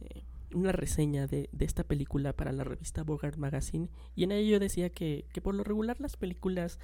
eh, 0.00 0.22
una 0.54 0.72
reseña 0.72 1.26
de, 1.26 1.50
de 1.52 1.64
esta 1.66 1.84
película 1.84 2.32
para 2.34 2.52
la 2.52 2.64
revista 2.64 3.02
Bogart 3.02 3.36
Magazine 3.36 3.90
y 4.16 4.24
en 4.24 4.32
ello 4.32 4.52
yo 4.52 4.58
decía 4.60 4.88
que, 4.90 5.26
que 5.32 5.42
por 5.42 5.54
lo 5.54 5.62
regular 5.62 6.00
las 6.00 6.16
películas 6.16 6.78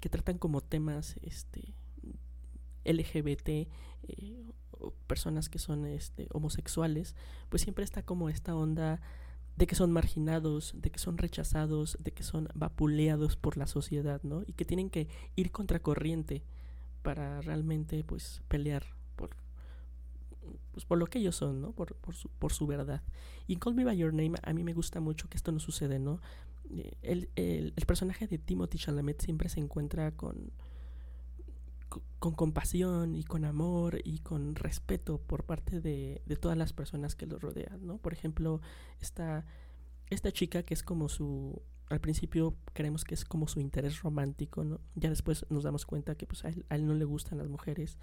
que 0.00 0.08
tratan 0.08 0.38
como 0.38 0.62
temas 0.62 1.16
este 1.22 1.74
LGBT 2.84 3.48
eh, 3.48 4.52
personas 5.06 5.48
que 5.48 5.58
son 5.58 5.86
este, 5.86 6.28
homosexuales 6.32 7.14
pues 7.48 7.62
siempre 7.62 7.84
está 7.84 8.02
como 8.02 8.28
esta 8.28 8.54
onda 8.54 9.00
de 9.56 9.66
que 9.66 9.74
son 9.74 9.92
marginados, 9.92 10.74
de 10.76 10.90
que 10.90 10.98
son 10.98 11.18
rechazados, 11.18 11.98
de 12.00 12.12
que 12.12 12.22
son 12.22 12.48
vapuleados 12.54 13.36
por 13.36 13.56
la 13.58 13.66
sociedad, 13.66 14.20
¿no? 14.22 14.42
Y 14.46 14.54
que 14.54 14.64
tienen 14.64 14.88
que 14.90 15.08
ir 15.36 15.50
contracorriente 15.52 16.42
para 17.02 17.40
realmente 17.42 18.02
pues 18.04 18.42
pelear 18.48 18.84
por 19.16 19.30
pues 20.72 20.84
por 20.86 20.98
lo 20.98 21.06
que 21.06 21.18
ellos 21.18 21.36
son, 21.36 21.60
¿no? 21.60 21.72
Por, 21.72 21.94
por, 21.96 22.14
su, 22.14 22.28
por 22.30 22.52
su 22.52 22.66
verdad. 22.66 23.02
Y 23.46 23.56
Call 23.56 23.74
Me 23.74 23.84
By 23.84 23.96
Your 23.96 24.12
Name 24.14 24.32
a 24.42 24.52
mí 24.52 24.64
me 24.64 24.72
gusta 24.72 25.00
mucho 25.00 25.28
que 25.28 25.36
esto 25.36 25.52
no 25.52 25.60
sucede, 25.60 25.98
¿no? 25.98 26.20
Eh, 26.76 26.92
El, 27.02 27.28
el, 27.36 27.72
el 27.76 27.86
personaje 27.86 28.26
de 28.26 28.38
Timothy 28.38 28.78
Chalamet 28.78 29.20
siempre 29.20 29.48
se 29.50 29.60
encuentra 29.60 30.12
con, 30.12 30.34
co- 30.34 30.71
con 32.18 32.34
compasión 32.34 33.14
y 33.14 33.24
con 33.24 33.44
amor 33.44 33.98
y 34.04 34.20
con 34.20 34.54
respeto 34.54 35.18
por 35.18 35.44
parte 35.44 35.80
de, 35.80 36.22
de 36.26 36.36
todas 36.36 36.56
las 36.56 36.72
personas 36.72 37.14
que 37.16 37.26
lo 37.26 37.38
rodean, 37.38 37.86
¿no? 37.86 37.98
Por 37.98 38.12
ejemplo, 38.12 38.60
esta, 39.00 39.44
esta 40.10 40.30
chica 40.32 40.62
que 40.62 40.74
es 40.74 40.82
como 40.82 41.08
su... 41.08 41.62
Al 41.88 42.00
principio 42.00 42.56
creemos 42.72 43.04
que 43.04 43.14
es 43.14 43.24
como 43.24 43.46
su 43.48 43.60
interés 43.60 44.00
romántico, 44.00 44.64
¿no? 44.64 44.80
Ya 44.94 45.10
después 45.10 45.44
nos 45.50 45.64
damos 45.64 45.84
cuenta 45.84 46.14
que 46.14 46.26
pues 46.26 46.44
a 46.44 46.48
él, 46.48 46.64
a 46.70 46.76
él 46.76 46.86
no 46.86 46.94
le 46.94 47.04
gustan 47.04 47.36
las 47.38 47.48
mujeres. 47.48 47.98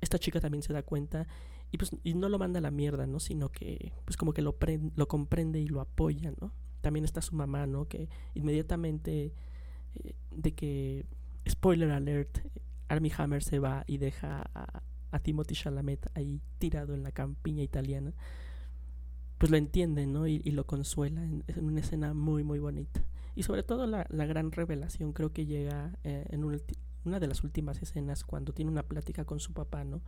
Esta 0.00 0.18
chica 0.18 0.40
también 0.40 0.62
se 0.62 0.72
da 0.72 0.82
cuenta 0.82 1.26
y 1.70 1.76
pues 1.76 1.90
y 2.04 2.14
no 2.14 2.28
lo 2.30 2.38
manda 2.38 2.58
a 2.58 2.62
la 2.62 2.70
mierda, 2.70 3.06
¿no? 3.06 3.20
Sino 3.20 3.50
que 3.50 3.92
pues 4.06 4.16
como 4.16 4.32
que 4.32 4.40
lo, 4.40 4.58
pren- 4.58 4.92
lo 4.96 5.08
comprende 5.08 5.60
y 5.60 5.66
lo 5.66 5.80
apoya, 5.82 6.32
¿no? 6.40 6.52
También 6.80 7.04
está 7.04 7.20
su 7.20 7.34
mamá, 7.34 7.66
¿no? 7.66 7.86
Que 7.86 8.08
inmediatamente 8.34 9.34
eh, 9.94 10.14
de 10.30 10.54
que, 10.54 11.04
spoiler 11.48 11.90
alert, 11.90 12.38
Armie 12.88 13.12
Hammer 13.16 13.42
se 13.42 13.58
va 13.58 13.84
y 13.86 13.98
deja 13.98 14.50
a, 14.54 14.82
Timothy 15.22 15.54
Chalamet 15.54 16.10
ahí 16.16 16.40
tirado 16.58 16.92
en 16.92 17.04
la 17.04 17.12
campiña 17.12 17.62
italiana, 17.62 18.12
pues 19.38 19.48
lo 19.48 19.56
entiende, 19.56 20.06
¿no? 20.06 20.26
Y, 20.26 20.40
lo 20.50 20.66
consuela 20.66 21.22
en, 21.22 21.44
una 21.56 21.80
escena 21.80 22.14
muy, 22.14 22.42
muy 22.42 22.58
bonita. 22.58 23.04
Y 23.36 23.44
sobre 23.44 23.62
todo 23.62 23.86
la, 23.86 24.06
la 24.10 24.26
gran 24.26 24.50
revelación 24.50 25.12
creo 25.12 25.32
que 25.32 25.46
llega 25.46 25.96
eh, 26.02 26.26
en 26.30 26.44
una 27.04 27.20
de 27.20 27.26
las 27.28 27.44
últimas 27.44 27.80
escenas 27.80 28.24
cuando 28.24 28.52
tiene 28.52 28.72
una 28.72 28.82
plática 28.82 29.24
con 29.24 29.38
su 29.38 29.52
papá, 29.52 29.84
¿no? 29.84 30.02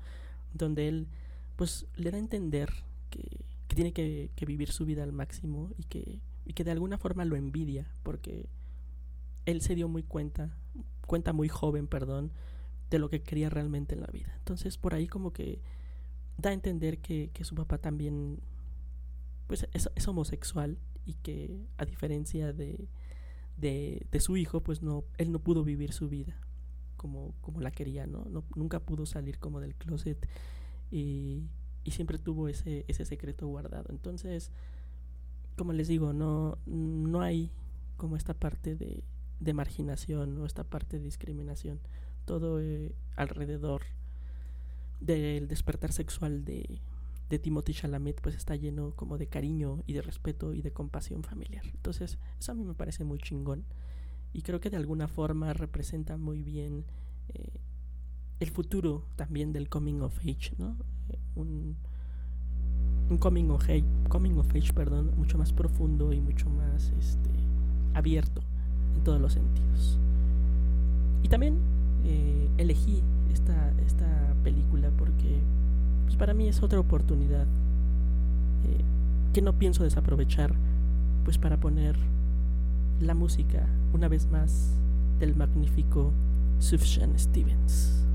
Donde 0.53 0.89
él 0.89 1.07
pues 1.55 1.87
le 1.95 2.11
da 2.11 2.16
a 2.16 2.20
entender 2.20 2.70
que, 3.11 3.45
que 3.68 3.77
tiene 3.77 3.93
que, 3.93 4.31
que 4.35 4.47
vivir 4.47 4.72
su 4.72 4.85
vida 4.85 5.03
al 5.05 5.12
máximo 5.12 5.70
y 5.79 5.85
que, 5.85 6.20
y 6.45 6.53
que 6.53 6.64
de 6.64 6.72
alguna 6.72 6.99
forma 6.99 7.24
lo 7.24 7.37
envidia 7.37 7.87
porque 8.03 8.49
él 9.47 9.61
se 9.61 9.74
dio 9.74 9.89
muy 9.89 10.03
cuenta, 10.03 10.57
cuenta 11.07 11.33
muy 11.33 11.49
joven, 11.49 11.87
perdón, 11.87 12.33
de 12.91 12.99
lo 12.99 13.09
que 13.09 13.22
quería 13.22 13.51
realmente 13.51 13.95
en 13.95 14.01
la 14.01 14.09
vida. 14.09 14.32
Entonces 14.39 14.78
por 14.78 14.95
ahí 14.95 15.07
como 15.07 15.32
que 15.32 15.61
da 16.39 16.51
a 16.51 16.53
entender 16.53 16.99
que, 16.99 17.30
que 17.32 17.45
su 17.45 17.55
papá 17.55 17.78
también 17.78 18.41
pues 19.47 19.68
es, 19.72 19.89
es 19.95 20.09
homosexual 20.09 20.78
y 21.05 21.14
que 21.14 21.57
a 21.78 21.84
diferencia 21.84 22.53
de, 22.53 22.89
de, 23.57 24.20
su 24.20 24.37
hijo 24.37 24.62
pues 24.62 24.82
no 24.82 25.05
él 25.18 25.32
no 25.32 25.39
pudo 25.39 25.64
vivir 25.64 25.93
su 25.93 26.09
vida 26.09 26.37
como, 26.97 27.34
como 27.41 27.61
la 27.61 27.70
quería, 27.70 28.07
¿no? 28.07 28.24
¿no? 28.24 28.45
Nunca 28.55 28.80
pudo 28.80 29.07
salir 29.07 29.39
como 29.39 29.61
del 29.61 29.74
closet 29.74 30.28
y, 30.91 31.45
y 31.84 31.91
siempre 31.93 32.18
tuvo 32.18 32.49
ese, 32.49 32.84
ese 32.89 33.05
secreto 33.05 33.47
guardado. 33.47 33.87
Entonces, 33.91 34.51
como 35.57 35.72
les 35.72 35.89
digo, 35.89 36.12
no, 36.12 36.59
no 36.66 37.20
hay 37.20 37.53
como 37.97 38.16
esta 38.16 38.34
parte 38.34 38.74
de, 38.74 39.05
de 39.41 39.55
marginación 39.55 40.39
o 40.39 40.47
esta 40.47 40.64
parte 40.64 40.99
de 40.99 41.05
discriminación 41.05 41.80
todo 42.27 42.61
eh, 42.61 42.95
alrededor 43.16 43.83
del 45.01 45.49
despertar 45.49 45.93
sexual 45.93 46.45
de, 46.45 46.81
de 47.31 47.39
Timothy 47.39 47.72
Chalamet 47.72 48.20
pues 48.20 48.35
está 48.35 48.57
lleno 48.57 48.93
como 48.95 49.18
de 49.18 49.29
cariño 49.29 49.83
y 49.87 49.95
de 49.95 50.03
respeto 50.03 50.53
y 50.53 50.61
de 50.61 50.72
compasión 50.72 51.22
familiar. 51.22 51.64
Entonces, 51.66 52.18
eso 52.39 52.53
a 52.53 52.55
mí 52.55 52.64
me 52.64 52.74
parece 52.74 53.05
muy 53.05 53.18
chingón 53.18 53.64
y 54.33 54.43
creo 54.43 54.61
que 54.61 54.70
de 54.70 54.77
alguna 54.77 55.09
forma 55.09 55.53
representa 55.55 56.16
muy 56.16 56.43
bien 56.43 56.85
eh, 57.29 57.61
el 58.41 58.51
futuro 58.51 59.05
también 59.16 59.53
del 59.53 59.68
coming 59.68 60.01
of 60.01 60.18
age, 60.18 60.53
¿no? 60.59 60.77
Eh, 61.09 61.18
un, 61.37 61.77
un 63.09 63.18
coming 63.18 63.49
of 63.51 63.62
age, 63.64 63.85
coming 64.09 64.37
of 64.37 64.51
age, 64.51 64.72
perdón, 64.74 65.12
mucho 65.16 65.39
más 65.39 65.53
profundo 65.53 66.12
y 66.12 66.20
mucho 66.20 66.51
más 66.51 66.93
este 66.99 67.31
abierto 67.95 68.43
en 68.95 69.05
todos 69.05 69.20
los 69.20 69.33
sentidos. 69.33 69.99
Y 71.22 71.29
también 71.29 71.76
eh, 72.09 72.49
elegí 72.59 73.03
esta, 73.33 73.73
esta 73.85 74.07
película 74.45 74.91
porque 74.97 75.41
pues 76.05 76.17
para 76.17 76.35
mí 76.35 76.47
es 76.49 76.63
otra 76.63 76.79
oportunidad 76.79 77.43
eh, 77.43 78.85
que 79.33 79.43
no 79.43 79.53
pienso 79.55 79.83
desaprovechar 79.83 80.55
pues 81.25 81.37
para 81.37 81.57
poner 81.57 81.97
la 83.01 83.15
música 83.15 83.67
una 83.93 84.07
vez 84.07 84.31
más 84.31 84.71
del 85.19 85.35
magnífico 85.35 86.13
Sufjan 86.61 87.19
Stevens. 87.19 88.06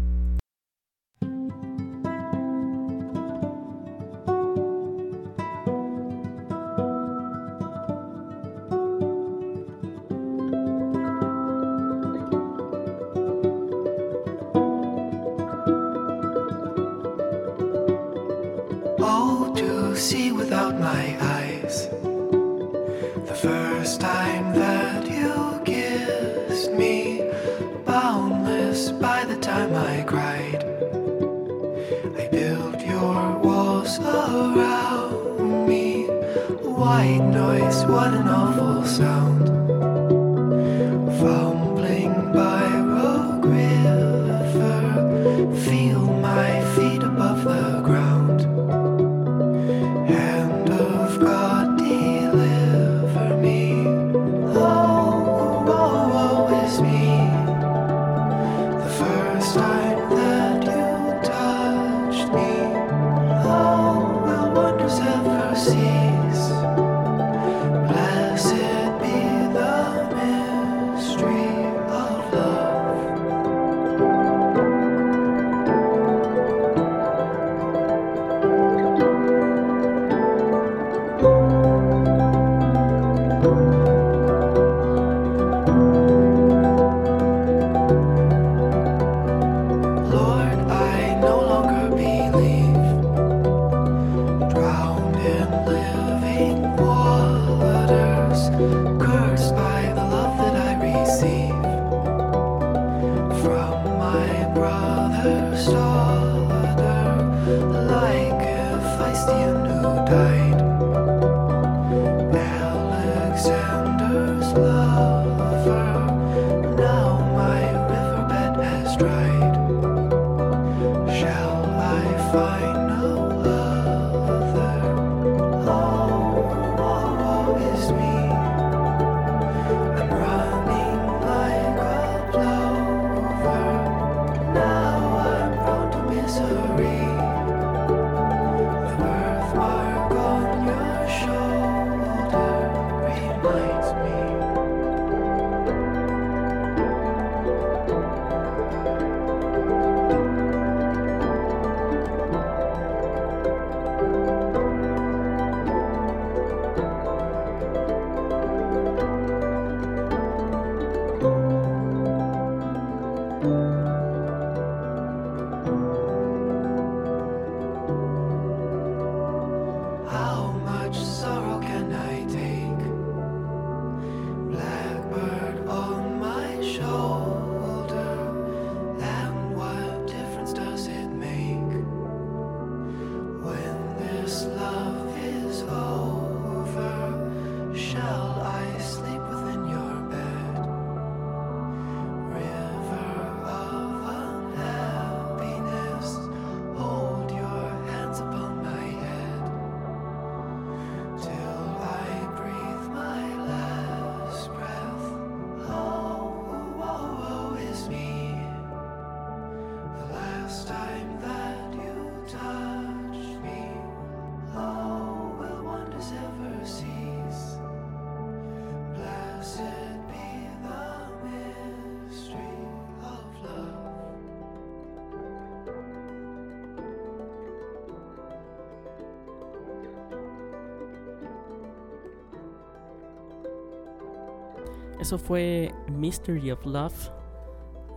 Eso 235.02 235.18
fue 235.18 235.74
Mystery 235.90 236.52
of 236.52 236.64
Love 236.64 237.10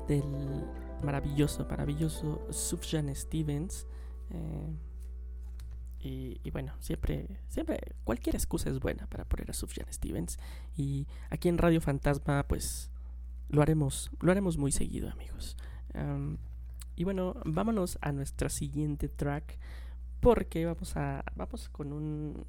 del 0.09 0.24
maravilloso, 1.02 1.66
maravilloso 1.66 2.50
Sufjan 2.50 3.14
Stevens. 3.14 3.86
Eh, 4.30 4.78
y, 6.42 6.50
bueno, 6.50 6.72
siempre, 6.80 7.28
siempre, 7.48 7.78
cualquier 8.05 8.36
excusa 8.36 8.70
es 8.70 8.80
buena 8.80 9.07
para 9.07 9.26
poner 9.26 9.50
a 9.50 9.52
Sufjan 9.52 9.84
Stevens. 9.92 10.38
Y 10.78 11.07
aquí 11.28 11.50
en 11.50 11.59
Radio 11.59 11.82
Fantasma, 11.82 12.42
pues 12.48 12.90
lo 13.50 13.61
haremos, 13.61 14.11
lo 14.20 14.30
haremos 14.30 14.57
muy 14.57 14.72
seguido, 14.72 15.11
amigos. 15.11 15.59
Y 16.96 17.05
bueno, 17.05 17.34
vámonos 17.44 17.98
a 18.00 18.12
nuestra 18.12 18.48
siguiente 18.48 19.11
track. 19.11 19.59
Porque 20.20 20.64
vamos 20.64 20.96
a. 20.96 21.22
Vamos 21.36 21.68
con 21.68 21.92
un. 21.92 22.46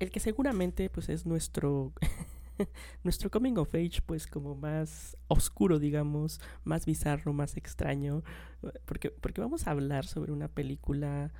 El 0.00 0.10
que 0.10 0.20
seguramente 0.20 0.90
pues 0.90 1.08
es 1.08 1.24
nuestro. 1.24 1.94
nuestro 3.04 3.30
coming 3.30 3.56
of 3.56 3.74
age, 3.74 4.02
pues 4.04 4.26
como 4.26 4.54
más 4.54 5.16
oscuro, 5.28 5.78
digamos, 5.78 6.40
más 6.64 6.86
bizarro, 6.86 7.32
más 7.32 7.56
extraño, 7.56 8.22
porque, 8.84 9.10
porque 9.10 9.40
vamos 9.40 9.66
a 9.66 9.72
hablar 9.72 10.06
sobre 10.06 10.32
una 10.32 10.48
película, 10.48 11.32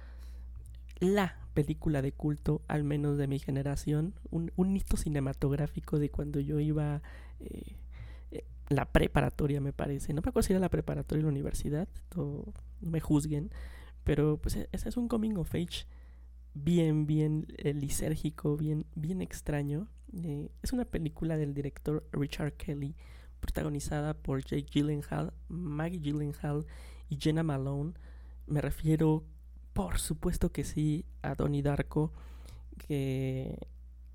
la 1.00 1.36
película 1.54 2.02
de 2.02 2.12
culto, 2.12 2.62
al 2.68 2.84
menos 2.84 3.18
de 3.18 3.26
mi 3.26 3.38
generación, 3.38 4.14
un, 4.30 4.52
un 4.56 4.76
hito 4.76 4.96
cinematográfico 4.96 5.98
de 5.98 6.10
cuando 6.10 6.40
yo 6.40 6.60
iba 6.60 7.02
eh, 7.40 7.76
la 8.68 8.86
preparatoria, 8.90 9.60
me 9.60 9.72
parece. 9.72 10.12
No 10.14 10.22
me 10.22 10.30
acuerdo 10.30 10.46
si 10.46 10.52
era 10.52 10.60
la 10.60 10.70
preparatoria 10.70 11.22
o 11.22 11.26
la 11.26 11.32
universidad, 11.32 11.88
no 12.16 12.44
me 12.80 13.00
juzguen, 13.00 13.50
pero 14.04 14.38
pues 14.38 14.56
e- 14.56 14.68
ese 14.72 14.88
es 14.88 14.96
un 14.96 15.08
coming 15.08 15.36
of 15.36 15.54
age 15.54 15.86
bien, 16.55 17.07
bien 17.07 17.46
eh, 17.59 17.74
lisérgico, 17.74 18.57
bien, 18.57 18.86
bien 18.94 19.22
extraño. 19.22 19.88
Eh, 20.12 20.50
es 20.62 20.72
una 20.72 20.84
película 20.84 21.36
del 21.36 21.55
director 21.55 22.07
Richard 22.12 22.55
Kelly, 22.55 22.94
protagonizada 23.40 24.14
por 24.14 24.44
Jake 24.44 24.66
Gyllenhaal, 24.70 25.32
Maggie 25.48 26.00
Gyllenhaal 26.00 26.66
y 27.09 27.16
Jenna 27.18 27.42
Malone. 27.42 27.94
Me 28.46 28.61
refiero, 28.61 29.24
por 29.72 29.98
supuesto 29.98 30.53
que 30.53 30.64
sí, 30.64 31.05
a 31.22 31.34
Donnie 31.34 31.62
Darko, 31.62 32.12
que, 32.78 33.59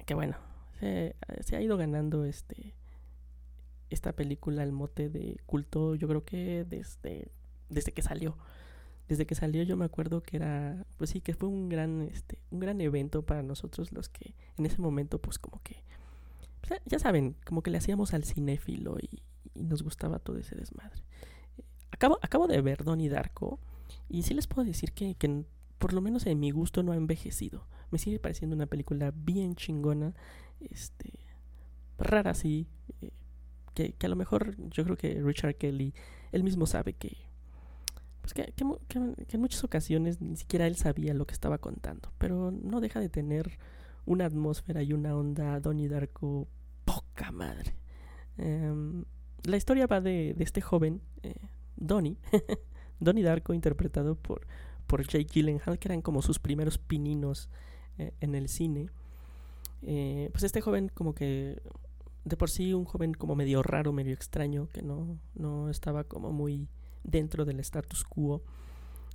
que 0.05 0.13
bueno, 0.13 0.38
se, 0.79 1.55
ha 1.55 1.61
ido 1.61 1.77
ganando 1.77 2.25
este 2.25 2.75
esta 3.89 4.13
película 4.13 4.63
el 4.63 4.73
mote 4.73 5.07
de 5.07 5.39
culto, 5.45 5.95
yo 5.95 6.09
creo 6.09 6.25
que 6.25 6.65
desde, 6.67 7.31
desde 7.69 7.93
que 7.93 8.01
salió 8.01 8.38
desde 9.08 9.26
que 9.26 9.36
salió 9.36 9.64
yo 9.64 9.78
me 9.78 9.86
acuerdo 9.86 10.22
que 10.22 10.38
era 10.38 10.86
pues 10.97 11.10
sí 11.12 11.22
que 11.22 11.34
fue 11.34 11.47
un 11.49 11.70
gran 11.70 12.01
este 12.01 12.39
un 12.51 12.60
gran 12.60 12.82
evento 12.82 13.22
para 13.24 13.41
nosotros 13.43 13.91
los 13.91 14.10
que 14.10 14.34
en 14.58 14.66
ese 14.66 14.82
momento 14.82 15.20
pues 15.20 15.39
como 15.39 15.62
que 15.64 15.84
pues, 16.62 16.72
ya- 16.72 16.82
ya 16.86 16.99
saben 16.99 17.36
como 17.45 17.62
que 17.62 17.72
le 17.72 17.78
hacíamos 17.78 18.14
al 18.14 18.24
cinéfilo 18.24 18.97
y, 18.99 19.22
nos 19.55 19.82
gustaba 19.82 20.20
todo 20.20 20.38
ese 20.38 20.55
desmadre. 20.55 21.01
Eh, 21.58 21.64
acabo 21.89 22.20
acabo 22.22 22.47
de 22.47 22.62
ver 22.62 22.84
Donnie 22.84 23.10
Darko 23.10 23.60
y 24.08 24.22
sí 24.22 24.36
les 24.36 24.45
puedo 24.45 24.64
decir 24.68 24.91
que, 24.91 25.16
que 25.16 25.45
por 25.80 25.93
lo 25.93 26.01
menos 26.01 26.28
en 26.28 26.39
mi 26.39 26.51
gusto 26.51 26.84
no 26.84 26.91
ha 26.91 26.95
envejecido. 26.95 27.66
Me 27.89 27.97
sigue 27.97 28.20
pareciendo 28.20 28.55
una 28.55 28.68
película 28.68 29.12
bien 29.16 29.55
chingona 29.55 30.14
este 30.60 31.12
rara 31.97 32.34
sí 32.36 32.68
eh, 33.01 33.10
que, 33.74 33.93
que 33.93 34.05
a 34.05 34.10
lo 34.10 34.16
mejor 34.16 34.55
yo 34.70 34.84
creo 34.84 34.95
que 34.97 35.22
Richard 35.24 35.55
Kelly 35.55 35.93
él 36.32 36.43
mismo 36.43 36.68
sabe 36.68 36.93
que 36.93 37.18
pues 38.34 38.51
que, 38.88 38.95
en 38.97 39.41
muchas 39.41 39.63
ocasiones 39.63 40.21
ni 40.21 40.36
siquiera 40.36 40.67
él 40.67 40.75
sabía 40.75 41.13
lo 41.13 41.25
que 41.25 41.34
estaba 41.34 41.57
contando, 41.57 42.11
pero 42.17 42.51
no 42.51 42.82
deja 42.82 42.99
de 42.99 43.09
tener 43.09 43.57
una 44.05 44.25
atmósfera 44.25 44.84
y 44.84 44.93
una 44.93 45.15
onda 45.15 45.59
Donnie 45.59 45.88
Darko 45.88 46.47
poca 46.86 47.32
madre. 47.32 47.75
Em, 48.38 49.05
la 49.43 49.57
historia 49.57 49.88
va 49.88 50.01
de, 50.01 50.34
de 50.34 50.43
este 50.43 50.61
joven, 50.61 51.01
eh, 51.23 51.36
Donnie, 51.75 52.17
Donnie 52.99 53.23
Darko 53.23 53.53
interpretado 53.53 54.15
por, 54.15 54.47
por 54.88 55.05
Jake 55.07 55.28
Gyllenhaal, 55.32 55.80
que 55.80 55.88
eran 55.88 56.01
como 56.01 56.21
sus 56.21 56.39
primeros 56.39 56.78
pininos 56.78 57.49
eh, 57.97 58.13
en 58.19 58.36
el 58.36 58.49
cine. 58.49 58.89
Eh, 59.84 60.30
pues 60.32 60.43
este 60.43 60.61
joven 60.61 60.89
como 60.93 61.13
que 61.13 61.61
de 62.25 62.36
por 62.36 62.49
sí 62.49 62.73
un 62.73 62.84
joven 62.84 63.13
como 63.13 63.36
medio 63.36 63.63
raro, 63.63 63.93
medio 63.93 64.13
extraño, 64.13 64.67
que 64.69 64.82
no, 64.82 65.17
no 65.36 65.69
estaba 65.69 66.03
como 66.03 66.32
muy 66.32 66.67
dentro 67.08 67.45
del 67.45 67.60
status 67.62 68.03
quo, 68.03 68.43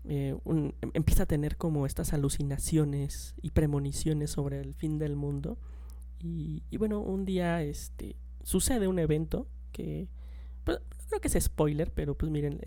eh, 0.04 0.36
em- 0.46 0.72
empieza 0.94 1.22
a 1.24 1.26
tener 1.26 1.56
como 1.56 1.86
estas 1.86 2.12
alucinaciones 2.12 3.34
y 3.40 3.50
premoniciones 3.50 4.30
sobre 4.30 4.60
el 4.60 4.74
fin 4.74 4.98
del 4.98 5.14
mundo. 5.14 5.58
Y, 6.24 6.62
bueno, 6.76 7.00
un 7.00 7.24
día 7.24 7.62
este, 7.62 8.16
sucede 8.44 8.86
un 8.86 8.98
evento 9.00 9.48
que, 9.72 10.08
pues, 10.64 10.78
creo 11.08 11.20
que 11.20 11.28
es 11.28 11.44
spoiler, 11.44 11.92
pero 11.92 12.16
pues 12.16 12.30
miren, 12.30 12.60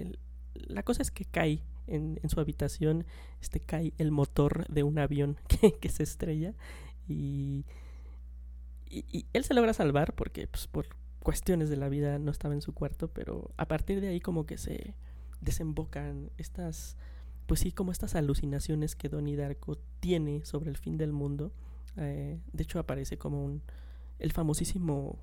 la 0.54 0.84
cosa 0.84 1.02
es 1.02 1.10
que 1.10 1.24
cae 1.24 1.64
en, 1.88 2.20
su 2.30 2.40
habitación, 2.42 3.06
este, 3.42 3.62
cae 3.62 3.94
el 3.98 4.12
motor 4.12 4.68
de 4.68 4.84
un 4.84 5.00
avión 5.00 5.38
que, 5.82 5.90
se 5.90 6.04
estrella 6.04 6.54
y, 7.08 7.66
y 8.90 9.26
él 9.32 9.46
se 9.46 9.54
logra 9.54 9.74
salvar 9.74 10.14
porque 10.14 10.48
pues, 10.48 10.68
por 10.68 10.88
cuestiones 11.26 11.70
de 11.70 11.78
la 11.78 11.90
vida 11.90 12.20
no 12.20 12.32
estaba 12.32 12.54
en 12.54 12.62
su 12.62 12.74
cuarto, 12.74 13.10
pero 13.10 13.52
a 13.58 13.68
partir 13.68 14.00
de 14.00 14.10
ahí 14.10 14.20
como 14.20 14.46
que 14.46 14.58
se 14.58 14.96
desembocan 15.46 16.30
estas, 16.38 16.98
pues 17.46 17.62
sí, 17.62 17.72
como 17.72 17.92
estas 17.92 18.16
alucinaciones 18.16 18.96
que 18.96 19.10
Donnie 19.10 19.38
Darko 19.38 19.78
tiene 20.00 20.44
sobre 20.44 20.70
el 20.70 20.78
fin 20.78 20.98
del 20.98 21.14
mundo. 21.14 21.52
Eh, 21.98 22.40
de 22.52 22.64
hecho 22.64 22.80
aparece 22.80 23.18
como 23.18 23.46
un, 23.46 23.62
el 24.20 24.34
famosísimo 24.34 25.20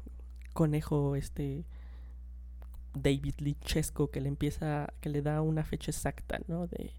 conejo 0.54 1.16
este 1.16 1.64
David 2.94 3.34
Lichesco 3.38 4.10
que 4.10 4.20
le 4.20 4.28
empieza, 4.28 4.92
que 5.00 5.08
le 5.08 5.22
da 5.22 5.42
una 5.42 5.64
fecha 5.64 5.90
exacta, 5.90 6.40
¿no? 6.46 6.66
De, 6.66 6.92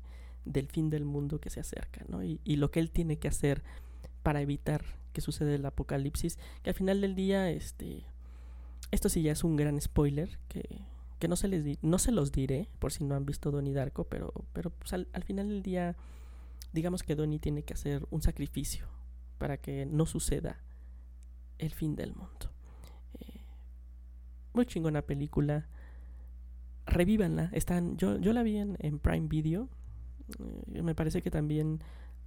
del 0.46 0.68
fin 0.68 0.90
del 0.90 1.06
mundo 1.06 1.40
que 1.40 1.50
se 1.50 1.60
acerca, 1.60 2.04
¿no? 2.08 2.24
Y, 2.24 2.40
y 2.44 2.58
lo 2.58 2.70
que 2.70 2.80
él 2.80 2.92
tiene 2.92 3.18
que 3.18 3.28
hacer 3.28 3.64
para 4.24 4.42
evitar 4.42 4.84
que 5.14 5.22
suceda 5.22 5.54
el 5.54 5.66
apocalipsis, 5.66 6.38
que 6.64 6.72
al 6.72 6.76
final 6.76 7.02
del 7.02 7.16
día, 7.16 7.50
este, 7.52 8.04
esto 8.92 9.10
sí 9.10 9.22
ya 9.22 9.32
es 9.32 9.44
un 9.44 9.56
gran 9.56 9.80
spoiler, 9.80 10.40
que, 10.48 10.82
que 11.24 11.30
no, 11.30 11.38
se 11.38 11.48
les 11.48 11.82
no 11.82 12.00
se 12.00 12.12
los 12.12 12.34
diré 12.34 12.68
por 12.80 12.92
si 12.92 13.06
no 13.06 13.16
han 13.16 13.26
visto 13.26 13.50
Donnie 13.50 13.74
Darko, 13.74 14.04
pero, 14.04 14.34
pero 14.52 14.72
pues, 14.72 14.92
al, 14.92 15.08
al 15.14 15.24
final 15.24 15.48
del 15.48 15.64
día, 15.64 15.96
digamos 16.74 17.02
que 17.02 17.16
Donnie 17.16 17.40
tiene 17.40 17.64
que 17.64 17.76
hacer 17.76 18.06
un 18.10 18.22
sacrificio 18.22 18.88
para 19.38 19.56
que 19.56 19.86
no 19.86 20.06
suceda 20.06 20.60
el 21.60 21.72
fin 21.72 21.96
del 21.96 22.14
mundo. 22.14 22.52
Eh, 23.22 23.40
muy 24.52 24.66
chingona 24.66 25.02
película. 25.02 25.70
Revívanla. 26.88 27.52
Están, 27.54 27.96
yo, 27.96 28.18
yo 28.18 28.34
la 28.34 28.44
vi 28.44 28.58
en, 28.58 28.76
en 28.80 29.00
Prime 29.00 29.30
Video. 29.30 29.70
Eh, 30.74 30.82
me 30.82 30.94
parece 30.94 31.22
que 31.22 31.32
también 31.32 31.80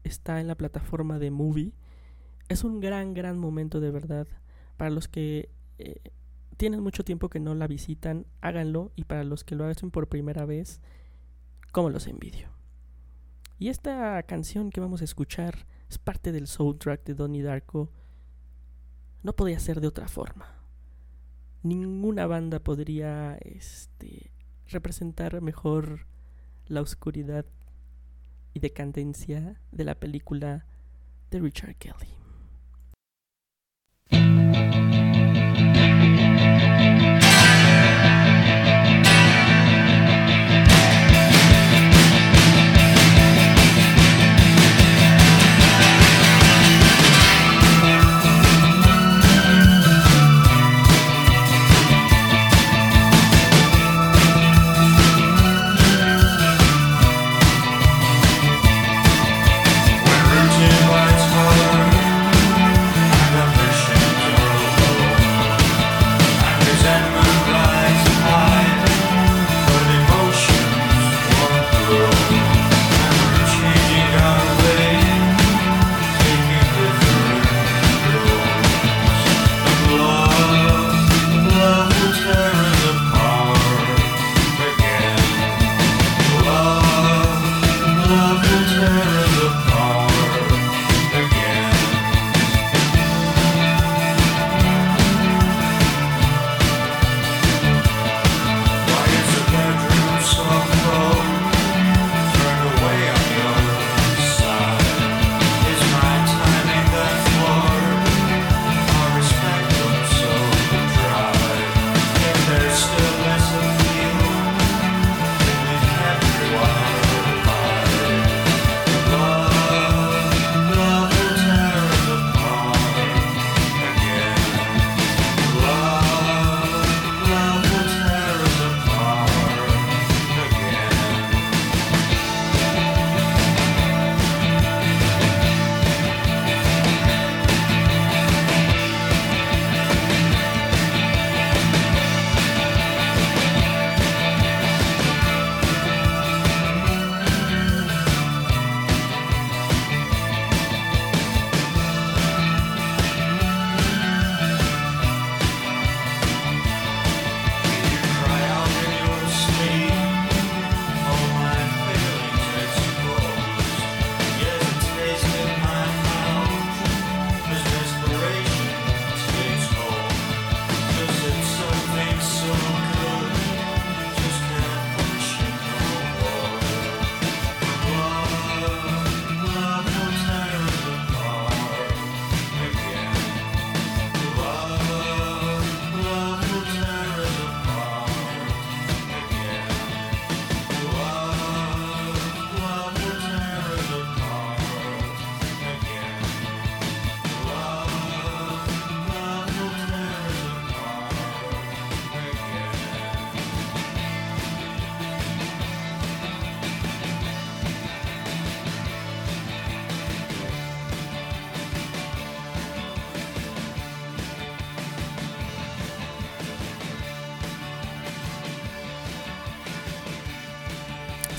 está 0.04 0.40
en 0.40 0.46
la 0.46 0.54
plataforma 0.54 1.18
de 1.18 1.30
Movie. 1.30 1.74
Es 2.48 2.64
un 2.64 2.80
gran, 2.80 3.12
gran 3.12 3.36
momento 3.36 3.78
de 3.78 3.90
verdad. 3.90 4.26
Para 4.78 4.88
los 4.88 5.06
que 5.06 5.50
eh, 5.76 6.00
tienen 6.56 6.80
mucho 6.80 7.04
tiempo 7.04 7.28
que 7.28 7.40
no 7.40 7.54
la 7.54 7.66
visitan, 7.66 8.26
háganlo. 8.40 8.92
Y 8.96 9.04
para 9.04 9.24
los 9.24 9.44
que 9.44 9.54
lo 9.54 9.64
hacen 9.64 9.90
por 9.90 10.08
primera 10.08 10.44
vez, 10.44 10.80
como 11.72 11.90
los 11.90 12.06
envidio. 12.06 12.48
Y 13.58 13.68
esta 13.68 14.22
canción 14.24 14.70
que 14.70 14.80
vamos 14.80 15.00
a 15.00 15.04
escuchar 15.04 15.66
es 15.88 15.98
parte 15.98 16.32
del 16.32 16.46
soundtrack 16.46 17.04
de 17.04 17.14
Donnie 17.14 17.42
Darko. 17.42 17.90
No 19.22 19.34
podía 19.34 19.58
ser 19.58 19.80
de 19.80 19.88
otra 19.88 20.08
forma. 20.08 20.46
Ninguna 21.62 22.26
banda 22.26 22.60
podría 22.60 23.38
este, 23.38 24.30
representar 24.68 25.40
mejor 25.40 26.06
la 26.66 26.80
oscuridad 26.80 27.46
y 28.54 28.60
decadencia 28.60 29.60
de 29.72 29.84
la 29.84 29.94
película 29.94 30.66
de 31.30 31.40
Richard 31.40 31.76
Kelly. 31.76 32.15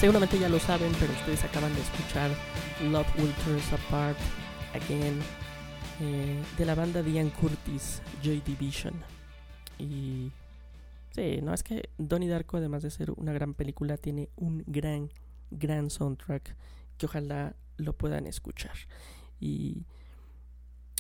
Seguramente 0.08 0.40
ya 0.40 0.48
lo 0.48 0.58
saben, 0.58 0.94
pero 1.02 1.12
ustedes 1.12 1.44
acaban 1.44 1.76
de 1.76 1.82
escuchar 1.82 2.32
Love 2.90 3.08
Will 3.20 3.34
Tear 3.44 3.58
Us 3.58 3.74
Apart 3.74 4.18
Again 4.74 5.20
eh, 6.00 6.42
de 6.58 6.66
la 6.66 6.76
banda 6.76 7.04
Diane 7.04 7.30
Curtis, 7.30 8.02
Joy 8.24 8.40
Division. 8.40 8.94
Y 9.78 10.32
sí, 11.12 11.42
no 11.44 11.54
es 11.54 11.62
que 11.62 11.90
Donnie 11.98 12.30
Darko, 12.30 12.56
además 12.56 12.84
de 12.84 12.90
ser 12.92 13.12
una 13.18 13.34
gran 13.34 13.54
película, 13.54 13.98
tiene 13.98 14.30
un 14.38 14.64
gran, 14.66 15.12
gran 15.52 15.90
soundtrack 15.90 16.56
que 16.98 17.06
ojalá 17.06 17.58
lo 17.76 17.92
puedan 17.92 18.28
escuchar. 18.28 18.78
Y 19.42 19.84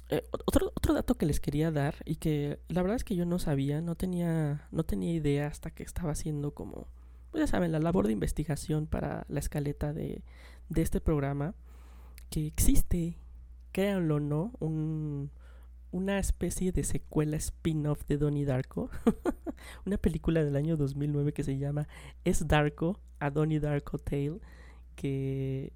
eh, 0.09 0.21
ot- 0.33 0.43
otro, 0.47 0.73
otro 0.75 0.93
dato 0.93 1.15
que 1.15 1.25
les 1.25 1.39
quería 1.39 1.71
dar 1.71 1.95
y 2.03 2.17
que 2.17 2.59
la 2.67 2.81
verdad 2.81 2.97
es 2.97 3.05
que 3.05 3.15
yo 3.15 3.25
no 3.25 3.39
sabía, 3.39 3.79
no 3.79 3.95
tenía, 3.95 4.67
no 4.71 4.83
tenía 4.83 5.13
idea 5.13 5.47
hasta 5.47 5.71
que 5.71 5.83
estaba 5.83 6.11
haciendo 6.11 6.51
como, 6.53 6.89
pues 7.31 7.41
ya 7.41 7.47
saben, 7.47 7.71
la 7.71 7.79
labor 7.79 8.07
de 8.07 8.13
investigación 8.13 8.87
para 8.87 9.25
la 9.29 9.39
escaleta 9.39 9.93
de, 9.93 10.23
de 10.69 10.81
este 10.81 11.01
programa, 11.01 11.55
que 12.29 12.45
existe, 12.47 13.17
créanlo 13.71 14.15
o 14.15 14.19
no, 14.19 14.51
un, 14.59 15.31
una 15.91 16.19
especie 16.19 16.71
de 16.71 16.83
secuela 16.83 17.37
spin-off 17.37 18.05
de 18.07 18.17
Donnie 18.17 18.45
Darko, 18.45 18.89
una 19.85 19.97
película 19.97 20.43
del 20.43 20.55
año 20.55 20.77
2009 20.77 21.33
que 21.33 21.43
se 21.43 21.57
llama 21.57 21.87
Es 22.23 22.47
Darko, 22.47 22.99
a 23.19 23.29
Donnie 23.29 23.59
Darko 23.59 23.97
Tale, 23.97 24.39
que, 24.95 25.73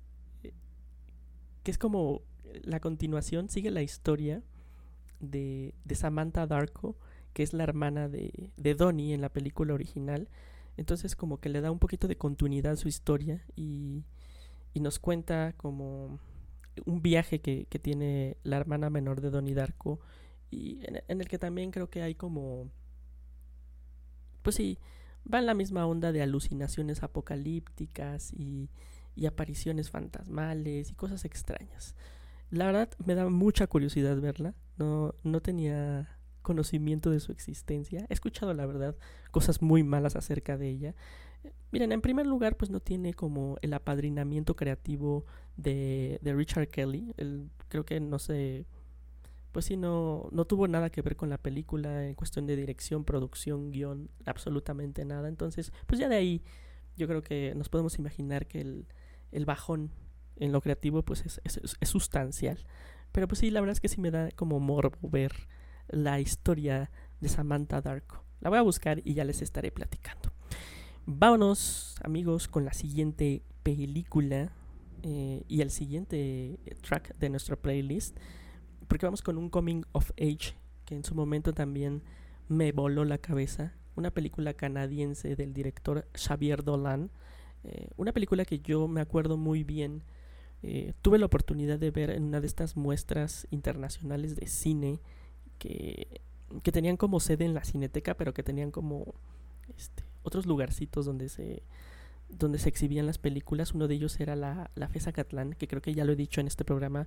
que 1.63 1.71
es 1.71 1.77
como 1.77 2.21
la 2.63 2.79
continuación, 2.79 3.49
sigue 3.49 3.71
la 3.71 3.81
historia 3.81 4.43
de, 5.19 5.73
de 5.85 5.95
Samantha 5.95 6.47
Darko, 6.47 6.97
que 7.33 7.43
es 7.43 7.53
la 7.53 7.63
hermana 7.63 8.09
de, 8.09 8.51
de 8.57 8.75
Donnie 8.75 9.13
en 9.13 9.21
la 9.21 9.29
película 9.29 9.73
original. 9.73 10.27
Entonces 10.77 11.15
como 11.15 11.39
que 11.39 11.49
le 11.49 11.61
da 11.61 11.71
un 11.71 11.79
poquito 11.79 12.07
de 12.07 12.17
continuidad 12.17 12.73
a 12.73 12.77
su 12.77 12.87
historia 12.87 13.43
y, 13.55 14.03
y 14.73 14.79
nos 14.79 14.99
cuenta 14.99 15.53
como 15.57 16.19
un 16.85 17.01
viaje 17.01 17.41
que, 17.41 17.65
que 17.65 17.79
tiene 17.79 18.37
la 18.43 18.57
hermana 18.57 18.89
menor 18.89 19.21
de 19.21 19.29
Donnie 19.29 19.53
Darko 19.53 19.99
y 20.49 20.79
en, 20.85 21.21
el 21.21 21.27
que 21.27 21.37
también 21.37 21.71
creo 21.71 21.89
que 21.89 22.01
hay 22.01 22.15
como 22.15 22.71
pues 24.41 24.55
sí 24.55 24.79
va 25.31 25.39
en 25.39 25.45
la 25.45 25.53
misma 25.53 25.85
onda 25.85 26.11
de 26.11 26.21
alucinaciones 26.21 27.03
apocalípticas 27.03 28.33
y, 28.33 28.69
y 29.15 29.25
apariciones 29.25 29.89
fantasmales 29.89 30.89
y 30.89 30.95
cosas 30.95 31.25
extrañas. 31.25 31.95
La 32.49 32.65
verdad 32.65 32.89
me 33.05 33.15
da 33.15 33.29
mucha 33.29 33.67
curiosidad 33.67 34.19
verla. 34.19 34.55
No, 34.77 35.13
no 35.23 35.41
tenía 35.41 36.17
conocimiento 36.41 37.09
de 37.09 37.19
su 37.19 37.31
existencia 37.31 38.05
he 38.09 38.13
escuchado 38.13 38.53
la 38.53 38.65
verdad 38.65 38.95
cosas 39.31 39.61
muy 39.61 39.83
malas 39.83 40.15
acerca 40.15 40.57
de 40.57 40.69
ella 40.69 40.95
Miren, 41.71 41.91
en 41.91 42.01
primer 42.01 42.27
lugar, 42.27 42.57
pues 42.57 42.69
no 42.69 42.79
tiene 42.79 43.13
como 43.13 43.57
el 43.61 43.73
apadrinamiento 43.73 44.55
creativo 44.55 45.25
de, 45.55 46.19
de 46.21 46.33
Richard 46.33 46.67
Kelly. 46.67 47.13
Creo 47.69 47.85
que 47.85 47.99
no 47.99 48.19
sé, 48.19 48.65
pues 49.51 49.65
sí, 49.65 49.77
no, 49.77 50.27
no 50.31 50.45
tuvo 50.45 50.67
nada 50.67 50.89
que 50.89 51.01
ver 51.01 51.15
con 51.15 51.29
la 51.29 51.37
película 51.37 52.05
en 52.05 52.15
cuestión 52.15 52.45
de 52.45 52.57
dirección, 52.57 53.05
producción, 53.05 53.71
guion, 53.71 54.09
absolutamente 54.25 55.05
nada. 55.05 55.29
Entonces, 55.29 55.71
pues 55.87 55.99
ya 55.99 56.09
de 56.09 56.17
ahí 56.17 56.43
yo 56.97 57.07
creo 57.07 57.23
que 57.23 57.53
nos 57.55 57.69
podemos 57.69 57.97
imaginar 57.97 58.47
que 58.47 58.59
el, 58.59 58.85
el 59.31 59.45
bajón 59.45 59.91
en 60.35 60.51
lo 60.51 60.61
creativo 60.61 61.03
pues 61.03 61.25
es, 61.25 61.41
es, 61.45 61.77
es 61.79 61.89
sustancial. 61.89 62.65
Pero 63.13 63.27
pues 63.29 63.39
sí, 63.39 63.49
la 63.49 63.61
verdad 63.61 63.73
es 63.73 63.81
que 63.81 63.87
sí 63.87 64.01
me 64.01 64.11
da 64.11 64.29
como 64.31 64.59
morbo 64.59 65.09
ver 65.09 65.31
la 65.91 66.19
historia 66.19 66.89
de 67.19 67.29
Samantha 67.29 67.81
Darko. 67.81 68.23
La 68.39 68.49
voy 68.49 68.57
a 68.57 68.63
buscar 68.63 69.01
y 69.05 69.13
ya 69.13 69.23
les 69.23 69.41
estaré 69.41 69.71
platicando. 69.71 70.31
Vámonos, 71.05 71.95
amigos, 72.03 72.47
con 72.47 72.65
la 72.65 72.73
siguiente 72.73 73.43
película 73.63 74.51
eh, 75.03 75.43
y 75.47 75.61
el 75.61 75.71
siguiente 75.71 76.59
track 76.81 77.15
de 77.17 77.29
nuestra 77.29 77.55
playlist. 77.55 78.17
Porque 78.87 79.05
vamos 79.05 79.21
con 79.21 79.37
un 79.37 79.49
coming 79.49 79.83
of 79.91 80.11
age 80.11 80.55
que 80.85 80.95
en 80.95 81.03
su 81.03 81.15
momento 81.15 81.53
también 81.53 82.03
me 82.47 82.71
voló 82.71 83.05
la 83.05 83.17
cabeza. 83.17 83.73
Una 83.95 84.11
película 84.11 84.53
canadiense 84.53 85.35
del 85.35 85.53
director 85.53 86.07
Xavier 86.13 86.63
Dolan. 86.63 87.11
eh, 87.63 87.89
una 87.97 88.11
película 88.11 88.45
que 88.45 88.59
yo 88.59 88.87
me 88.87 89.01
acuerdo 89.01 89.37
muy 89.37 89.63
bien. 89.63 90.03
eh, 90.63 90.93
tuve 91.01 91.17
la 91.17 91.25
oportunidad 91.25 91.79
de 91.79 91.91
ver 91.91 92.11
en 92.11 92.23
una 92.23 92.39
de 92.39 92.47
estas 92.47 92.75
muestras 92.77 93.47
internacionales 93.51 94.35
de 94.35 94.47
cine 94.47 94.99
que, 95.61 96.07
tenían 96.71 96.97
como 96.97 97.19
sede 97.19 97.45
en 97.45 97.53
la 97.53 97.63
cineteca, 97.63 98.15
pero 98.15 98.33
que 98.33 98.43
tenían 98.43 98.71
como 98.71 99.13
este, 99.77 100.03
otros 100.23 100.45
lugarcitos 100.45 101.05
donde 101.05 101.29
se 101.29 101.61
donde 102.29 102.59
se 102.59 102.69
exhibían 102.69 103.05
las 103.05 103.17
películas. 103.17 103.73
Uno 103.73 103.89
de 103.89 103.95
ellos 103.95 104.17
era 104.21 104.37
la, 104.37 104.71
la 104.75 104.87
FESA 104.87 105.11
Catlán, 105.11 105.53
que 105.53 105.67
creo 105.67 105.81
que 105.81 105.93
ya 105.93 106.05
lo 106.05 106.13
he 106.13 106.15
dicho 106.15 106.39
en 106.39 106.47
este 106.47 106.63
programa, 106.63 107.05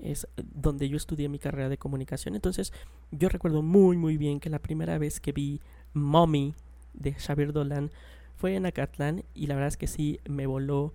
es 0.00 0.26
donde 0.36 0.88
yo 0.88 0.96
estudié 0.96 1.28
mi 1.28 1.38
carrera 1.38 1.68
de 1.68 1.78
comunicación. 1.78 2.34
Entonces, 2.34 2.72
yo 3.12 3.28
recuerdo 3.28 3.62
muy, 3.62 3.96
muy 3.96 4.16
bien 4.16 4.40
que 4.40 4.50
la 4.50 4.58
primera 4.58 4.98
vez 4.98 5.20
que 5.20 5.30
vi 5.30 5.60
Mommy 5.92 6.54
de 6.92 7.14
Xavier 7.14 7.52
Dolan 7.52 7.92
fue 8.34 8.56
en 8.56 8.66
Acatlán 8.66 9.22
y 9.32 9.46
la 9.46 9.54
verdad 9.54 9.68
es 9.68 9.76
que 9.76 9.86
sí 9.86 10.18
me 10.28 10.46
voló 10.46 10.92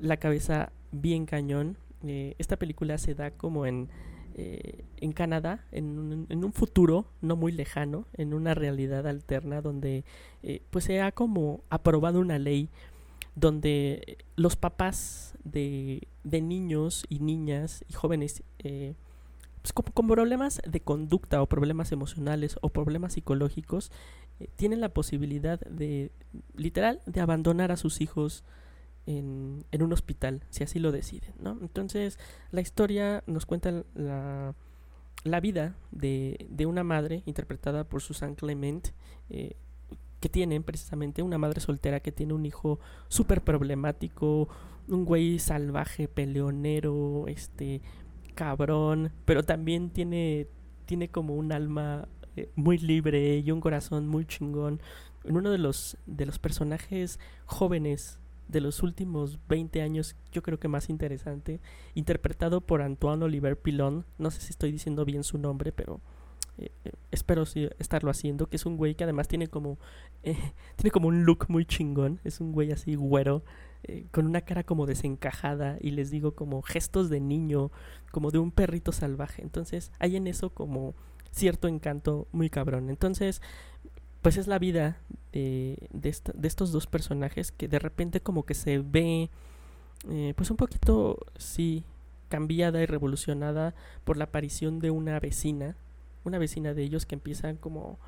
la 0.00 0.16
cabeza 0.16 0.72
bien 0.90 1.24
cañón. 1.24 1.76
Eh, 2.02 2.34
esta 2.38 2.56
película 2.56 2.98
se 2.98 3.14
da 3.14 3.30
como 3.30 3.66
en, 3.66 3.88
eh, 4.34 4.84
en 5.00 5.12
Canadá, 5.12 5.64
en 5.72 5.98
un, 5.98 6.26
en 6.28 6.44
un 6.44 6.52
futuro 6.52 7.06
no 7.20 7.36
muy 7.36 7.52
lejano, 7.52 8.06
en 8.14 8.34
una 8.34 8.54
realidad 8.54 9.06
alterna 9.06 9.60
donde 9.60 10.04
eh, 10.42 10.62
pues 10.70 10.84
se 10.84 11.00
ha 11.00 11.12
como 11.12 11.62
aprobado 11.70 12.20
una 12.20 12.38
ley 12.38 12.68
donde 13.34 14.18
los 14.36 14.56
papás 14.56 15.34
de, 15.44 16.06
de 16.24 16.40
niños 16.40 17.04
y 17.08 17.20
niñas 17.20 17.84
y 17.88 17.94
jóvenes 17.94 18.42
eh, 18.58 18.94
pues, 19.62 19.72
con, 19.72 19.86
con 19.92 20.06
problemas 20.06 20.60
de 20.66 20.80
conducta 20.80 21.42
o 21.42 21.46
problemas 21.46 21.92
emocionales 21.92 22.56
o 22.60 22.68
problemas 22.68 23.14
psicológicos 23.14 23.90
eh, 24.40 24.48
tienen 24.56 24.80
la 24.80 24.90
posibilidad 24.90 25.60
de 25.60 26.10
literal 26.56 27.00
de 27.06 27.20
abandonar 27.20 27.72
a 27.72 27.76
sus 27.76 28.00
hijos 28.00 28.44
en, 29.06 29.64
un 29.80 29.92
hospital 29.92 30.44
si 30.50 30.64
así 30.64 30.78
lo 30.78 30.92
deciden 30.92 31.34
¿no? 31.40 31.58
entonces 31.60 32.18
la 32.50 32.60
historia 32.60 33.24
nos 33.26 33.46
cuenta 33.46 33.84
la, 33.94 34.54
la 35.24 35.40
vida 35.40 35.74
de, 35.90 36.46
de 36.50 36.66
una 36.66 36.84
madre 36.84 37.22
interpretada 37.26 37.84
por 37.84 38.00
Susan 38.00 38.34
Clement 38.34 38.88
eh, 39.30 39.56
que 40.22 40.28
tienen 40.28 40.62
precisamente 40.62 41.20
una 41.22 41.36
madre 41.36 41.60
soltera 41.60 42.00
que 42.00 42.12
tiene 42.12 42.32
un 42.32 42.46
hijo 42.46 42.78
súper 43.08 43.42
problemático, 43.42 44.48
un 44.86 45.04
güey 45.04 45.40
salvaje, 45.40 46.06
peleonero, 46.06 47.24
este, 47.26 47.82
cabrón, 48.36 49.10
pero 49.24 49.42
también 49.42 49.90
tiene, 49.90 50.46
tiene 50.86 51.08
como 51.08 51.34
un 51.34 51.50
alma 51.50 52.08
eh, 52.36 52.50
muy 52.54 52.78
libre 52.78 53.38
y 53.38 53.50
un 53.50 53.60
corazón 53.60 54.06
muy 54.06 54.24
chingón. 54.24 54.80
En 55.24 55.36
uno 55.36 55.50
de 55.50 55.58
los, 55.58 55.98
de 56.06 56.24
los 56.24 56.38
personajes 56.38 57.18
jóvenes 57.44 58.20
de 58.48 58.60
los 58.60 58.82
últimos 58.82 59.38
20 59.48 59.82
años, 59.82 60.16
yo 60.30 60.42
creo 60.42 60.58
que 60.58 60.68
más 60.68 60.90
interesante, 60.90 61.60
interpretado 61.94 62.60
por 62.60 62.82
Antoine 62.82 63.24
Oliver 63.24 63.58
Pilon, 63.58 64.04
no 64.18 64.30
sé 64.30 64.40
si 64.40 64.50
estoy 64.50 64.72
diciendo 64.72 65.04
bien 65.04 65.24
su 65.24 65.38
nombre, 65.38 65.72
pero 65.72 66.00
eh, 66.58 66.70
eh, 66.84 66.92
espero 67.10 67.46
sí 67.46 67.68
estarlo 67.78 68.10
haciendo, 68.10 68.48
que 68.48 68.56
es 68.56 68.66
un 68.66 68.76
güey 68.76 68.94
que 68.94 69.04
además 69.04 69.26
tiene 69.26 69.46
como 69.46 69.78
eh, 70.22 70.36
tiene 70.76 70.90
como 70.90 71.08
un 71.08 71.24
look 71.24 71.46
muy 71.48 71.64
chingón, 71.64 72.20
es 72.24 72.40
un 72.40 72.52
güey 72.52 72.72
así 72.72 72.94
güero, 72.94 73.42
con 74.12 74.26
una 74.26 74.42
cara 74.42 74.62
como 74.62 74.86
desencajada 74.86 75.76
y 75.80 75.90
les 75.90 76.12
digo 76.12 76.36
como 76.36 76.62
gestos 76.62 77.10
de 77.10 77.18
niño, 77.18 77.72
como 78.12 78.30
de 78.30 78.38
un 78.38 78.52
perrito 78.52 78.92
salvaje, 78.92 79.42
entonces 79.42 79.90
hay 79.98 80.14
en 80.14 80.28
eso 80.28 80.50
como 80.50 80.94
cierto 81.32 81.66
encanto 81.66 82.28
muy 82.30 82.48
cabrón, 82.48 82.90
entonces 82.90 83.42
pues 84.22 84.36
es 84.36 84.46
la 84.46 84.58
vida 84.58 84.98
de, 85.32 85.88
de, 85.92 86.08
estos 86.48 86.72
dos 86.72 86.86
personajes 86.86 87.52
que 87.52 87.68
de 87.68 87.78
repente 87.78 88.20
como 88.20 88.44
que 88.44 88.54
se 88.54 88.78
ve 88.78 89.30
eh, 90.08 90.34
pues 90.36 90.50
un 90.50 90.56
poquito 90.56 91.18
sí 91.36 91.84
cambiada 92.28 92.80
y 92.80 92.86
revolucionada 92.86 93.74
por 94.04 94.16
la 94.16 94.24
aparición 94.24 94.78
de 94.78 94.90
una 94.90 95.18
vecina 95.20 95.76
una 96.24 96.38
vecina 96.38 96.72
de 96.72 96.82
ellos 96.82 97.04
que 97.04 97.14
empiezan 97.14 97.56
como 97.56 97.98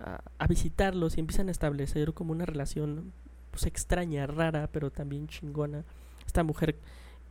a, 0.00 0.22
a 0.38 0.46
visitarlos 0.46 1.16
y 1.16 1.20
empiezan 1.20 1.48
a 1.48 1.52
establecer 1.52 2.14
como 2.14 2.32
una 2.32 2.46
relación 2.46 3.12
pues 3.50 3.66
extraña, 3.66 4.26
rara, 4.26 4.68
pero 4.72 4.90
también 4.90 5.26
chingona. 5.26 5.84
Esta 6.26 6.44
mujer 6.44 6.76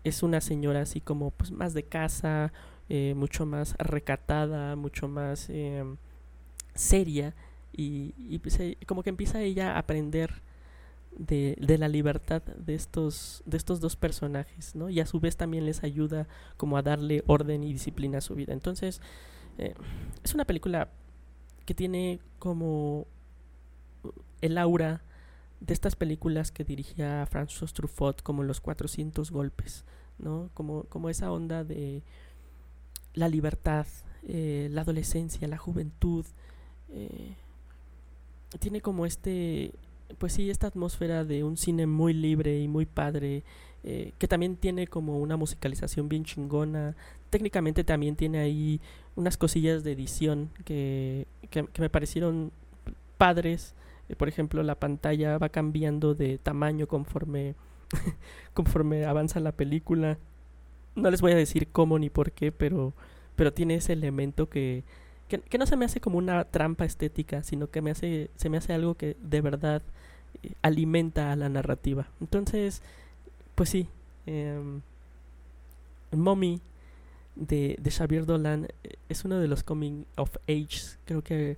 es 0.03 0.23
una 0.23 0.41
señora 0.41 0.81
así 0.81 1.01
como 1.01 1.31
pues 1.31 1.51
más 1.51 1.73
de 1.73 1.83
casa, 1.83 2.51
eh, 2.89 3.13
mucho 3.15 3.45
más 3.45 3.75
recatada, 3.77 4.75
mucho 4.75 5.07
más 5.07 5.49
eh, 5.49 5.83
seria 6.73 7.33
y, 7.73 8.39
pues, 8.39 8.59
eh, 8.59 8.77
como 8.87 9.03
que 9.03 9.09
empieza 9.09 9.41
ella 9.41 9.75
a 9.75 9.79
aprender 9.79 10.41
de, 11.17 11.55
de 11.59 11.77
la 11.77 11.87
libertad 11.87 12.41
de 12.41 12.75
estos, 12.75 13.43
de 13.45 13.57
estos 13.57 13.79
dos 13.79 13.95
personajes, 13.95 14.75
¿no? 14.75 14.89
Y 14.89 14.99
a 14.99 15.05
su 15.05 15.19
vez 15.19 15.37
también 15.37 15.65
les 15.65 15.83
ayuda 15.83 16.27
como 16.57 16.77
a 16.77 16.81
darle 16.81 17.23
orden 17.27 17.63
y 17.63 17.73
disciplina 17.73 18.19
a 18.19 18.21
su 18.21 18.35
vida. 18.35 18.53
Entonces, 18.53 19.01
eh, 19.57 19.73
es 20.23 20.33
una 20.33 20.45
película 20.45 20.89
que 21.65 21.73
tiene 21.73 22.19
como 22.39 23.07
el 24.41 24.57
aura 24.57 25.01
de 25.59 25.73
estas 25.73 25.95
películas 25.95 26.51
que 26.51 26.63
dirigía 26.63 27.27
François 27.31 27.71
Truffaut 27.73 28.21
como 28.21 28.43
Los 28.43 28.61
400 28.61 29.31
golpes, 29.31 29.85
¿no? 30.19 30.49
Como, 30.53 30.83
como 30.83 31.09
esa 31.09 31.31
onda 31.31 31.63
de 31.63 32.03
la 33.13 33.27
libertad, 33.27 33.87
eh, 34.27 34.69
la 34.71 34.81
adolescencia, 34.81 35.47
la 35.47 35.57
juventud. 35.57 36.25
eh, 36.89 37.35
tiene 38.59 38.81
como 38.81 39.05
este, 39.05 39.71
pues 40.17 40.33
sí, 40.33 40.49
esta 40.49 40.67
atmósfera 40.67 41.23
de 41.25 41.43
un 41.43 41.57
cine 41.57 41.85
muy 41.85 42.13
libre 42.13 42.59
y 42.59 42.67
muy 42.67 42.85
padre, 42.85 43.43
eh, 43.83 44.13
que 44.17 44.27
también 44.27 44.55
tiene 44.55 44.87
como 44.87 45.19
una 45.19 45.37
musicalización 45.37 46.09
bien 46.09 46.23
chingona. 46.23 46.95
Técnicamente 47.29 47.83
también 47.83 48.15
tiene 48.15 48.39
ahí 48.39 48.81
unas 49.15 49.37
cosillas 49.37 49.83
de 49.83 49.91
edición 49.91 50.49
que, 50.63 51.27
que, 51.49 51.65
me 51.77 51.89
parecieron 51.89 52.51
padres. 53.17 53.75
Eh, 54.09 54.15
por 54.15 54.29
ejemplo, 54.29 54.63
la 54.63 54.75
pantalla 54.75 55.37
va 55.37 55.49
cambiando 55.49 56.15
de 56.15 56.37
tamaño 56.37 56.87
conforme, 56.87 57.55
conforme 58.53 59.05
avanza 59.05 59.39
la 59.39 59.51
película. 59.51 60.17
No 60.95 61.11
les 61.11 61.21
voy 61.21 61.33
a 61.33 61.35
decir 61.35 61.67
cómo 61.67 61.99
ni 61.99 62.09
por 62.09 62.31
qué, 62.31 62.51
pero, 62.51 62.93
pero 63.35 63.53
tiene 63.53 63.75
ese 63.75 63.93
elemento 63.93 64.49
que, 64.49 64.83
que, 65.27 65.57
no 65.57 65.65
se 65.65 65.75
me 65.75 65.85
hace 65.85 65.99
como 65.99 66.17
una 66.17 66.45
trampa 66.45 66.85
estética, 66.85 67.43
sino 67.43 67.69
que 67.69 67.81
me 67.81 67.91
hace, 67.91 68.29
se 68.35 68.49
me 68.49 68.57
hace 68.57 68.73
algo 68.73 68.95
que 68.95 69.17
de 69.21 69.41
verdad 69.41 69.81
eh, 70.43 70.53
alimenta 70.61 71.31
a 71.31 71.35
la 71.35 71.49
narrativa. 71.49 72.07
Entonces, 72.21 72.81
pues 73.55 73.69
sí, 73.69 73.89
em, 74.25 74.81
Mommy 76.11 76.61
de, 77.35 77.77
de 77.79 77.91
Xavier 77.91 78.25
Dolan 78.25 78.67
eh, 78.83 78.95
es 79.09 79.25
uno 79.25 79.39
de 79.39 79.47
los 79.47 79.63
coming 79.63 80.05
of 80.15 80.37
age, 80.47 80.97
creo 81.05 81.21
que 81.21 81.57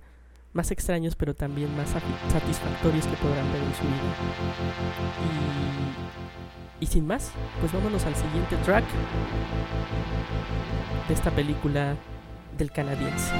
más 0.52 0.72
extraños, 0.72 1.14
pero 1.14 1.34
también 1.34 1.74
más 1.76 1.90
satisfactorios 1.90 3.06
que 3.06 3.16
podrán 3.16 3.52
ver 3.52 3.62
en 3.62 3.74
su 3.74 3.82
vida. 3.84 4.14
Y, 6.80 6.84
y 6.84 6.86
sin 6.88 7.06
más, 7.06 7.30
pues 7.60 7.72
vámonos 7.72 8.04
al 8.04 8.16
siguiente 8.16 8.56
track 8.64 8.84
de 11.06 11.14
esta 11.14 11.30
película 11.30 11.96
del 12.56 12.70
canadiense. 12.70 13.32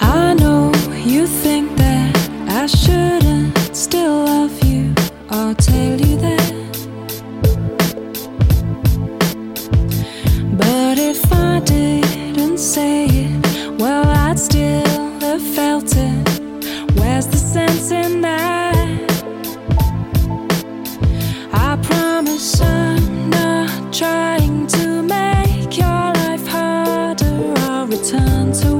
I 0.00 0.34
know 0.34 0.72
you 1.04 1.26
think 1.26 1.76
that 1.76 2.16
I 2.48 2.66
shouldn't 2.66 3.56
still 3.74 4.24
love 4.24 4.64
you. 4.64 4.94
I'll 5.30 5.54
tell 5.54 5.87
sense? 17.88 18.24
I 21.52 21.78
promise 21.82 22.60
I'm 22.60 23.30
not 23.30 23.92
trying 23.92 24.66
to 24.66 25.02
make 25.02 25.78
your 25.78 26.12
life 26.20 26.46
harder. 26.46 27.54
I'll 27.70 27.86
return 27.86 28.52
to 28.60 28.77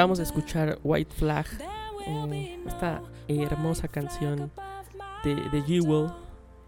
Acabamos 0.00 0.16
de 0.16 0.24
escuchar 0.24 0.78
White 0.82 1.14
Flag, 1.14 1.44
eh, 2.06 2.58
esta 2.66 3.02
hermosa 3.28 3.86
canción 3.86 4.50
de, 5.22 5.34
de 5.34 5.60
Jewel. 5.60 6.10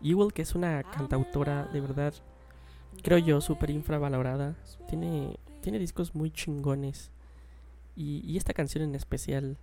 Jewel, 0.03 0.35
que 0.35 0.43
es 0.43 0.55
una 0.55 0.83
cantautora 0.83 1.65
de 1.73 1.81
verdad, 1.81 2.13
creo 3.03 3.17
yo, 3.17 3.41
súper 3.41 3.71
infravalorada. 3.71 4.55
Tiene, 4.87 5.39
tiene 5.63 5.79
discos 5.79 6.15
muy 6.15 6.31
chingones. 6.31 7.11
Y, 7.97 8.21
y 8.31 8.37
esta 8.37 8.53
canción 8.53 8.85
en 8.85 8.95
especial 8.95 9.57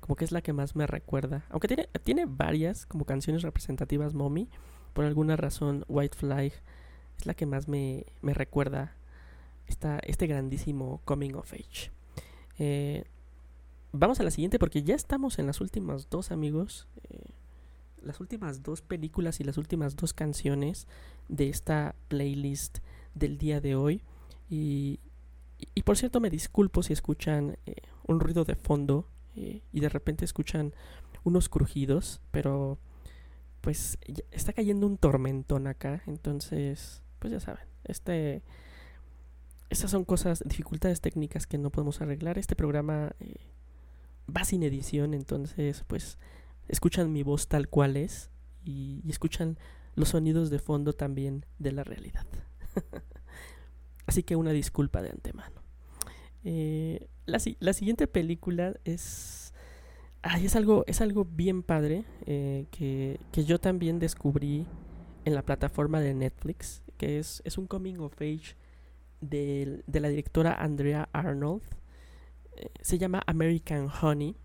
como 0.00 0.16
que 0.16 0.24
es 0.24 0.32
la 0.32 0.40
que 0.40 0.54
más 0.54 0.74
me 0.74 0.86
recuerda. 0.86 1.44
Aunque 1.50 1.68
tiene, 1.68 1.90
tiene 2.04 2.24
varias 2.26 2.86
como 2.86 3.04
canciones 3.04 3.42
representativas 3.42 4.14
Mommy, 4.14 4.48
por 4.94 5.04
alguna 5.04 5.36
razón 5.36 5.84
White 5.86 6.16
Flag 6.16 6.52
es 7.18 7.26
la 7.26 7.34
que 7.34 7.44
más 7.44 7.68
me, 7.68 8.06
me 8.22 8.32
recuerda 8.32 8.96
esta, 9.66 9.98
este 9.98 10.26
grandísimo 10.26 11.02
Coming 11.04 11.34
of 11.34 11.52
Age. 11.52 11.90
Eh, 12.64 13.02
vamos 13.90 14.20
a 14.20 14.22
la 14.22 14.30
siguiente 14.30 14.60
porque 14.60 14.84
ya 14.84 14.94
estamos 14.94 15.40
en 15.40 15.46
las 15.48 15.60
últimas 15.60 16.08
dos 16.10 16.30
amigos. 16.30 16.86
eh, 17.10 17.24
las 18.02 18.18
últimas 18.20 18.62
dos 18.64 18.82
películas 18.82 19.38
y 19.40 19.44
las 19.44 19.56
últimas 19.58 19.94
dos 19.96 20.12
canciones 20.12 20.86
de 21.28 21.48
esta 21.48 21.94
playlist 22.08 22.78
del 23.14 23.36
día 23.38 23.60
de 23.60 23.74
hoy. 23.76 24.02
Y, 24.50 24.98
y- 25.74 25.82
por 25.82 25.96
cierto 25.96 26.20
me 26.20 26.28
disculpo 26.30 26.82
si 26.82 26.92
escuchan 26.92 27.56
eh, 27.66 27.76
un 28.06 28.18
ruido 28.20 28.44
de 28.44 28.54
fondo 28.56 29.06
y 29.34 29.80
de 29.80 29.88
repente 29.88 30.24
escuchan 30.24 30.74
unos 31.24 31.48
crujidos, 31.48 32.20
pero 32.32 32.78
pues 33.60 33.96
está 34.30 34.52
cayendo 34.52 34.86
un 34.86 34.98
tormentón 34.98 35.66
acá, 35.66 36.02
entonces 36.06 37.02
pues 37.18 37.32
ya 37.32 37.40
saben, 37.40 37.64
este... 37.84 38.42
Estas 39.72 39.90
son 39.90 40.04
cosas, 40.04 40.42
dificultades 40.44 41.00
técnicas 41.00 41.46
que 41.46 41.56
no 41.56 41.70
podemos 41.70 42.02
arreglar. 42.02 42.36
Este 42.36 42.54
programa 42.54 43.12
eh, 43.20 43.36
va 44.28 44.44
sin 44.44 44.62
edición, 44.64 45.14
entonces 45.14 45.82
pues 45.86 46.18
escuchan 46.68 47.10
mi 47.10 47.22
voz 47.22 47.48
tal 47.48 47.70
cual 47.70 47.96
es 47.96 48.28
y, 48.66 49.02
escuchan 49.08 49.56
los 49.94 50.10
sonidos 50.10 50.50
de 50.50 50.58
fondo 50.58 50.92
también 50.92 51.46
de 51.58 51.72
la 51.72 51.84
realidad. 51.84 52.26
Así 54.06 54.22
que 54.22 54.36
una 54.36 54.50
disculpa 54.50 55.00
de 55.00 55.08
antemano. 55.08 55.62
Eh, 56.44 57.08
la 57.24 57.72
siguiente 57.72 58.06
película 58.06 58.74
es... 58.84 59.54
ay, 60.20 60.44
es, 60.44 60.54
algo, 60.54 60.84
es 60.86 61.00
algo 61.00 61.24
bien 61.24 61.62
padre 61.62 62.04
eh, 62.26 62.66
que, 62.70 63.18
que 63.32 63.46
yo 63.46 63.58
también 63.58 63.98
descubrí 63.98 64.66
en 65.24 65.34
la 65.34 65.40
plataforma 65.40 65.98
de 66.00 66.12
Netflix, 66.12 66.82
que 66.98 67.18
es, 67.18 67.40
es 67.46 67.56
un 67.56 67.66
coming 67.66 67.96
of 68.00 68.12
age 68.20 68.60
del- 69.22 69.82
de 69.86 70.00
la 70.00 70.08
directora 70.10 70.52
Andrea 70.52 71.08
Arnold. 71.12 71.62
Eh, 72.56 72.68
se 72.82 72.98
llama 72.98 73.22
American 73.26 73.88
Honey. 74.02 74.36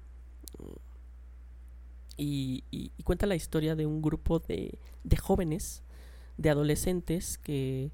Y, 2.20 2.64
y- 2.72 2.92
y 2.98 3.04
cuenta 3.04 3.28
la 3.28 3.36
historia 3.36 3.76
de 3.76 3.86
un 3.86 4.02
grupo 4.02 4.40
de, 4.40 4.80
de 5.04 5.18
jóvenes, 5.18 5.84
de 6.38 6.50
adolescentes 6.50 7.38
que, 7.38 7.92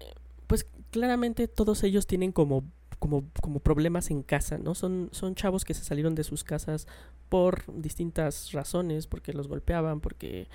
eh, 0.00 0.14
pues 0.46 0.66
claramente 0.90 1.46
todos 1.48 1.82
ellos 1.82 2.06
tienen 2.06 2.32
como, 2.32 2.64
como, 2.98 3.24
como 3.42 3.60
problemas 3.60 4.10
en 4.10 4.22
casa, 4.22 4.56
¿no? 4.56 4.74
Son, 4.74 5.10
son 5.12 5.34
chavos 5.34 5.64
que 5.66 5.74
se 5.74 5.84
salieron 5.84 6.14
de 6.14 6.24
sus 6.24 6.42
casas 6.42 6.86
por 7.28 7.64
distintas 7.80 8.52
razones, 8.52 9.06
porque 9.06 9.32
los 9.32 9.48
golpeaban, 9.48 10.00
porque... 10.00 10.48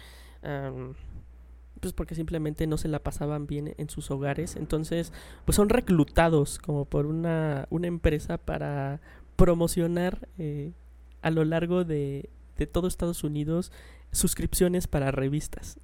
pues 1.80 1.93
porque 1.93 2.15
simplemente 2.15 2.68
no 2.68 2.77
se 2.77 2.88
la 2.88 2.99
pasaban 2.99 3.47
bien 3.47 3.73
en 3.77 3.89
sus 3.89 4.11
hogares. 4.11 4.56
Entonces, 4.56 5.14
pues 5.45 5.56
son 5.56 5.69
reclutados 5.69 6.60
como 6.60 6.85
por 6.85 7.06
una, 7.06 7.68
una 7.69 7.88
empresa 7.88 8.38
para 8.38 9.01
promocionar 9.35 10.27
eh, 10.38 10.73
a 11.22 11.31
lo 11.31 11.45
largo 11.45 11.84
de, 11.84 12.30
de 12.57 12.68
todo 12.68 12.88
Estados 12.88 13.23
Unidos 13.23 13.72
suscripciones 14.11 14.88
para 14.88 15.11
revistas, 15.11 15.80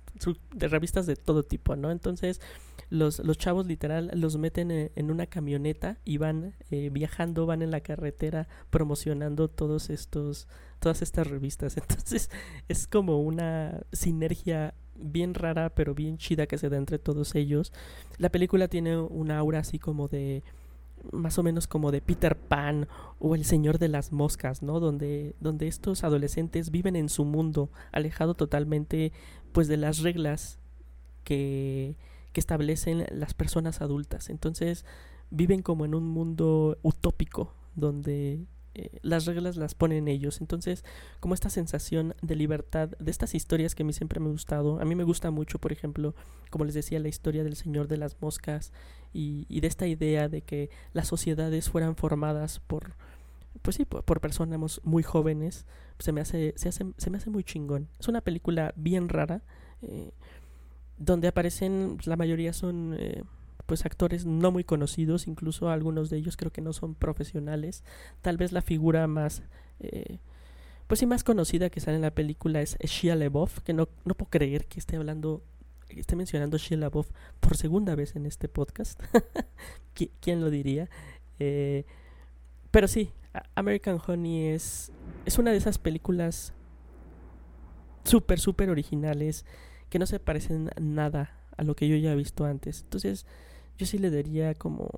de 0.54 0.68
revistas 0.68 1.06
de 1.06 1.16
todo 1.16 1.44
tipo, 1.44 1.76
¿no? 1.76 1.92
Entonces, 1.92 2.42
los, 2.90 3.20
los 3.20 3.38
chavos 3.38 3.66
literal 3.66 4.12
los 4.14 4.38
meten 4.38 4.72
en, 4.72 4.92
en 4.96 5.12
una 5.12 5.28
camioneta 5.28 5.98
y 6.06 6.18
van 6.18 6.56
eh, 6.72 6.90
viajando, 6.92 7.46
van 7.46 7.62
en 7.62 7.72
la 7.72 7.82
carretera 7.82 8.48
promocionando 8.70 9.48
todos 9.48 9.90
estos, 9.90 10.48
todas 10.80 11.02
estas 11.02 11.28
revistas. 11.28 11.78
Entonces, 11.78 12.30
es 12.68 12.88
como 12.88 13.22
una 13.22 13.82
sinergia 13.92 14.74
bien 14.96 15.34
rara, 15.34 15.70
pero 15.70 15.94
bien 15.94 16.18
chida 16.18 16.48
que 16.48 16.58
se 16.58 16.70
da 16.70 16.78
entre 16.78 17.00
todos 17.00 17.36
ellos. 17.36 17.74
La 18.18 18.30
película 18.30 18.68
tiene 18.68 18.98
un 18.98 19.32
aura 19.32 19.60
así 19.60 19.80
como 19.80 20.08
de 20.08 20.44
más 21.12 21.38
o 21.38 21.44
menos 21.44 21.68
como 21.68 21.92
de 21.92 22.02
Peter 22.02 22.36
Pan 22.36 22.88
o 23.20 23.36
El 23.36 23.46
Señor 23.46 23.78
de 23.80 23.90
las 23.90 24.12
Moscas, 24.12 24.64
¿no? 24.64 24.80
Donde, 24.80 25.36
donde 25.40 25.68
estos 25.68 26.04
adolescentes 26.04 26.72
viven 26.72 26.96
en 26.96 27.10
su 27.10 27.26
mundo, 27.26 27.70
alejado 27.92 28.34
totalmente 28.34 29.12
pues 29.52 29.68
de 29.68 29.78
las 29.78 30.00
reglas 30.00 30.58
que, 31.24 31.96
que 32.34 32.40
establecen 32.40 33.06
las 33.12 33.34
personas 33.34 33.82
adultas. 33.82 34.30
Entonces 34.30 34.86
viven 35.30 35.62
como 35.62 35.86
en 35.86 35.96
un 35.96 36.08
mundo 36.08 36.78
utópico 36.82 37.54
donde 37.76 38.46
eh, 38.76 38.90
las 39.02 39.26
reglas 39.26 39.56
las 39.58 39.74
ponen 39.74 40.08
ellos. 40.08 40.42
Entonces, 40.42 40.84
como 41.20 41.34
esta 41.34 41.50
sensación 41.50 42.14
de 42.22 42.36
libertad 42.36 42.90
de 43.00 43.12
estas 43.12 43.34
historias 43.34 43.74
que 43.74 43.84
a 43.84 43.86
mí 43.86 43.94
siempre 43.94 44.20
me 44.20 44.28
ha 44.28 44.32
gustado. 44.32 44.80
A 44.80 44.86
mí 44.86 44.96
me 44.96 45.04
gusta 45.04 45.32
mucho, 45.32 45.60
por 45.60 45.72
ejemplo, 45.72 46.14
como 46.50 46.66
les 46.66 46.74
decía, 46.74 47.00
la 47.00 47.08
historia 47.08 47.44
del 47.44 47.56
Señor 47.56 47.88
de 47.88 47.98
las 47.98 48.22
Moscas 48.22 48.72
y, 49.14 49.46
y 49.50 49.62
de 49.62 49.68
esta 49.68 49.88
idea 49.88 50.30
de 50.30 50.42
que 50.42 50.70
las 50.94 51.08
sociedades 51.08 51.70
fueran 51.70 51.96
formadas 51.96 52.60
por, 52.60 52.96
pues 53.62 53.78
sí, 53.78 53.86
por, 53.86 54.22
personas 54.22 54.82
muy 54.84 55.04
jóvenes. 55.04 55.66
Se 56.00 56.12
me 56.12 56.22
hace, 56.22 56.54
se 56.58 56.70
hace, 56.70 56.86
se 56.98 57.10
me 57.10 57.18
hace 57.18 57.30
muy 57.30 57.44
chingón. 57.44 57.88
Es 58.00 58.08
una 58.08 58.22
película 58.22 58.74
bien 58.76 59.10
rara. 59.10 59.42
eh, 59.82 60.12
donde 60.98 61.28
aparecen, 61.28 61.98
la 62.06 62.16
mayoría 62.16 62.54
son 62.54 62.96
eh, 62.98 63.24
pues 63.66 63.86
actores 63.86 64.26
no 64.26 64.52
muy 64.52 64.64
conocidos, 64.64 65.28
incluso 65.28 65.70
algunos 65.70 66.10
de 66.10 66.18
ellos 66.18 66.38
creo 66.38 66.52
que 66.52 66.62
no 66.62 66.74
son 66.74 66.96
profesionales. 66.96 67.84
Tal 68.22 68.38
vez 68.38 68.52
la 68.52 68.62
figura 68.62 69.08
más, 69.08 69.42
eh, 69.80 70.20
pues 70.88 71.06
más 71.08 71.24
conocida 71.24 71.70
que 71.70 71.80
sale 71.80 71.96
en 71.98 72.04
la 72.04 72.12
película 72.14 72.62
es 72.62 72.78
Shia 72.80 73.16
LaBeouf, 73.16 73.60
que 73.62 73.74
no, 73.74 73.90
no 74.06 74.14
puedo 74.16 74.30
creer 74.30 74.66
que 74.68 74.80
esté 74.80 74.98
hablando, 74.98 75.42
que 75.88 76.00
esté 76.00 76.16
mencionando 76.16 76.58
Shia 76.58 76.78
LaBeouf 76.78 77.10
por 77.40 77.58
segunda 77.58 77.96
vez 77.96 78.16
en 78.16 78.26
este 78.26 78.48
podcast. 78.50 79.02
¿Qui- 79.96 80.12
¿Quién 80.22 80.42
lo 80.42 80.50
diría? 80.50 80.90
Eh, 81.40 81.86
pero 82.72 82.88
sí, 82.88 83.12
American 83.56 84.00
Honey 84.06 84.50
es, 84.50 84.92
es 85.26 85.38
una 85.40 85.52
de 85.52 85.58
esas 85.58 85.78
películas 85.80 86.54
súper, 88.04 88.40
súper 88.40 88.70
originales 88.70 89.46
que 89.90 90.00
no 90.00 90.06
se 90.06 90.20
parecen 90.20 90.70
nada 90.80 91.32
a 91.58 91.64
lo 91.64 91.76
que 91.76 91.88
yo 91.88 91.96
ya 91.96 92.12
he 92.12 92.16
visto 92.16 92.46
antes. 92.46 92.82
Entonces, 92.84 93.26
yo 93.78 93.86
sí 93.86 93.98
le 93.98 94.10
daría 94.10 94.54
como 94.54 94.90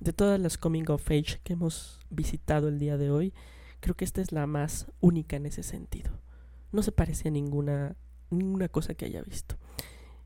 de 0.00 0.12
todas 0.12 0.40
las 0.40 0.58
coming 0.58 0.84
of 0.88 1.10
age 1.10 1.40
que 1.42 1.54
hemos 1.54 2.00
visitado 2.10 2.68
el 2.68 2.78
día 2.78 2.96
de 2.96 3.10
hoy, 3.10 3.32
creo 3.80 3.96
que 3.96 4.04
esta 4.04 4.20
es 4.20 4.32
la 4.32 4.46
más 4.46 4.86
única 5.00 5.36
en 5.36 5.46
ese 5.46 5.62
sentido. 5.62 6.10
No 6.72 6.82
se 6.82 6.92
parece 6.92 7.28
a 7.28 7.30
ninguna 7.30 7.96
ninguna 8.30 8.68
cosa 8.68 8.94
que 8.94 9.06
haya 9.06 9.22
visto. 9.22 9.56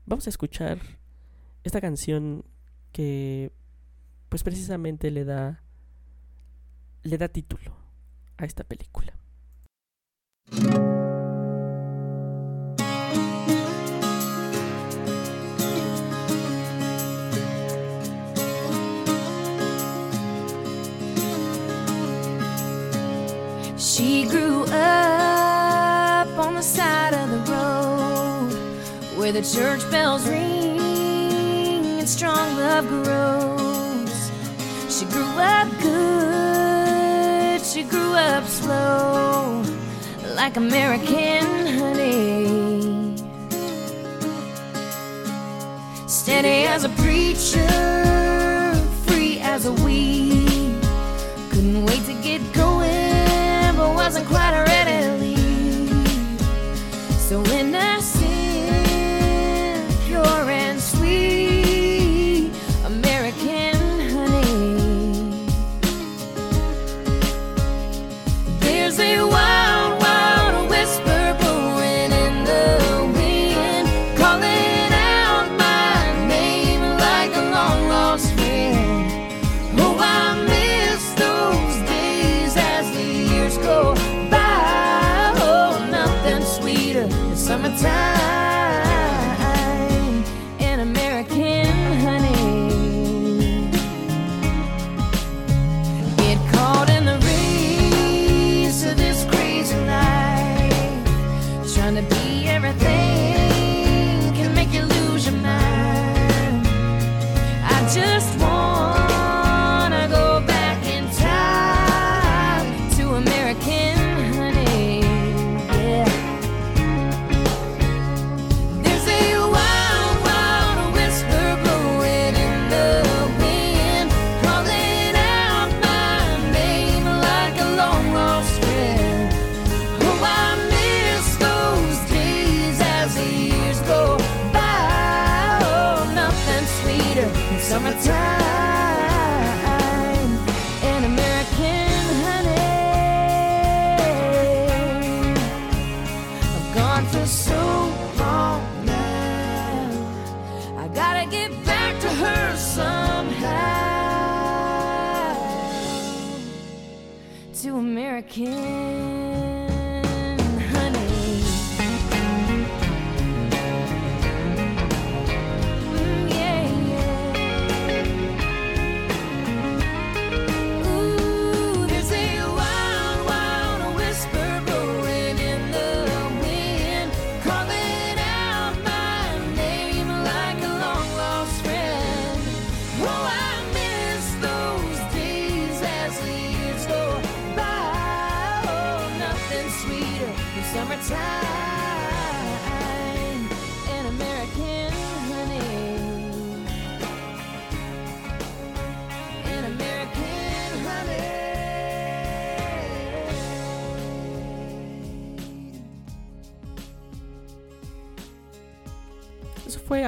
Vamos 0.05 0.27
a 0.27 0.29
escuchar 0.29 0.79
esta 1.63 1.79
canción 1.81 2.43
que 2.91 3.51
pues 4.29 4.43
precisamente 4.43 5.11
le 5.11 5.25
da 5.25 5.63
le 7.03 7.17
da 7.17 7.27
título 7.27 7.75
a 8.37 8.45
esta 8.45 8.63
película. 8.63 9.13
She 23.95 24.25
grew 24.25 24.63
up 24.63 26.27
on 26.39 26.55
the 26.55 26.63
side 26.63 27.13
of 27.13 27.29
the 27.29 27.37
road 27.51 28.51
where 29.15 29.31
the 29.31 29.43
church 29.43 29.87
bells 29.91 30.27
ring 30.27 30.79
and 31.99 32.09
strong 32.09 32.57
love 32.57 32.87
grows. 32.87 34.31
She 34.89 35.05
grew 35.05 35.29
up 35.37 35.67
good, 35.79 37.61
she 37.63 37.83
grew 37.83 38.13
up 38.15 38.45
slow, 38.45 39.63
like 40.33 40.57
American 40.57 41.67
honey. 41.77 43.15
Steady 46.07 46.65
as 46.65 46.83
a 46.83 46.89
preacher, 46.89 48.22
quite 54.25 54.63
readily. 54.67 55.35
So 57.17 57.41
when 57.41 57.75
I 57.75 57.92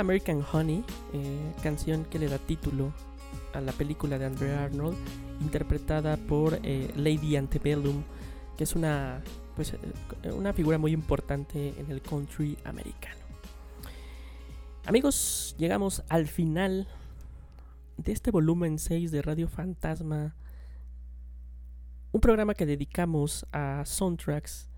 American 0.06 0.46
Honey, 0.54 0.84
eh, 1.14 1.52
canción 1.64 2.06
que 2.06 2.20
le 2.20 2.28
da 2.28 2.38
título 2.38 2.94
a 3.54 3.60
la 3.60 3.72
película 3.72 4.20
de 4.20 4.26
Andrea 4.26 4.66
Arnold, 4.66 4.96
interpretada 5.42 6.16
por 6.16 6.60
eh, 6.62 6.92
Lady 6.96 7.36
Antebellum, 7.36 8.04
que 8.56 8.66
es 8.66 8.76
una, 8.76 9.24
pues, 9.56 9.74
eh, 9.74 10.32
una 10.32 10.54
figura 10.54 10.78
muy 10.78 10.92
importante 10.92 11.74
en 11.80 11.90
el 11.90 12.04
country 12.04 12.56
americano. 12.66 13.20
Amigos, 14.86 15.56
llegamos 15.58 16.04
al 16.08 16.28
final 16.28 16.88
de 17.98 18.12
este 18.12 18.30
volumen 18.30 18.78
6 18.78 19.12
de 19.12 19.24
Radio 19.24 19.48
Fantasma, 19.48 20.36
un 22.12 22.22
programa 22.22 22.54
que 22.54 22.68
dedicamos 22.68 23.48
a 23.52 23.82
soundtracks 23.88 24.70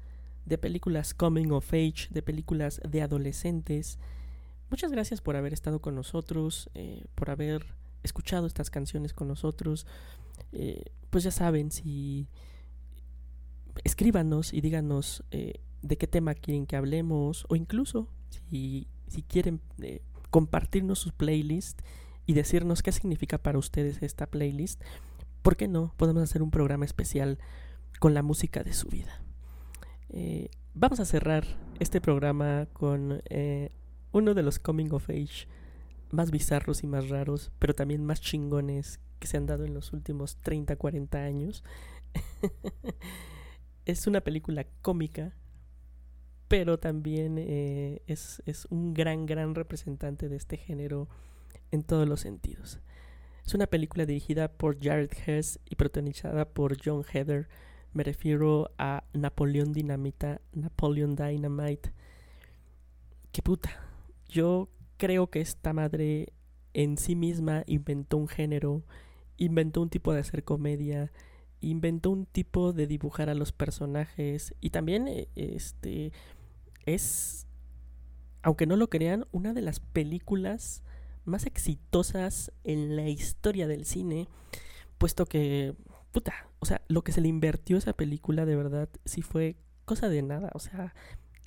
de 0.45 0.58
películas 0.58 1.14
coming 1.14 1.52
of 1.52 1.68
age, 1.74 2.08
de 2.12 2.22
películas 2.22 2.80
de 2.90 3.02
adolescentes. 3.02 3.99
Muchas 4.69 4.91
gracias 4.91 5.22
por 5.22 5.38
haber 5.38 5.53
estado 5.53 5.80
con 5.80 5.95
nosotros, 5.95 6.69
eh, 6.73 7.06
por 7.15 7.30
haber 7.30 7.65
escuchado 8.03 8.48
estas 8.48 8.69
canciones 8.69 9.14
con 9.14 9.30
nosotros. 9.30 9.88
Eh, 10.52 10.84
pues 11.10 11.23
ya 11.23 11.31
saben, 11.31 11.72
si 11.72 12.27
escríbanos 13.85 14.53
y 14.53 14.60
díganos 14.60 15.23
eh, 15.31 15.61
de 15.81 15.98
qué 15.98 16.06
tema 16.06 16.34
quieren 16.34 16.65
que 16.65 16.76
hablemos 16.76 17.45
o 17.48 17.56
incluso 17.56 18.10
si, 18.30 18.88
si 19.07 19.23
quieren 19.23 19.61
compartirnos 20.31 20.99
sus 20.99 21.14
playlists 21.14 21.81
y 22.26 22.34
decirnos 22.34 22.84
qué 22.84 22.91
significa 22.91 23.38
para 23.38 23.60
ustedes 23.60 24.03
esta 24.03 24.26
playlist, 24.26 24.81
¿por 25.44 25.56
qué 25.56 25.69
no? 25.69 25.94
Podemos 25.95 26.23
hacer 26.23 26.44
un 26.44 26.52
programa 26.52 26.84
especial 26.84 27.39
con 27.99 28.14
la 28.14 28.22
música 28.22 28.64
de 28.64 28.73
su 28.73 28.89
vida. 28.89 29.22
Vamos 30.73 30.99
a 30.99 31.06
cerrar 31.06 31.45
este 31.80 32.02
programa 32.02 32.68
con 32.73 33.22
uno 34.18 34.34
de 34.34 34.44
los 34.44 34.60
coming 34.60 34.91
of 34.91 35.10
age 35.10 35.48
más 36.11 36.31
bizarros 36.31 36.84
y 36.84 36.88
más 36.88 37.10
raros, 37.10 37.52
pero 37.60 37.73
también 37.73 38.06
más 38.06 38.22
chingones 38.22 38.99
que 39.19 39.27
se 39.27 39.38
han 39.38 39.45
dado 39.45 39.65
en 39.65 39.73
los 39.73 39.94
últimos 39.94 40.38
30, 40.38 40.76
40 40.76 41.18
años. 41.18 41.64
es 43.85 44.07
una 44.07 44.22
película 44.22 44.65
cómica, 44.81 45.34
pero 46.48 46.80
también 46.80 47.38
eh, 47.38 48.02
es, 48.07 48.41
un 48.69 48.94
gran, 48.94 49.26
gran 49.26 49.56
representante 49.56 50.30
de 50.30 50.38
este 50.38 50.57
género 50.57 51.07
en 51.72 51.84
todos 51.84 52.07
los 52.07 52.22
sentidos. 52.22 52.80
Es 53.45 53.53
una 53.53 53.68
película 53.68 54.06
dirigida 54.06 54.49
por 54.49 54.81
Jared 54.81 55.11
Hess 55.26 55.60
y 55.69 55.76
protagonizada 55.76 56.45
por 56.45 56.77
John 56.84 57.03
Heather. 57.03 57.48
Me 57.94 58.03
refiero 58.03 58.72
a 58.77 59.03
Napoleón 59.14 59.73
Dinamita, 59.73 60.41
Dynamite. 60.53 61.94
Que 63.31 63.41
puta, 63.41 63.86
yo 64.28 64.70
creo 64.98 65.30
que 65.30 65.41
esta 65.41 65.74
madre 65.74 66.34
en 66.74 66.98
sí 66.98 67.16
misma 67.16 67.64
inventó 67.68 68.18
un 68.18 68.28
género, 68.28 68.84
inventó 69.38 69.82
un 69.82 69.90
tipo 69.90 70.14
de 70.14 70.20
hacer 70.20 70.44
comedia, 70.44 71.12
inventó 71.60 72.12
un 72.12 72.26
tipo 72.26 72.74
de 72.74 72.88
dibujar 72.88 73.30
a 73.30 73.36
los 73.36 73.52
personajes 73.52 74.54
y 74.62 74.70
también 74.70 75.08
eh, 75.08 75.28
este 75.36 76.12
es 76.86 77.48
aunque 78.44 78.68
no 78.68 78.76
lo 78.76 78.90
crean 78.90 79.26
una 79.32 79.54
de 79.54 79.62
las 79.62 79.80
películas 79.80 80.84
más 81.26 81.45
exitosas 81.45 82.52
en 82.64 82.95
la 82.95 83.10
historia 83.10 83.68
del 83.68 83.86
cine, 83.86 84.30
puesto 84.98 85.26
que 85.26 85.76
puta, 86.12 86.34
o 86.60 86.66
sea, 86.66 86.82
lo 86.88 87.04
que 87.04 87.12
se 87.12 87.22
le 87.22 87.28
invirtió 87.28 87.76
a 87.76 87.80
esa 87.80 87.94
película 87.94 88.45
de 88.45 88.56
verdad 88.56 88.90
sí 89.06 89.22
fue 89.22 89.58
cosa 89.86 90.10
de 90.10 90.22
nada, 90.22 90.49
o 90.54 90.60
sea, 90.60 90.94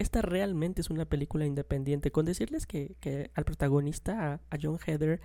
esta 0.01 0.22
realmente 0.22 0.81
es 0.81 0.89
una 0.89 1.05
película 1.05 1.44
independiente. 1.44 2.10
Con 2.10 2.24
decirles 2.24 2.66
que, 2.66 2.97
que 3.01 3.31
al 3.35 3.44
protagonista, 3.44 4.40
a, 4.51 4.59
John 4.60 4.78
Heather, 4.78 5.20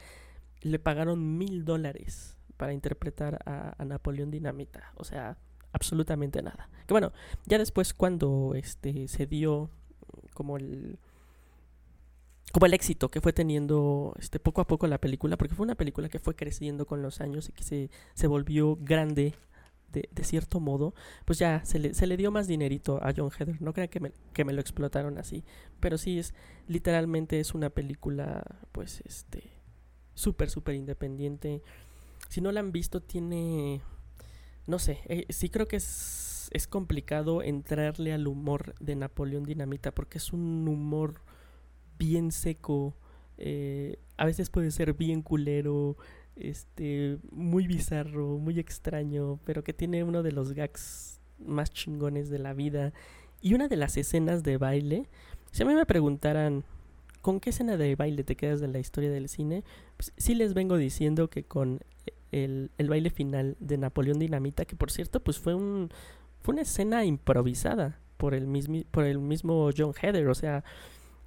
le 0.61 0.79
pagaron 0.79 1.37
mil 1.37 1.63
dólares 1.63 2.37
para 2.57 2.73
interpretar 2.73 3.39
a, 3.45 3.81
a 3.81 3.85
Napoleón 3.85 4.31
Dinamita. 4.31 4.91
O 4.95 5.05
sea, 5.05 5.37
absolutamente 5.71 6.41
nada. 6.41 6.69
Que 6.87 6.93
bueno, 6.93 7.13
ya 7.45 7.57
después 7.57 7.93
cuando 7.93 8.53
este 8.53 9.07
se 9.07 9.25
dio 9.25 9.69
como 10.33 10.57
el 10.57 10.99
como 12.51 12.65
el 12.65 12.73
éxito 12.73 13.09
que 13.09 13.21
fue 13.21 13.33
teniendo 13.33 14.13
este 14.19 14.39
poco 14.39 14.61
a 14.61 14.67
poco 14.67 14.87
la 14.87 14.99
película, 14.99 15.37
porque 15.37 15.55
fue 15.55 15.65
una 15.65 15.75
película 15.75 16.09
que 16.09 16.19
fue 16.19 16.35
creciendo 16.35 16.85
con 16.85 17.01
los 17.01 17.21
años 17.21 17.49
y 17.49 17.53
que 17.53 17.63
se, 17.63 17.89
se 18.13 18.27
volvió 18.27 18.77
grande 18.77 19.33
de, 19.95 20.09
de 20.11 20.23
cierto 20.23 20.59
modo, 20.59 20.93
pues 21.25 21.39
ya 21.39 21.63
se 21.65 21.79
le, 21.79 21.93
se 21.93 22.05
le 22.05 22.17
dio 22.17 22.29
más 22.29 22.47
dinerito 22.47 22.99
a 23.01 23.13
John 23.15 23.31
Heather. 23.31 23.61
No 23.61 23.73
crean 23.73 23.89
que 23.89 23.99
me, 23.99 24.11
que 24.33 24.45
me 24.45 24.53
lo 24.53 24.61
explotaron 24.61 25.17
así, 25.17 25.43
pero 25.79 25.97
sí 25.97 26.19
es 26.19 26.33
literalmente 26.67 27.39
es 27.39 27.53
una 27.55 27.69
película 27.69 28.43
pues 28.71 29.01
este 29.05 29.43
súper 30.13 30.49
súper 30.49 30.75
independiente. 30.75 31.63
Si 32.29 32.41
no 32.41 32.51
la 32.51 32.59
han 32.59 32.71
visto 32.71 33.01
tiene 33.01 33.81
no 34.67 34.79
sé, 34.79 34.99
eh, 35.05 35.25
sí 35.29 35.49
creo 35.49 35.67
que 35.67 35.77
es, 35.77 36.49
es 36.51 36.67
complicado 36.67 37.41
entrarle 37.41 38.13
al 38.13 38.27
humor 38.27 38.75
de 38.79 38.95
Napoleón 38.95 39.43
Dinamita 39.43 39.93
porque 39.93 40.17
es 40.17 40.33
un 40.33 40.67
humor 40.67 41.21
bien 41.97 42.31
seco, 42.31 42.95
eh, 43.37 43.99
a 44.17 44.25
veces 44.25 44.49
puede 44.49 44.71
ser 44.71 44.93
bien 44.93 45.21
culero, 45.21 45.97
este, 46.35 47.17
muy 47.31 47.67
bizarro, 47.67 48.37
muy 48.37 48.59
extraño, 48.59 49.39
pero 49.45 49.63
que 49.63 49.73
tiene 49.73 50.03
uno 50.03 50.23
de 50.23 50.31
los 50.31 50.53
gags 50.53 51.19
más 51.39 51.71
chingones 51.71 52.29
de 52.29 52.39
la 52.39 52.53
vida. 52.53 52.93
Y 53.41 53.53
una 53.53 53.67
de 53.67 53.75
las 53.75 53.97
escenas 53.97 54.43
de 54.43 54.57
baile, 54.57 55.07
si 55.51 55.63
a 55.63 55.65
mí 55.65 55.73
me 55.73 55.85
preguntaran, 55.85 56.63
¿con 57.21 57.39
qué 57.39 57.51
escena 57.51 57.77
de 57.77 57.95
baile 57.95 58.23
te 58.23 58.35
quedas 58.35 58.59
de 58.59 58.67
la 58.67 58.79
historia 58.79 59.11
del 59.11 59.29
cine? 59.29 59.63
Pues 59.97 60.13
sí 60.17 60.35
les 60.35 60.53
vengo 60.53 60.77
diciendo 60.77 61.29
que 61.29 61.43
con 61.43 61.79
el, 62.31 62.71
el 62.77 62.89
baile 62.89 63.09
final 63.09 63.55
de 63.59 63.77
Napoleón 63.77 64.19
Dinamita, 64.19 64.65
que 64.65 64.75
por 64.75 64.91
cierto, 64.91 65.21
pues 65.21 65.39
fue 65.39 65.55
un 65.55 65.89
fue 66.41 66.53
una 66.53 66.61
escena 66.61 67.05
improvisada 67.05 67.99
por 68.17 68.35
el 68.35 68.45
mismo 68.45 68.83
por 68.91 69.05
el 69.05 69.19
mismo 69.19 69.69
John 69.75 69.93
Heather, 69.93 70.27
o 70.27 70.35
sea, 70.35 70.63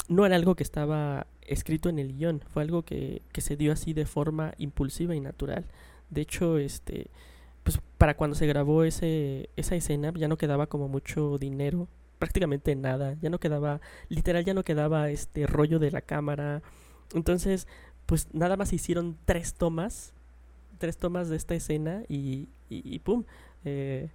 no 0.09 0.25
era 0.25 0.37
algo 0.37 0.55
que 0.55 0.63
estaba 0.63 1.27
escrito 1.49 1.89
en 1.89 1.99
el 1.99 2.17
guion, 2.17 2.43
fue 2.53 2.63
algo 2.63 2.83
que, 2.83 3.23
que 3.33 3.41
se 3.41 3.57
dio 3.57 3.73
así 3.73 3.93
de 3.95 4.07
forma 4.07 4.53
impulsiva 4.59 5.15
y 5.15 5.21
natural. 5.21 5.65
De 6.11 6.21
hecho, 6.23 6.59
este, 6.59 7.09
pues 7.65 7.79
para 7.99 8.17
cuando 8.17 8.37
se 8.37 8.47
grabó 8.47 8.85
ese, 8.85 9.51
esa 9.57 9.75
escena 9.77 10.13
ya 10.17 10.29
no 10.29 10.39
quedaba 10.39 10.67
como 10.69 10.89
mucho 10.89 11.39
dinero, 11.39 11.89
prácticamente 12.19 12.75
nada, 12.77 13.17
ya 13.21 13.31
no 13.31 13.39
quedaba, 13.41 13.81
literal 14.09 14.45
ya 14.45 14.55
no 14.55 14.65
quedaba 14.65 15.11
este 15.11 15.47
rollo 15.47 15.79
de 15.79 15.91
la 15.91 16.01
cámara. 16.03 16.63
Entonces, 17.15 17.67
pues 18.07 18.29
nada 18.33 18.57
más 18.57 18.73
hicieron 18.73 19.17
tres 19.25 19.55
tomas, 19.55 20.13
tres 20.79 20.97
tomas 20.99 21.29
de 21.29 21.37
esta 21.37 21.55
escena 21.55 22.03
y, 22.09 22.49
y, 22.71 22.99
pum, 23.01 23.25
eh, 23.65 24.09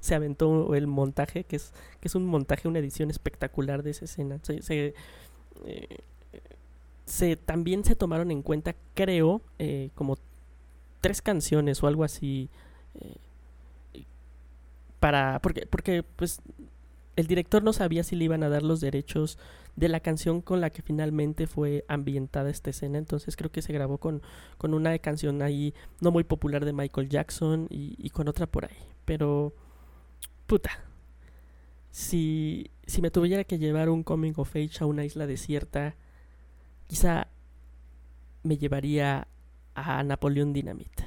se- 0.00 0.14
aventó 0.14 0.74
el 0.74 0.86
montaje, 0.86 1.44
que 1.44 1.56
es, 1.56 1.72
que 2.00 2.08
es 2.08 2.14
un 2.14 2.26
montaje, 2.26 2.68
una 2.68 2.78
edición 2.78 3.10
espectacular 3.10 3.82
de 3.82 3.90
esa 3.90 4.04
escena. 4.04 4.40
Eh, 5.66 5.98
se- 7.12 7.36
también 7.36 7.84
se 7.84 7.96
tomaron 7.96 8.30
en 8.30 8.42
cuenta, 8.42 8.74
creo, 8.94 9.42
eh, 9.58 9.90
como 9.94 10.16
tres 11.00 11.22
canciones 11.22 11.82
o 11.82 11.86
algo 11.86 12.04
así. 12.04 12.48
eh, 12.96 13.16
para. 15.00 15.40
Porque, 15.40 15.66
porque, 15.66 16.02
pues. 16.02 16.40
El 17.14 17.26
director 17.26 17.62
no 17.62 17.74
sabía 17.74 18.04
si 18.04 18.16
le 18.16 18.24
iban 18.24 18.42
a 18.42 18.48
dar 18.48 18.62
los 18.62 18.80
derechos 18.80 19.38
de 19.76 19.88
la 19.88 20.00
canción 20.00 20.40
con 20.40 20.62
la 20.62 20.70
que 20.70 20.80
finalmente 20.80 21.46
fue 21.46 21.84
ambientada 21.86 22.48
esta 22.48 22.70
escena. 22.70 22.96
Entonces 22.96 23.36
creo 23.36 23.52
que 23.52 23.60
se 23.60 23.72
grabó 23.74 23.98
con, 23.98 24.22
con 24.56 24.72
una 24.72 24.98
canción 24.98 25.42
ahí 25.42 25.74
no 26.00 26.10
muy 26.10 26.24
popular 26.24 26.64
de 26.64 26.72
Michael 26.72 27.10
Jackson 27.10 27.66
y, 27.70 27.96
y 27.98 28.10
con 28.10 28.28
otra 28.28 28.46
por 28.46 28.64
ahí. 28.64 28.76
Pero. 29.04 29.52
Puta. 30.46 30.70
Si, 31.90 32.70
si 32.86 33.02
me 33.02 33.10
tuviera 33.10 33.44
que 33.44 33.58
llevar 33.58 33.90
un 33.90 34.02
coming 34.02 34.32
of 34.36 34.54
age 34.56 34.78
a 34.80 34.86
una 34.86 35.04
isla 35.04 35.26
desierta, 35.26 35.94
quizá 36.92 37.26
me 38.42 38.58
llevaría 38.58 39.26
a 39.74 40.02
Napoleón 40.02 40.52
Dynamite. 40.52 41.06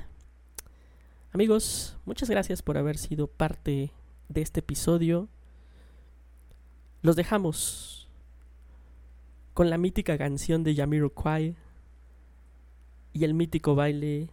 Amigos, 1.31 1.95
muchas 2.05 2.27
gracias 2.27 2.63
por 2.63 2.79
haber 2.79 2.97
sido 2.97 3.27
parte 3.27 3.91
de 4.27 4.41
este 4.41 4.61
episodio. 4.61 5.27
Los 7.03 7.15
dejamos 7.15 8.07
con 9.53 9.69
la 9.69 9.77
mítica 9.77 10.17
canción 10.17 10.63
de 10.63 10.73
Jamiroquai 10.73 11.55
y 13.13 13.23
el 13.23 13.35
mítico 13.35 13.75
baile 13.75 14.31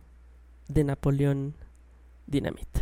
de 0.68 0.84
Napoleón 0.84 1.54
Dynamite. 2.26 2.80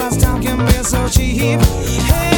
Christmas 0.00 0.24
time 0.24 0.42
can 0.42 0.64
be 0.64 0.72
so 0.82 1.06
cheap. 1.08 1.60
Hey. 1.60 2.29